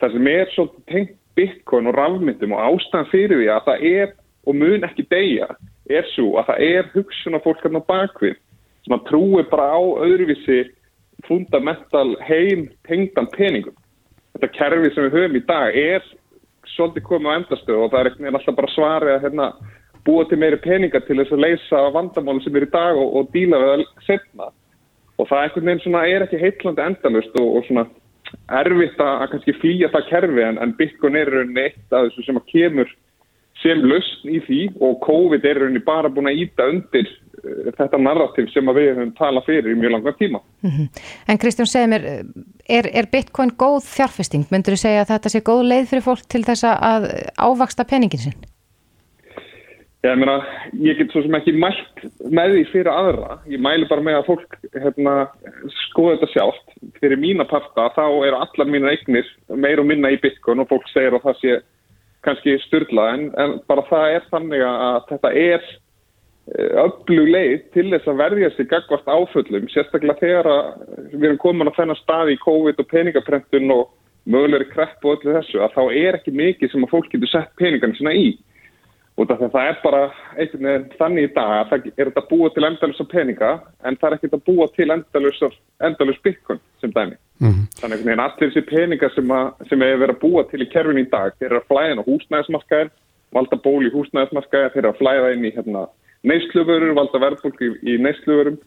Það 0.00 0.12
sem 0.12 0.26
er 0.26 0.46
svolítið 0.50 0.84
tengt 0.90 1.16
bitcoin 1.36 1.86
og 1.86 1.94
rafmyndum 1.96 2.52
og 2.52 2.62
ástæðan 2.66 3.10
fyrir 3.12 3.38
því 3.38 3.48
að 3.54 3.66
það 3.68 3.84
er 3.92 4.08
og 4.46 4.54
mun 4.58 4.84
ekki 4.84 5.06
deyja 5.10 5.48
er 5.90 6.08
svo 6.14 6.38
að 6.40 6.48
það 6.50 6.64
er 6.68 6.90
hugsun 6.94 7.38
af 7.38 7.44
fólk 7.46 7.62
hérna 7.62 7.82
bakvið 7.86 8.36
sem 8.82 8.96
að 8.96 9.04
trúi 9.10 9.44
bara 9.50 9.68
á 9.78 9.80
öðruvísi 10.06 10.58
fundamental 11.28 12.16
heim 12.26 12.66
tengdan 12.88 13.30
peningum. 13.36 13.76
Þetta 14.32 14.50
kerfi 14.56 14.90
sem 14.94 15.06
við 15.06 15.16
höfum 15.18 15.38
í 15.38 15.44
dag 15.48 15.78
er 15.78 16.08
svolítið 16.72 17.06
komið 17.08 17.32
á 17.32 17.36
endastöðu 17.40 17.84
og 17.84 17.92
það 17.92 18.00
er 18.00 18.32
alltaf 18.32 18.58
bara 18.58 18.72
svarið 18.72 19.14
að 19.14 19.24
hérna, 19.26 19.48
búa 20.06 20.24
til 20.26 20.38
meiri 20.40 20.58
peninga 20.62 21.00
til 21.06 21.18
þess 21.20 21.34
að 21.34 21.44
leysa 21.44 21.82
vandamáli 21.94 22.44
sem 22.44 22.56
er 22.58 22.66
í 22.66 22.70
dag 22.72 22.98
og, 22.98 23.16
og 23.18 23.32
díla 23.34 23.60
við 23.62 23.72
að 23.74 23.84
setna. 24.06 24.48
Og 25.20 25.28
það 25.28 25.58
er, 25.60 25.98
er 26.02 26.24
ekki 26.26 26.40
heitlandi 26.40 26.86
endalust 26.86 27.36
og, 27.38 27.58
og 27.58 27.66
svona 27.68 27.86
erfitt 28.62 29.00
að 29.02 29.26
kannski 29.32 29.54
flýja 29.60 29.90
það 29.92 30.08
kerfi 30.08 30.44
en, 30.46 30.58
en 30.62 30.74
Bitcoin 30.78 31.18
er 31.20 31.30
rauninni 31.30 31.66
eitt 31.66 31.92
af 31.94 32.08
þessu 32.08 32.24
sem 32.26 32.40
að 32.40 32.48
kemur 32.52 32.92
sem 33.62 33.82
lausn 33.84 34.32
í 34.32 34.40
því 34.46 34.60
og 34.80 35.00
COVID 35.04 35.44
er 35.46 35.60
rauninni 35.60 35.84
bara 35.84 36.10
búin 36.12 36.30
að 36.30 36.40
íta 36.46 36.68
undir 36.72 37.10
þetta 37.42 37.98
narrativ 37.98 38.48
sem 38.52 38.70
við 38.76 38.92
höfum 38.92 39.12
talað 39.18 39.48
fyrir 39.48 39.72
í 39.72 39.78
mjög 39.78 39.96
langa 39.96 40.14
tíma. 40.18 40.40
Mm 40.62 40.70
-hmm. 40.70 41.02
En 41.28 41.38
Kristján 41.38 41.66
segir 41.66 41.88
mér, 41.88 42.06
er, 42.68 42.88
er 42.92 43.10
Bitcoin 43.12 43.50
góð 43.50 43.82
þjárfesting? 43.88 44.46
Myndur 44.50 44.74
þú 44.76 44.82
segja 44.84 45.02
að 45.02 45.12
þetta 45.12 45.28
sé 45.28 45.40
góð 45.40 45.62
leið 45.72 45.90
fyrir 45.90 46.06
fólk 46.08 46.24
til 46.28 46.44
þess 46.44 46.64
að 46.64 47.10
ávaksta 47.36 47.84
peningin 47.84 48.24
sinn? 48.26 48.40
Ég 50.02 50.16
meina, 50.18 50.40
ég 50.82 50.96
get 50.98 51.12
svo 51.14 51.20
sem 51.22 51.34
ekki 51.38 51.52
mælt 51.54 52.00
með 52.26 52.56
því 52.56 52.62
fyrir 52.72 52.90
aðra. 52.90 53.36
Ég 53.46 53.60
mælu 53.62 53.86
bara 53.86 54.02
með 54.02 54.16
að 54.18 54.26
fólk 54.26 54.56
hérna, 54.74 55.12
skoða 55.86 56.16
þetta 56.16 56.32
sjálft. 56.32 56.72
Fyrir 56.98 57.20
mína 57.22 57.46
parta 57.46 57.86
þá 57.94 58.06
eru 58.26 58.40
allar 58.42 58.66
mína 58.66 58.90
eignir 58.90 59.28
meir 59.54 59.78
og 59.78 59.86
minna 59.86 60.10
í 60.10 60.18
Bitcoin 60.18 60.58
og 60.58 60.68
fólk 60.72 60.90
segir 60.90 61.14
að 61.14 61.22
það 61.28 61.38
sé 61.38 61.60
kannski 62.26 62.56
styrla 62.66 63.06
en, 63.14 63.24
en 63.38 63.54
bara 63.70 63.86
það 63.86 64.16
er 64.16 64.26
þannig 64.30 64.66
að 64.66 64.98
þetta 65.12 65.32
er 65.38 65.70
eh, 66.50 66.76
öflug 66.84 67.32
leið 67.34 67.58
til 67.76 67.88
þess 67.92 68.10
að 68.10 68.22
verðja 68.22 68.52
sig 68.56 68.70
gagvart 68.70 69.08
áföllum, 69.08 69.68
sérstaklega 69.72 70.20
þegar 70.20 70.50
við 71.12 71.28
erum 71.28 71.42
komin 71.42 71.70
á 71.70 71.78
þennan 71.78 72.00
stað 72.02 72.34
í 72.34 72.40
COVID 72.44 72.80
og 72.82 72.90
peningaprentun 72.92 73.74
og 73.76 73.90
mögulegri 74.24 74.70
krepp 74.70 75.04
og 75.04 75.18
öllu 75.18 75.36
þessu 75.38 75.62
að 75.62 75.76
þá 75.76 75.82
er 75.98 76.18
ekki 76.20 76.34
mikið 76.34 76.72
sem 76.72 76.86
að 76.86 76.94
fólk 76.94 77.10
getur 77.10 77.30
sett 77.30 77.54
peningarnir 77.58 77.98
sína 77.98 78.14
í 78.14 78.32
og 79.20 79.28
það 79.28 79.58
er 79.60 79.78
bara 79.82 80.02
einhvern 80.40 80.66
veginn 80.66 80.86
þannig 80.96 81.26
í 81.26 81.32
dag 81.34 81.50
að 81.58 81.66
það 81.70 81.88
er 81.90 82.08
þetta 82.08 82.22
búið 82.30 82.54
til 82.54 82.64
endalus 82.68 83.02
af 83.02 83.08
peninga 83.10 83.50
en 83.84 83.98
það 84.00 84.08
er 84.08 84.16
ekkert 84.16 84.36
að 84.38 84.44
búa 84.46 84.68
til 84.76 84.88
endalus, 84.94 85.42
endalus 85.84 86.20
byggun 86.24 86.60
sem 86.80 86.94
dæmi. 86.94 87.16
Mm 87.42 87.50
-hmm. 87.50 87.66
Þannig 87.80 88.06
að 88.06 88.24
allir 88.24 88.50
þessi 88.50 88.64
peninga 88.70 89.08
sem, 89.14 89.28
sem 89.68 89.82
er 89.82 90.00
verið 90.00 90.14
að 90.16 90.22
búa 90.24 90.42
til 90.50 90.62
í 90.62 90.70
kerfin 90.72 90.98
í 91.04 91.10
dag, 91.10 91.32
þeir 91.38 91.50
eru 91.50 91.60
að 91.60 91.68
flæða 91.68 91.90
inn 91.92 92.02
á 92.02 92.08
húsnæðismarkaðin, 92.08 92.90
valda 93.32 93.56
ból 93.56 93.82
í 93.86 93.94
húsnæðismarkaðin, 93.94 94.72
þeir 94.72 94.84
eru 94.84 94.92
að 94.92 95.00
flæða 95.00 95.32
inn 95.32 95.44
í 95.44 95.54
hérna, 95.56 95.86
neysluverur, 96.28 96.94
valda 96.98 97.20
verðbólk 97.22 97.62
í, 97.62 97.72
í 97.82 97.98
neysluverum 98.02 98.58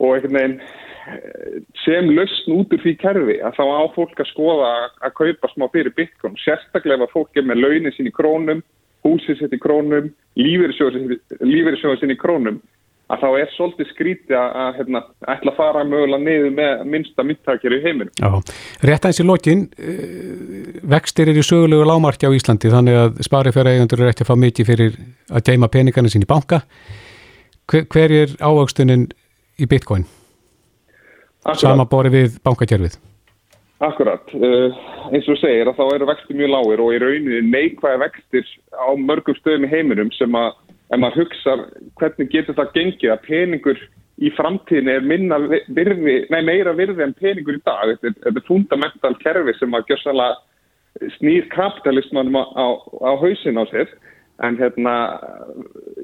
og 0.00 0.14
einhvern 0.16 0.38
veginn 0.38 0.56
eh, 0.60 1.58
sem 1.84 2.08
lausn 2.16 2.56
út 2.56 2.72
úr 2.76 2.82
því 2.84 2.94
kerfi 3.02 3.36
að 3.44 3.58
þá 3.58 3.64
á 3.64 3.84
fólk 3.96 4.22
að 4.22 4.30
skoða 4.32 4.72
að, 5.00 5.12
kaupa 5.20 5.52
smá 5.52 5.68
fyrir 5.72 5.94
byggun, 5.96 6.38
sérstaklega 6.44 7.08
fólk 7.12 7.36
er 7.36 7.46
með 7.48 7.62
launin 7.64 7.96
sín 7.96 8.10
í 8.10 8.14
krónum 8.14 8.64
húsið 9.06 9.40
sitt 9.40 9.54
í 9.54 9.60
krónum, 9.62 10.10
lífeyrissjóðið 10.40 12.00
sinni 12.00 12.16
í 12.16 12.20
krónum, 12.20 12.58
að 13.06 13.22
þá 13.22 13.26
er 13.38 13.50
svolítið 13.54 13.90
skrítið 13.92 14.36
að 14.40 14.78
hérna, 14.80 15.02
ætla 15.30 15.52
að 15.52 15.58
fara 15.60 15.84
mögulega 15.86 16.22
niður 16.24 16.54
með 16.56 16.82
minnsta 16.90 17.26
myndtakir 17.26 17.76
í 17.76 17.80
heiminum. 17.84 18.12
Já, 18.18 18.56
rétt 18.90 19.06
aðeins 19.06 19.22
í 19.22 19.26
lokin, 19.26 19.62
eh, 19.78 20.80
vextir 20.82 21.30
er 21.30 21.38
í 21.38 21.46
sögulegu 21.46 21.86
lámarki 21.86 22.26
á 22.26 22.34
Íslandi 22.34 22.72
þannig 22.72 22.98
að 23.04 23.22
sparifjara 23.28 23.76
eigandur 23.76 24.02
er 24.02 24.10
eftir 24.10 24.26
að 24.26 24.32
fá 24.32 24.42
mikið 24.42 24.70
fyrir 24.72 24.98
að 25.30 25.46
geima 25.46 25.70
peningarna 25.70 26.10
sín 26.10 26.26
í 26.26 26.30
banka. 26.30 26.64
Hver, 27.70 27.86
hver 27.86 28.10
er 28.10 28.34
ávöxtunin 28.42 29.10
í 29.58 29.66
bitcoin? 29.70 30.06
Sama 31.54 31.86
bori 31.86 32.10
við 32.10 32.40
bankakjörfið? 32.42 32.98
Akkurat, 33.86 34.24
uh, 34.34 34.72
eins 35.12 35.26
og 35.28 35.36
segir 35.36 35.68
að 35.68 35.76
þá 35.76 35.94
eru 35.94 36.06
vexti 36.08 36.34
mjög 36.34 36.48
lágir 36.54 36.80
og 36.80 36.94
í 36.96 37.00
rauninni 37.02 37.42
neikvæði 37.52 37.98
vextir 38.02 38.46
á 38.72 38.88
mörgum 38.96 39.36
stöðum 39.36 39.66
í 39.68 39.70
heiminum 39.70 40.10
sem 40.16 40.32
að 40.32 40.54
ef 40.90 40.98
maður 41.02 41.24
hugsa 41.24 41.56
hvernig 42.00 42.32
getur 42.32 42.58
það 42.58 42.74
gengið 42.76 43.14
að 43.14 43.24
peningur 43.26 43.84
í 44.16 44.32
framtíðin 44.32 44.90
er 44.90 45.04
minna 45.04 45.38
virði, 45.44 46.18
nei 46.32 46.42
meira 46.46 46.72
virði 46.76 47.04
en 47.04 47.16
peningur 47.18 47.58
í 47.58 47.64
dag. 47.66 47.92
Þetta 47.92 48.10
er, 48.10 48.18
þetta 48.24 48.42
er 48.42 48.48
fundamental 48.48 49.14
kerfi 49.22 49.56
sem 49.58 49.76
að 49.76 49.90
gjössalega 49.90 51.08
snýr 51.18 51.48
kapitalismanum 51.52 52.38
á, 52.40 52.44
á, 52.56 52.66
á 52.80 53.12
hausin 53.20 53.60
á 53.60 53.64
sér 53.68 53.90
en 54.44 54.56
hérna 54.60 54.94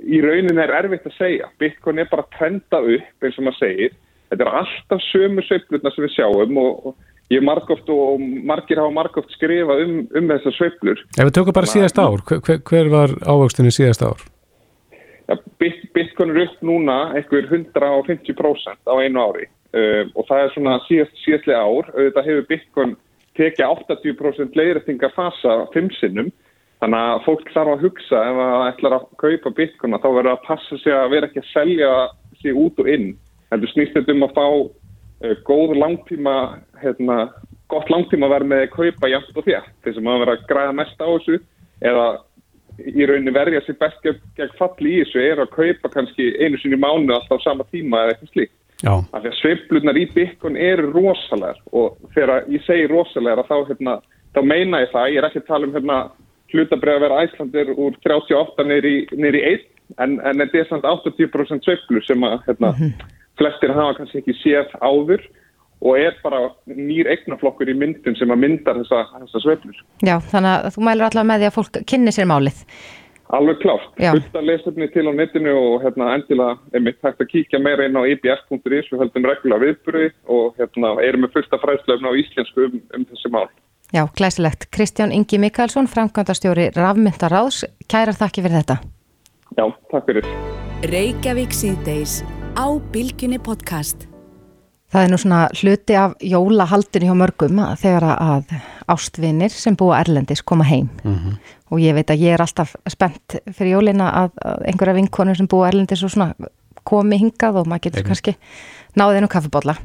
í 0.09 0.21
raunin 0.25 0.61
er 0.61 0.73
erfitt 0.83 1.09
að 1.09 1.17
segja. 1.19 1.49
Bitcoin 1.61 2.03
er 2.03 2.11
bara 2.11 2.27
að 2.27 2.37
trenda 2.39 2.81
upp 2.81 3.25
eins 3.27 3.39
og 3.39 3.47
maður 3.49 3.61
segir. 3.61 3.97
Þetta 4.33 4.47
er 4.47 4.61
alltaf 4.63 5.03
sömu 5.11 5.45
sveiflurna 5.45 5.93
sem 5.93 6.07
við 6.07 6.15
sjáum 6.17 6.61
og, 6.63 6.87
og 6.89 7.33
ég 7.33 7.45
margóft 7.45 7.89
og 7.93 8.21
margir 8.49 8.81
hafa 8.81 8.95
margóft 8.97 9.33
skrifað 9.37 9.85
um, 9.85 9.99
um 10.09 10.31
þessar 10.33 10.57
sveiflur. 10.59 11.03
Ef 11.17 11.29
við 11.29 11.35
tökum 11.39 11.57
bara 11.57 11.73
síðast 11.73 12.01
ár, 12.01 12.25
hver, 12.29 12.63
hver 12.69 12.93
var 12.93 13.17
ávöxtunni 13.25 13.73
síðast 13.75 14.05
ár? 14.09 14.32
Er 16.23 16.45
upp 16.45 16.61
núna 16.63 16.99
eitthvað 17.17 17.51
150% 17.51 18.87
á 18.87 18.95
einu 19.03 19.23
ári 19.23 19.49
uh, 19.75 20.05
og 20.15 20.27
það 20.29 20.43
er 20.43 20.53
svona 20.55 20.77
síðast, 20.87 21.17
síðastlega 21.25 21.65
ár. 21.65 21.91
Þetta 21.97 22.25
hefur 22.29 22.47
Bitcoin 22.51 22.95
tekið 23.39 23.67
80% 23.67 24.59
leiðrættingar 24.59 25.15
fasa 25.17 25.57
fimm 25.75 25.91
sinnum 25.99 26.31
þannig 26.83 26.99
að 27.09 27.25
fólk 27.27 27.53
þarf 27.55 27.75
að 27.75 27.85
hugsa 27.87 28.21
ef 28.29 28.39
það 28.41 28.67
ætlar 28.69 28.97
að 28.99 29.07
kaupa 29.23 29.55
Bitcoin 29.59 29.99
þá 29.99 30.09
verður 30.09 30.33
að 30.35 30.47
passa 30.47 30.79
sig 30.83 30.95
að 30.95 31.13
vera 31.15 31.31
ekki 31.31 31.43
að 31.43 31.53
selja 31.53 31.93
sig 32.43 32.59
út 32.59 32.83
og 32.83 32.91
inn. 32.91 33.09
Þetta 33.53 33.73
snýst 33.73 33.97
þetta 33.97 34.17
um 34.17 34.27
að 34.27 34.37
fá 34.39 34.47
uh, 34.53 35.37
góð 35.49 35.77
langtíma, 35.79 36.37
hérna, 36.83 37.19
gott 37.73 37.91
langtíma 37.91 38.31
verð 38.31 38.53
með 38.53 38.67
að 38.67 38.75
kaupa 38.77 39.11
jæmt 39.11 39.35
og 39.35 39.49
þér 39.49 39.73
þess 39.87 39.99
að 39.99 40.13
verður 40.13 40.35
að 40.37 40.47
græða 40.51 40.77
mest 40.83 41.03
á 41.03 41.07
þessu 41.07 41.41
eða 41.83 42.07
í 42.79 43.07
rauninni 43.07 43.35
verja 43.35 43.61
sér 43.67 43.79
best 43.81 44.01
gegn, 44.05 44.21
gegn 44.39 44.57
falli 44.59 44.97
í 44.97 45.03
þessu 45.03 45.23
er 45.23 45.43
að 45.43 45.53
kaupa 45.57 45.91
kannski 45.93 46.33
einu 46.41 46.61
sinni 46.61 46.79
mánu 46.81 47.15
alltaf 47.15 47.43
á 47.43 47.45
sama 47.45 47.67
tíma 47.71 48.05
eða 48.05 48.15
eitthvað 48.15 48.33
slíkt. 48.33 48.57
Af 48.83 49.23
því 49.23 49.31
að 49.31 49.39
sveiflunar 49.39 49.99
í 50.01 50.07
Bitcoin 50.11 50.57
eru 50.59 50.89
rosalegar 50.91 51.61
og 51.71 51.99
þegar 52.17 52.49
ég 52.51 52.65
segi 52.67 52.89
rosalegar 52.91 53.47
þá, 53.47 53.57
hérna, 53.69 53.99
þá 54.35 54.41
meina 54.43 54.83
ég 54.83 54.91
það, 54.91 55.11
ég 55.13 55.21
er 55.21 55.29
ekki 55.29 55.43
að 55.45 55.51
tala 55.53 55.69
um 55.69 55.77
hérna, 55.77 55.99
hlutabrið 56.53 56.97
að 56.97 57.05
vera 57.07 57.21
æslandir 57.25 57.71
úr 57.77 57.95
38 58.03 58.67
neyri, 58.69 58.97
neyri 59.15 59.45
1 59.53 59.69
en, 60.03 60.19
en 60.19 60.43
þetta 60.43 60.59
er 60.59 60.69
samt 60.71 60.89
80% 60.89 61.69
sveiflu 61.69 62.03
sem 62.07 62.27
að 62.27 62.41
hérna, 62.49 62.73
mm 62.73 62.83
-hmm. 62.83 63.15
flestir 63.39 63.75
hafa 63.77 63.95
kannski 64.01 64.23
ekki 64.23 64.37
séð 64.43 64.75
áður 64.83 65.23
og 65.83 65.99
er 65.99 66.17
bara 66.23 66.47
nýr 66.71 67.11
eignaflokkur 67.11 67.71
í 67.71 67.77
myndun 67.77 68.17
sem 68.19 68.31
að 68.31 68.43
myndar 68.45 68.79
þessa, 68.81 69.05
þessa 69.25 69.45
sveiflur. 69.45 69.79
Já, 70.07 70.17
þannig 70.33 70.53
að 70.55 70.75
þú 70.77 70.85
mælur 70.89 71.09
allavega 71.09 71.31
með 71.31 71.43
því 71.43 71.49
að 71.49 71.57
fólk 71.59 71.81
kynni 71.91 72.15
sér 72.15 72.29
málið. 72.31 72.67
Alveg 73.33 73.63
klárt. 73.63 73.89
Fullt 73.97 74.35
að 74.37 74.49
lesefni 74.51 74.89
til 74.93 75.07
á 75.09 75.13
netinu 75.17 75.55
og 75.57 75.85
hérna, 75.87 76.11
endilega 76.19 76.59
er 76.77 76.85
mitt 76.85 77.01
hægt 77.01 77.23
að 77.25 77.31
kíkja 77.31 77.63
meira 77.65 77.87
inn 77.89 77.97
á 77.97 78.05
ibs.is 78.05 78.91
við 78.93 79.01
höldum 79.01 79.29
reglulega 79.31 79.65
viðbyrði 79.65 80.11
og 80.37 80.61
hérna, 80.61 80.93
erum 81.01 81.25
með 81.25 81.39
fullta 81.39 81.61
fræðslefna 81.63 82.13
á 82.13 82.19
íslensku 82.21 82.69
um, 82.69 82.77
um 82.93 83.09
þessi 83.09 83.33
mál. 83.33 83.49
Já, 83.93 84.05
glæsilegt. 84.17 84.69
Kristján 84.73 85.13
Ingi 85.17 85.41
Mikalsson, 85.41 85.89
framkvæmdastjóri 85.89 86.71
Rafmyndaráðs. 86.77 87.65
Kærar 87.89 88.17
þakki 88.21 88.45
fyrir 88.45 88.61
þetta. 88.61 88.81
Já, 89.57 89.67
takk 89.93 90.09
fyrir. 90.09 90.29
Það 94.93 95.07
er 95.07 95.13
nú 95.13 95.19
svona 95.21 95.41
hluti 95.57 95.95
af 95.97 96.15
jólahaldinu 96.21 97.09
hjá 97.09 97.15
mörgum 97.17 97.61
að 97.65 97.79
þegar 97.81 98.05
að 98.13 98.51
ástvinir 98.93 99.55
sem 99.55 99.77
búa 99.79 100.03
Erlendis 100.03 100.43
koma 100.45 100.67
heim 100.69 100.91
mm 101.03 101.15
-hmm. 101.15 101.37
og 101.71 101.79
ég 101.81 101.95
veit 101.95 102.11
að 102.11 102.21
ég 102.21 102.35
er 102.35 102.41
alltaf 102.41 102.75
spennt 102.87 103.39
fyrir 103.53 103.73
jólina 103.73 104.11
að, 104.13 104.31
einhverja 104.67 104.95
vinkonur 104.95 105.37
sem 105.37 105.49
búa 105.49 105.69
Erlendis 105.69 106.03
og 106.03 106.11
svona 106.11 106.35
komi 106.85 107.19
hingað 107.19 107.57
og 107.57 107.67
maður 107.67 107.81
getur 107.81 108.01
Eim. 108.01 108.07
kannski 108.07 108.37
náðið 108.97 109.25
á 109.25 109.29
kaffibólla. 109.29 109.77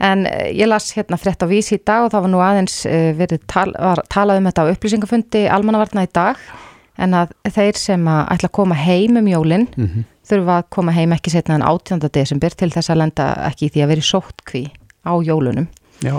En 0.00 0.26
ég 0.26 0.66
las 0.66 0.96
hérna 0.96 1.16
frétt 1.16 1.42
á 1.42 1.46
vísi 1.46 1.74
í 1.74 1.84
dag 1.86 2.04
og 2.04 2.10
það 2.10 2.22
var 2.22 2.30
nú 2.30 2.38
aðeins 2.38 2.86
verið 3.16 3.38
tal, 3.46 3.72
talað 4.08 4.38
um 4.38 4.46
þetta 4.46 4.62
á 4.62 4.70
upplýsingafundi 4.72 5.48
almannavarna 5.48 6.02
í 6.02 6.08
dag 6.12 6.36
en 6.98 7.14
að 7.14 7.28
þeir 7.44 7.76
sem 7.76 8.08
að 8.08 8.26
ætla 8.32 8.48
að 8.48 8.52
koma 8.52 8.74
heim 8.74 9.16
um 9.16 9.28
jólinn 9.28 9.68
mm 9.76 9.86
-hmm 9.86 10.11
þurfa 10.28 10.60
að 10.60 10.70
koma 10.74 10.94
heim 10.96 11.12
ekki 11.16 11.32
setna 11.34 11.58
en 11.58 11.66
18. 11.66 12.02
desember 12.14 12.54
til 12.54 12.70
þess 12.72 12.92
að 12.92 13.02
lenda 13.02 13.28
ekki 13.48 13.68
í 13.68 13.74
því 13.74 13.84
að 13.84 13.92
veri 13.92 14.06
sóttkví 14.06 14.64
á 15.02 15.12
jólunum. 15.24 15.68
Já. 16.02 16.16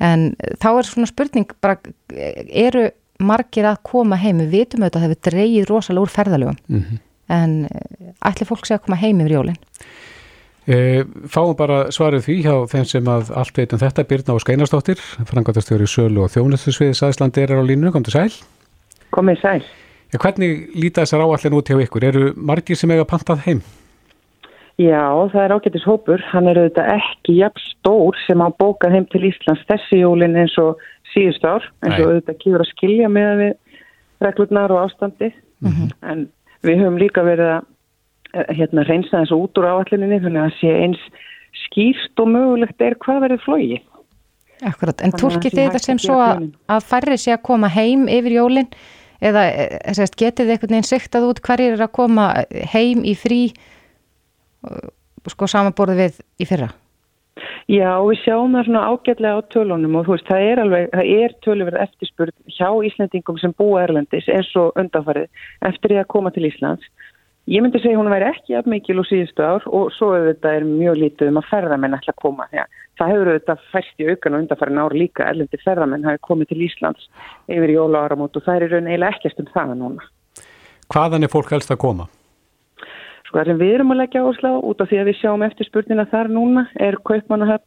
En 0.00 0.30
þá 0.62 0.70
er 0.72 0.88
svona 0.88 1.10
spurning 1.10 1.50
bara, 1.60 1.76
eru 2.48 2.88
margir 3.20 3.68
að 3.68 3.82
koma 3.84 4.16
heim, 4.20 4.40
við 4.44 4.54
vitum 4.54 4.84
auðvitað 4.84 4.96
að 4.96 5.02
það 5.02 5.08
hefur 5.08 5.24
dreyið 5.30 5.66
rosalega 5.68 6.06
úr 6.06 6.12
ferðalögum, 6.14 6.60
mm 6.68 6.84
-hmm. 6.84 7.02
en 7.36 7.68
ætli 8.24 8.46
fólk 8.48 8.66
sé 8.66 8.74
að 8.74 8.86
koma 8.86 8.96
heim 8.96 9.20
yfir 9.20 9.36
jólinn? 9.36 9.60
E, 10.70 11.04
fáum 11.28 11.56
bara 11.56 11.90
svarið 11.90 12.24
því 12.24 12.36
hjá 12.44 12.54
þeim 12.70 12.84
sem 12.84 13.04
að 13.04 13.30
allt 13.36 13.56
veitum 13.56 13.80
þetta, 13.80 14.04
Birna 14.04 14.34
og 14.34 14.40
Skeinastóttir, 14.40 15.00
frangatastjóri 15.26 15.86
Sölu 15.86 16.24
og 16.24 16.30
Þjónustusviðis 16.30 17.02
Æsland 17.02 17.38
er 17.38 17.52
á 17.56 17.60
línu, 17.60 17.92
kom 17.92 18.04
til 18.04 18.12
sæl. 18.12 18.32
Komið 19.10 19.40
sæl. 19.42 19.62
Ja, 20.10 20.18
hvernig 20.18 20.70
líta 20.74 21.04
þessar 21.04 21.22
áallin 21.22 21.56
út 21.60 21.70
hjá 21.70 21.78
ykkur? 21.84 22.06
Eru 22.08 22.32
margir 22.34 22.78
sem 22.78 22.90
eiga 22.90 23.06
pantað 23.06 23.44
heim? 23.46 23.60
Já, 24.80 25.04
það 25.30 25.42
er 25.44 25.54
ágættis 25.54 25.86
hópur. 25.86 26.22
Hann 26.32 26.48
er 26.50 26.58
auðvitað 26.58 26.92
ekki 26.96 27.36
jafn 27.38 27.62
stór 27.66 28.18
sem 28.24 28.42
á 28.42 28.48
bókað 28.50 28.96
heim 28.96 29.06
til 29.12 29.26
Íslands 29.28 29.66
þessi 29.68 30.00
jólin 30.00 30.38
eins 30.40 30.56
og 30.58 30.80
síðust 31.12 31.44
ár. 31.44 31.66
En 31.84 31.94
svo 31.94 32.08
auðvitað 32.08 32.40
kýður 32.42 32.64
að 32.64 32.70
skilja 32.72 33.10
með 33.12 33.32
við 33.42 33.52
reglurnar 34.24 34.74
og 34.74 34.86
ástandi. 34.86 35.30
Mm 35.60 35.72
-hmm. 35.72 35.90
En 36.10 36.28
við 36.66 36.80
höfum 36.82 36.98
líka 36.98 37.22
verið 37.22 37.52
að 37.54 37.62
eh, 38.34 38.54
hérna, 38.56 38.86
reynsa 38.88 39.20
þessu 39.20 39.36
út 39.36 39.58
úr 39.58 39.68
áallininni 39.70 40.22
þannig 40.24 40.42
að 40.42 40.56
sé 40.60 40.70
eins 40.84 41.02
skýrst 41.66 42.20
og 42.20 42.28
mögulegt 42.28 42.80
er 42.80 42.96
hvað 42.98 43.22
verið 43.26 43.44
flóið. 43.44 43.80
Akkurat, 44.60 45.00
en 45.00 45.12
tólkið 45.12 45.54
þið 45.54 45.66
þetta 45.66 45.78
sem 45.78 45.98
svo 45.98 46.18
að, 46.20 46.50
að 46.68 46.84
færri 46.84 47.16
sé 47.16 47.32
að 47.32 47.44
koma 47.48 47.68
heim 47.68 48.08
yfir 48.08 48.32
jólinn 48.32 48.68
eða 49.20 49.46
eh, 49.50 49.94
sérst, 49.96 50.18
getið 50.20 50.46
þið 50.46 50.54
einhvern 50.56 50.76
veginn 50.76 50.90
siktað 50.90 51.28
út 51.30 51.42
hverjir 51.44 51.76
er 51.76 51.84
að 51.86 51.96
koma 51.96 52.30
heim 52.72 53.04
í 53.04 53.16
frí 53.18 53.42
sko 55.28 55.48
samanborðið 55.50 56.00
við 56.00 56.22
í 56.40 56.48
fyrra? 56.48 56.70
Já, 57.70 58.00
við 58.02 58.18
sjáum 58.24 58.56
það 58.56 58.66
svona 58.66 58.86
ágætlega 58.90 59.38
á 59.38 59.48
tölunum 59.52 59.94
og 60.00 60.06
þú 60.06 60.16
veist, 60.16 60.26
það 60.28 60.46
er 60.48 60.60
alveg, 60.64 60.88
það 60.90 61.10
er 61.22 61.34
töluverð 61.46 61.82
eftirspurð 61.84 62.56
hjá 62.56 62.68
Íslandingum 62.88 63.38
sem 63.40 63.54
búa 63.56 63.84
Erlendis 63.84 64.26
eins 64.32 64.50
og 64.58 64.74
undanfarið 64.80 65.28
eftir 65.68 65.94
því 65.94 66.00
að 66.02 66.10
koma 66.10 66.32
til 66.34 66.48
Íslands 66.48 66.90
Ég 67.50 67.64
myndi 67.64 67.80
segja 67.82 67.98
hún 67.98 68.06
væri 68.06 68.28
ekki 68.28 68.54
af 68.54 68.66
mikil 68.70 69.00
úr 69.02 69.06
síðustu 69.08 69.42
ár 69.42 69.64
og 69.66 69.88
svo 69.96 70.12
auðvitað 70.14 70.60
er 70.60 70.66
mjög 70.68 70.98
lítið 71.00 71.30
um 71.32 71.40
að 71.40 71.48
ferðamenn 71.50 71.96
ætla 71.96 72.12
að 72.12 72.20
koma. 72.22 72.44
Já, 72.54 72.62
það 73.00 73.10
hefur 73.10 73.30
auðvitað 73.32 73.64
fæst 73.72 73.98
í 73.98 74.06
aukan 74.06 74.36
og 74.36 74.44
undanfærin 74.44 74.78
ár 74.78 74.94
líka 74.94 75.26
erlendi 75.26 75.58
ferðamenn 75.64 76.06
hafi 76.06 76.22
komið 76.28 76.52
til 76.52 76.60
Íslands 76.68 77.08
yfir 77.50 77.72
jóla 77.74 78.04
áramót 78.06 78.38
og 78.38 78.46
það 78.46 78.54
er 78.60 78.74
raun 78.76 78.92
eiginlega 78.92 79.18
ekkert 79.18 79.42
um 79.42 79.50
það 79.56 79.74
núna. 79.82 80.06
Hvaðan 80.94 81.26
er 81.26 81.34
fólk 81.34 81.50
helst 81.56 81.74
að 81.74 81.82
koma? 81.88 82.06
Sko 83.26 83.40
það 83.40 83.50
sem 83.50 83.62
við 83.64 83.74
erum 83.80 83.92
að 83.96 84.02
leggja 84.04 84.24
áslá 84.30 84.50
út 84.70 84.86
af 84.86 84.94
því 84.94 85.02
að 85.02 85.10
við 85.10 85.20
sjáum 85.24 85.46
eftir 85.50 85.72
spurningina 85.72 86.06
þar 86.14 86.30
núna 86.30 86.66
er 86.78 87.02
Kaupmannahöfn, 87.02 87.66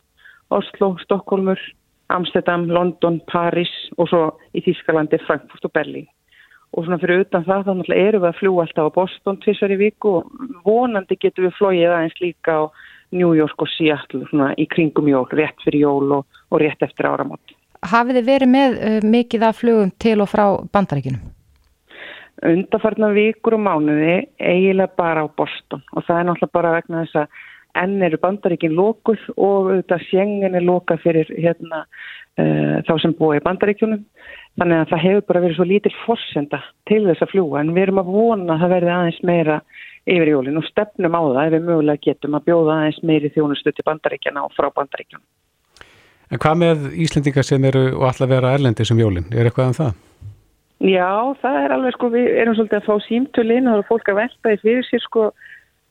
Oslo, 0.63 0.93
Stokkólmur, 1.03 1.59
Amsterdam, 2.07 2.69
London, 2.71 3.19
Paris 3.27 3.75
og 3.99 4.07
svo 4.07 4.25
í 4.55 4.63
Þískalandi, 4.63 5.19
Frankfurt 5.27 5.67
og 5.67 5.75
Berlín 5.75 6.07
og 6.74 6.86
svona 6.86 6.99
fyrir 7.01 7.24
utan 7.24 7.45
það 7.45 7.67
þá 7.67 7.71
náttúrulega 7.78 8.07
erum 8.09 8.24
við 8.24 8.30
að 8.30 8.39
fljúa 8.39 8.63
alltaf 8.65 8.89
á 8.89 8.95
Boston 8.97 9.39
tvísar 9.43 9.74
í 9.74 9.80
viku 9.82 10.13
og 10.19 10.47
vonandi 10.65 11.17
getum 11.21 11.47
við 11.47 11.57
flóið 11.59 11.91
aðeins 11.93 12.21
líka 12.21 12.57
á 12.57 12.61
New 13.13 13.36
York 13.38 13.61
og 13.61 13.69
Seattle 13.76 14.26
svona 14.32 14.53
í 14.57 14.65
kringum 14.69 15.11
jól, 15.11 15.28
rétt 15.30 15.61
fyrir 15.65 15.86
jól 15.86 16.17
og, 16.17 16.41
og 16.49 16.63
rétt 16.63 16.82
eftir 16.82 17.09
áramót. 17.09 17.53
Hafið 17.84 18.19
þið 18.19 18.30
verið 18.32 18.51
með 18.53 18.76
uh, 18.80 18.97
mikið 19.13 19.45
af 19.45 19.61
flugum 19.61 19.93
til 20.01 20.17
og 20.24 20.32
frá 20.32 20.45
bandaríkinum? 20.74 21.21
Undarfarnar 22.43 23.13
vikur 23.15 23.55
og 23.55 23.63
mánuði 23.63 24.15
eiginlega 24.41 24.97
bara 24.97 25.24
á 25.24 25.28
Boston 25.30 25.84
og 25.93 26.07
það 26.07 26.19
er 26.19 26.30
náttúrulega 26.30 26.57
bara 26.57 26.74
vegna 26.80 27.03
þess 27.03 27.21
að 27.21 27.41
enn 27.80 28.01
eru 28.05 28.19
bandaríkin 28.21 28.76
lókuð 28.78 29.21
og 29.36 29.71
auðvitað 29.71 30.07
sjengin 30.09 30.57
er 30.57 30.65
lókað 30.65 31.01
fyrir 31.07 31.32
hérna, 31.34 31.86
uh, 32.38 32.78
þá 32.86 32.93
sem 33.01 33.15
búið 33.17 33.41
í 33.41 33.45
bandaríkjunum 33.47 34.05
Þannig 34.53 34.84
að 34.84 34.89
það 34.91 35.01
hefur 35.01 35.24
bara 35.30 35.41
verið 35.41 35.57
svo 35.57 35.65
lítil 35.65 35.91
fórsenda 36.03 36.59
til 36.89 36.99
þess 37.07 37.26
að 37.26 37.32
fljúa 37.32 37.61
en 37.63 37.71
við 37.74 37.88
erum 37.88 38.01
að 38.03 38.09
vona 38.13 38.53
að 38.53 38.61
það 38.61 38.74
verði 38.76 38.91
aðeins 38.93 39.21
meira 39.26 39.55
yfir 40.13 40.30
jólinn 40.30 40.59
og 40.59 40.67
stefnum 40.67 41.17
á 41.17 41.21
það 41.24 41.39
ef 41.43 41.53
við 41.55 41.63
mögulega 41.69 42.03
getum 42.03 42.38
að 42.38 42.45
bjóða 42.49 42.76
aðeins 42.76 42.99
meiri 43.09 43.32
þjónustu 43.34 43.74
til 43.74 43.86
bandaríkjana 43.88 44.43
og 44.45 44.53
frá 44.53 44.67
bandaríkjana. 44.76 45.24
En 46.30 46.41
hvað 46.43 46.59
með 46.61 46.86
Íslendingar 47.05 47.47
sem 47.47 47.65
eru 47.65 47.84
og 47.95 48.05
alltaf 48.11 48.30
vera 48.30 48.53
erlendi 48.53 48.86
sem 48.86 49.01
jólinn? 49.01 49.26
Er 49.34 49.49
eitthvað 49.49 49.71
um 49.71 49.78
það? 49.80 49.97
Já, 50.84 51.09
það 51.41 51.59
er 51.63 51.74
alveg 51.74 51.97
sko, 51.97 52.11
við 52.13 52.30
erum 52.43 52.57
svolítið 52.57 52.80
að 52.82 52.88
fá 52.91 53.07
símtölinn 53.07 53.67
og 53.71 53.74
það 53.74 53.82
er 53.82 53.89
fólk 53.89 54.09
að 54.11 54.19
velta 54.19 54.53
í 54.53 54.61
fyrir 54.61 54.86
sér 54.89 55.01
sko 55.07 55.28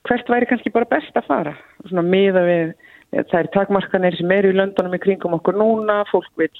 hvert 0.09 0.29
væri 0.29 0.49
kannski 0.51 0.73
bara 0.75 0.89
best 0.91 1.17
að 1.17 1.29
fara. 1.29 1.55
Svona 1.89 2.03
miða 2.07 2.43
við 2.47 2.75
það 3.13 3.39
er 3.39 3.49
takmarkanir 3.53 4.17
sem 4.17 4.31
eru 4.33 4.53
í 4.53 4.57
löndunum 4.57 4.97
í 4.97 5.01
kringum 5.03 5.37
okkur 5.37 5.57
núna, 5.61 6.01
fólk 6.09 6.31
vil 6.41 6.51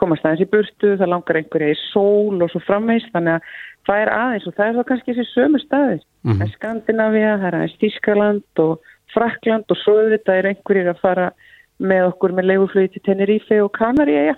komast 0.00 0.24
aðeins 0.24 0.44
í 0.44 0.48
burtu, 0.52 0.94
það 1.00 1.12
langar 1.12 1.38
einhverja 1.40 1.72
í 1.72 1.78
sól 1.88 2.36
og 2.44 2.52
svo 2.52 2.60
framveist, 2.66 3.08
þannig 3.14 3.38
að 3.38 3.54
það 3.88 4.02
er 4.02 4.12
aðeins 4.16 4.48
og 4.48 4.56
það 4.56 4.66
er 4.66 4.76
þá 4.76 4.88
kannski 4.90 5.14
þessi 5.16 5.32
sömu 5.32 5.60
staðir. 5.62 6.02
Mm 6.02 6.30
-hmm. 6.30 6.38
Það 6.38 6.46
er 6.46 6.54
Skandinavia, 6.56 7.32
það 7.38 7.48
er 7.48 7.58
aðeins 7.58 7.78
Tískaland 7.80 8.62
og 8.66 8.92
Frakland 9.14 9.64
og 9.68 9.76
svo 9.80 9.96
þetta 10.12 10.36
er 10.36 10.48
einhverjir 10.52 10.92
að 10.92 11.00
fara 11.00 11.30
með 11.78 12.06
okkur 12.12 12.32
með 12.32 12.48
leiguflögi 12.50 12.92
til 12.92 13.02
Tenerife 13.04 13.62
og 13.62 13.72
Kanari 13.72 14.16
eiga. 14.16 14.36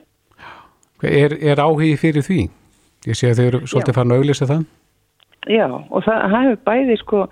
Er, 1.02 1.34
er 1.42 1.60
áhugi 1.60 1.96
fyrir 2.00 2.22
því? 2.22 2.48
Ég 3.04 3.18
sé 3.18 3.30
að 3.30 3.38
þau 3.38 3.46
eru 3.46 3.66
svolítið 3.66 3.94
farin 3.94 4.14
að 4.14 4.22
auglýsa 4.22 4.46
það. 4.48 4.64
Já, 5.50 5.66
og 5.68 6.04
það 6.06 6.22
það 6.32 6.46
hefur 6.46 6.62
bæði 6.68 6.96
sko, 7.00 7.24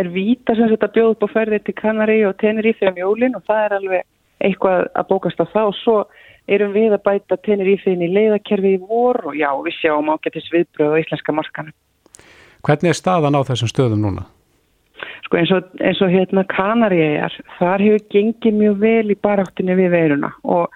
er 0.00 0.08
víta 0.14 0.56
sem 0.58 0.70
þetta 0.72 0.90
bjóð 0.94 1.12
upp 1.14 1.26
á 1.26 1.34
ferði 1.34 1.60
til 1.66 1.76
Kanari 1.78 2.18
og 2.26 2.38
Tenerife 2.40 2.90
um 2.90 2.98
jólin 2.98 3.36
og 3.38 3.44
það 3.46 3.62
er 3.66 3.76
alveg 3.76 4.08
eitthvað 4.40 4.88
að 4.96 5.08
bókast 5.10 5.42
á 5.42 5.46
það 5.52 5.70
og 5.70 5.78
svo 5.78 5.96
erum 6.50 6.74
við 6.74 6.96
að 6.96 7.04
bæta 7.06 7.38
Tenerife 7.46 7.92
inn 7.92 8.02
í 8.02 8.10
leiðakerfi 8.10 8.74
í 8.74 8.82
vor 8.82 9.20
og 9.30 9.38
já, 9.38 9.50
við 9.62 9.76
sjáum 9.78 10.10
ágættis 10.10 10.50
viðbröð 10.50 10.96
á 10.98 11.00
íslenska 11.02 11.34
markanum. 11.36 11.76
Hvernig 12.66 12.92
er 12.92 12.98
staðan 12.98 13.38
á 13.38 13.40
þessum 13.46 13.70
stöðum 13.70 14.02
núna? 14.04 14.26
Sko 15.24 15.38
eins 15.38 15.52
og, 15.54 15.70
eins 15.78 16.00
og 16.02 16.10
hérna 16.12 16.44
Kanaríjar, 16.50 17.36
þar 17.60 17.84
hefur 17.86 18.02
gengið 18.12 18.58
mjög 18.58 18.82
vel 18.82 19.14
í 19.14 19.20
baráttinni 19.22 19.78
við 19.78 19.94
veiruna 19.94 20.32
og 20.42 20.74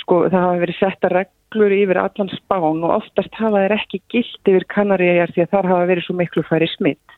sko 0.00 0.22
það 0.28 0.46
hafa 0.46 0.62
verið 0.62 0.78
setta 0.78 1.10
reglur 1.50 1.72
yfir 1.72 1.98
allan 1.98 2.30
spán 2.30 2.84
og 2.84 3.02
oftast 3.02 3.34
hafa 3.34 3.64
þeir 3.64 3.74
ekki 3.74 4.00
gilt 4.10 4.48
yfir 4.48 4.64
Kanaríjar 4.70 5.32
því 5.34 5.42
að 5.42 5.50
þar 5.50 5.68
hafa 5.70 5.86
verið 5.90 6.04
svo 6.06 6.14
miklu 6.14 6.42
færi 6.46 6.68
smitt 6.76 7.16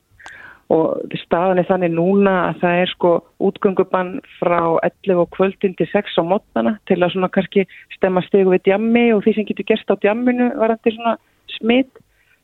og 0.73 1.03
staðan 1.21 1.59
er 1.61 1.67
þannig 1.69 1.93
núna 1.93 2.33
að 2.49 2.61
það 2.63 2.79
er 2.81 2.93
sko 2.95 3.11
útgöngubann 3.45 4.13
frá 4.39 4.79
11 4.81 5.21
og 5.21 5.29
kvöldin 5.37 5.75
til 5.77 5.87
6 5.91 6.17
á 6.17 6.23
mótnana 6.25 6.79
til 6.89 7.03
að 7.03 7.13
svona 7.13 7.29
kannski 7.29 7.67
stemma 7.93 8.23
stegu 8.25 8.55
við 8.55 8.65
djammi 8.71 9.13
og 9.13 9.23
því 9.25 9.35
sem 9.37 9.49
getur 9.51 9.69
gerst 9.69 9.93
á 9.93 10.01
djamminu 10.01 10.49
varandi 10.57 10.95
svona 10.95 11.19
smitt 11.59 12.01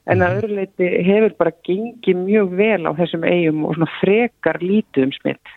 en 0.09 0.25
að 0.25 0.43
öðru 0.43 0.59
leiti 0.59 0.91
hefur 1.09 1.39
bara 1.41 1.57
gengið 1.65 2.21
mjög 2.21 2.53
vel 2.59 2.83
á 2.85 2.93
þessum 3.01 3.25
eigum 3.25 3.65
og 3.65 3.79
svona 3.79 3.91
frekar 4.01 4.61
lítið 4.61 5.09
um 5.09 5.17
smitt. 5.17 5.57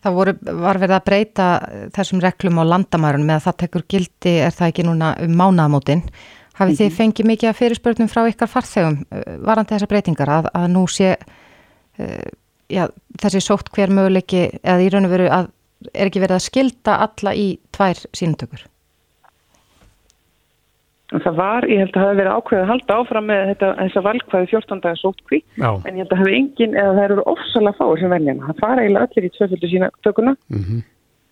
Það 0.00 0.16
voru, 0.16 0.34
var 0.64 0.80
verið 0.80 0.96
að 0.96 1.06
breyta 1.10 1.46
þessum 1.96 2.22
reglum 2.24 2.60
á 2.60 2.64
landamærunum 2.64 3.28
með 3.28 3.40
að 3.40 3.46
það 3.46 3.58
tekur 3.64 3.86
gildi, 3.94 4.34
er 4.46 4.54
það 4.56 4.72
ekki 4.72 4.86
núna 4.88 5.10
um 5.20 5.34
mánaðamótin. 5.36 6.04
Hafið 6.60 6.80
þið 6.80 6.96
fengið 6.96 7.28
mikið 7.28 7.50
að 7.50 7.58
fyrirspörnum 7.60 8.10
frá 8.12 8.22
ykkar 8.28 8.50
farþegum 8.52 8.98
uh, 9.04 9.22
varandi 9.44 9.74
þessar 9.74 9.92
breytingar 9.92 10.32
að, 10.32 10.50
að 10.56 10.66
nú 10.72 10.86
sé 10.92 11.14
uh, 11.16 12.26
já, 12.72 12.84
þessi 13.20 13.44
sótt 13.44 13.72
hver 13.76 13.92
möguleiki 13.96 14.46
eða 14.60 14.84
í 14.84 14.90
raun 14.92 15.08
og 15.08 15.14
veru 15.14 15.30
að 15.32 15.48
er 15.94 16.10
ekki 16.10 16.22
verið 16.22 16.36
að 16.36 16.46
skilda 16.46 16.98
alla 17.06 17.36
í 17.36 17.46
tvær 17.74 18.04
sínumtökur? 18.16 18.66
Það 21.10 21.34
var, 21.40 21.66
ég 21.66 21.80
held 21.82 21.90
að 21.90 21.96
það 21.96 22.06
hefði 22.06 22.20
verið 22.20 22.36
ákveðið 22.36 22.62
að 22.62 22.70
halda 22.70 22.96
áfram 23.00 23.24
með 23.26 23.40
þetta, 23.48 23.70
þessa 23.80 24.02
valkvæði 24.06 24.50
14 24.52 24.82
dagar 24.84 25.00
sótkví, 25.00 25.40
en 25.58 25.96
ég 25.98 26.04
held 26.04 26.12
að 26.14 26.20
hafi 26.20 26.36
engin, 26.38 26.76
eða 26.78 26.92
það 26.94 27.06
eru 27.08 27.24
ofsalega 27.32 27.78
fáir 27.80 28.02
sem 28.02 28.12
velja 28.14 28.34
hana. 28.36 28.46
Það 28.50 28.60
fara 28.62 28.84
eiginlega 28.84 29.08
allir 29.08 29.26
í 29.26 29.32
tvöföldu 29.34 29.70
sína 29.72 29.90
tökuna 30.06 30.36
Mm 30.46 30.84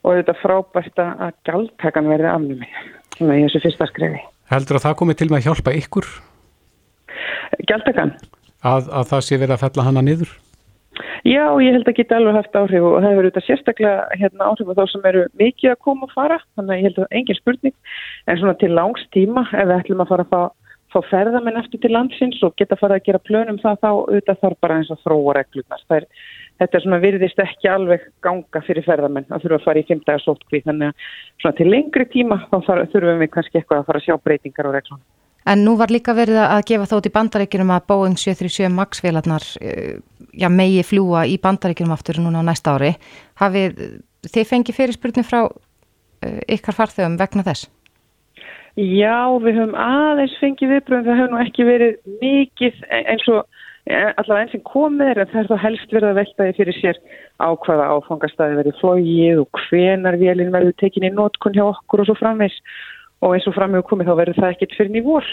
og 0.07 0.19
þetta 0.19 0.35
frábært 0.41 1.01
að 1.03 1.37
gjaldtakan 1.49 2.11
verði 2.11 2.31
afnumi 2.33 2.69
svona 3.17 3.39
í 3.39 3.45
þessu 3.47 3.63
fyrsta 3.65 3.89
skrefi. 3.91 4.21
Heldur 4.49 4.79
að 4.79 4.87
það 4.87 4.99
komið 5.03 5.21
til 5.21 5.29
með 5.29 5.39
að 5.41 5.49
hjálpa 5.49 5.75
ykkur 5.83 6.11
Gjaldtakan? 7.69 8.13
að, 8.63 8.89
að 8.89 9.09
það 9.11 9.25
sé 9.27 9.39
verið 9.41 9.57
að 9.57 9.65
fella 9.65 9.87
hana 9.89 10.05
niður? 10.05 10.31
Já, 11.27 11.45
ég 11.63 11.75
held 11.75 11.89
að 11.89 11.99
geta 11.99 12.17
alveg 12.19 12.39
haft 12.39 12.57
áhrif 12.59 12.85
og 12.87 12.97
það 13.01 13.11
hefur 13.13 13.27
þetta 13.29 13.43
sérstaklega 13.47 14.21
hérna, 14.21 14.47
áhrif 14.51 14.71
á 14.71 14.79
þá 14.79 14.85
sem 14.93 15.11
eru 15.11 15.25
mikið 15.41 15.73
að 15.73 15.83
koma 15.87 16.07
og 16.07 16.15
fara, 16.15 16.39
þannig 16.57 16.73
að 16.73 16.79
ég 16.79 16.89
held 16.89 17.03
að 17.03 17.19
engin 17.19 17.39
spurning, 17.39 17.77
en 18.27 18.41
svona 18.41 18.57
til 18.63 18.71
langs 18.75 19.05
tíma 19.15 19.45
ef 19.51 19.69
við 19.69 19.77
ætlum 19.77 20.03
að 20.05 20.11
fara 20.13 20.27
að 20.27 20.33
fá, 20.33 20.41
fá 20.95 20.99
ferðamenn 21.11 21.61
eftir 21.61 21.83
til 21.83 21.93
landsins 21.95 22.41
og 22.47 22.57
geta 22.61 22.79
fara 22.81 22.99
að 22.99 23.07
gera 23.11 23.23
plönum 23.29 23.61
það 23.63 23.83
þá 23.83 23.91
auðvitað 23.91 24.43
þarf 24.43 24.61
bara 24.65 24.81
eins 24.81 24.93
að 24.95 25.03
þróa 25.05 25.37
reglurnar. 25.39 25.85
Er, 25.99 26.09
þetta 26.63 26.79
er 26.79 26.87
svona 26.87 27.03
virðist 27.05 27.45
ekki 27.45 27.71
alveg 27.73 28.09
ganga 28.25 28.65
fyrir 28.67 28.87
ferðamenn 28.87 29.29
að 29.29 29.45
þurfa 29.45 29.61
að 29.61 29.69
fara 29.69 29.85
í 29.85 29.87
fimmdaga 29.91 30.25
sótkví, 30.25 30.65
þannig 30.65 30.91
að 30.91 31.13
svona 31.43 31.61
til 31.61 31.71
lengri 31.71 32.09
tíma 32.15 32.43
þá 32.49 32.59
þurfum 32.65 33.23
við 33.25 33.33
kannski 33.37 33.61
eitthvað 33.61 33.85
að 33.85 33.89
fara 33.93 34.03
að 34.03 34.09
sjá 34.09 34.19
breytingar 34.25 34.71
á 34.71 34.77
reglunum. 34.79 35.07
En 35.49 35.65
nú 35.65 35.77
var 35.81 35.93
líka 35.93 36.13
verið 36.17 36.43
að 36.43 36.67
gefa 36.69 36.91
þótt 36.91 37.09
í 37.09 37.15
bandaríkjunum 37.15 37.73
að 37.73 37.87
Boeing 37.89 38.19
737 38.21 38.69
MAX 38.75 39.01
vélarnar 39.05 39.47
uh, 39.63 39.97
já, 40.37 40.49
megi 40.53 40.85
fljúa 40.85 41.25
í 41.25 41.39
bandaríkjunum 41.41 41.97
aftur 41.97 42.21
núna 42.21 42.45
á 42.45 42.49
næsta 42.51 42.77
ári. 42.77 42.93
Hafið 43.41 43.83
þið 44.29 44.53
fengið 44.53 44.79
fyrirspurning 44.83 45.27
frá 45.27 45.47
uh, 45.49 46.41
ykkar 46.53 46.77
farþegum 46.77 47.17
vegna 47.21 47.47
þess? 47.49 47.71
Já, 48.79 49.27
við 49.43 49.57
höfum 49.59 49.73
aðeins 49.75 50.35
fengið 50.39 50.71
viðbröðum, 50.71 51.07
það 51.09 51.17
hefur 51.19 51.33
nú 51.33 51.39
ekki 51.43 51.65
verið 51.67 51.97
mikið 52.21 52.77
eins 52.95 53.25
og 53.33 53.41
eh, 53.91 54.13
allavega 54.13 54.45
eins 54.45 54.53
sem 54.55 54.63
komið 54.69 55.11
er 55.11 55.21
en 55.25 55.31
það 55.33 55.41
er 55.41 55.49
þá 55.49 55.65
helst 55.65 55.95
verið 55.97 56.11
að 56.13 56.21
veltaði 56.21 56.55
fyrir 56.61 56.79
sér 56.79 57.01
á 57.43 57.49
hvaða 57.65 57.89
áfangastæði 57.97 58.61
verið 58.61 58.79
flógið 58.79 59.43
og 59.43 59.63
hvenar 59.65 60.19
vélinn 60.21 60.55
verður 60.55 60.77
tekin 60.79 61.09
í 61.09 61.11
nótkun 61.11 61.59
hjá 61.59 61.65
okkur 61.65 62.05
og 62.05 62.11
svo 62.11 62.17
framvegs 62.21 62.61
og 63.25 63.35
eins 63.35 63.49
og 63.51 63.57
framveg 63.57 63.87
komið 63.89 64.11
þá 64.11 64.15
verður 64.21 64.41
það 64.43 64.55
ekkit 64.55 64.77
fyrir 64.79 64.95
nývor. 64.95 65.29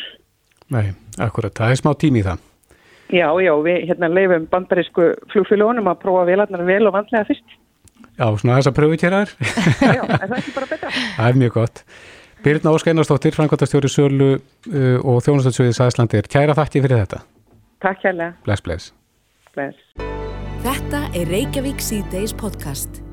Nei, 0.73 0.85
akkurat, 1.21 1.53
það 1.55 1.75
er 1.75 1.81
smá 1.81 1.91
tími 2.01 2.23
í 2.23 2.25
það. 2.25 2.41
Já, 3.13 3.27
já, 3.37 3.51
við 3.61 3.83
hérna 3.91 4.09
leifum 4.09 4.47
bandarísku 4.49 5.11
flugfélagunum 5.33 5.91
að 5.91 6.01
prófa 6.01 6.25
vélarnar 6.25 6.65
vel 6.65 6.81
og 6.89 6.95
vandlega 6.95 7.27
fyrst. 7.29 7.57
Já, 8.15 8.25
svona 8.39 8.57
þess 8.57 8.71
að 8.71 8.77
pröfu 8.79 8.99
hér 9.03 9.17
aður. 9.19 9.33
Já, 9.97 10.03
er 10.07 10.21
það 10.23 10.37
ekki 10.39 10.53
bara 10.55 10.69
betra? 10.71 10.91
það 10.95 11.27
er 11.27 11.39
mjög 11.41 11.57
gott. 11.59 11.81
Birna 12.45 12.73
Ósk 12.77 12.89
Einarsdóttir, 12.91 13.35
Frankværtastjóri 13.35 13.89
Sölu 13.91 14.29
uh, 14.35 14.99
og 15.01 15.23
Þjónastöldssöðið 15.25 15.79
Sæðslandir. 15.79 16.29
Kæra 16.31 16.55
þakki 16.57 16.83
fyrir 16.85 17.03
þetta. 17.03 17.23
Takk 17.83 18.05
hérlega. 18.07 18.37
Bless, 18.47 18.63
bless. 18.65 18.93
Bless. 19.57 19.81
Þetta 20.65 21.07
er 21.13 21.33
Reykjavík 21.33 21.83
C-Days 21.83 22.33
podcast. 22.37 23.04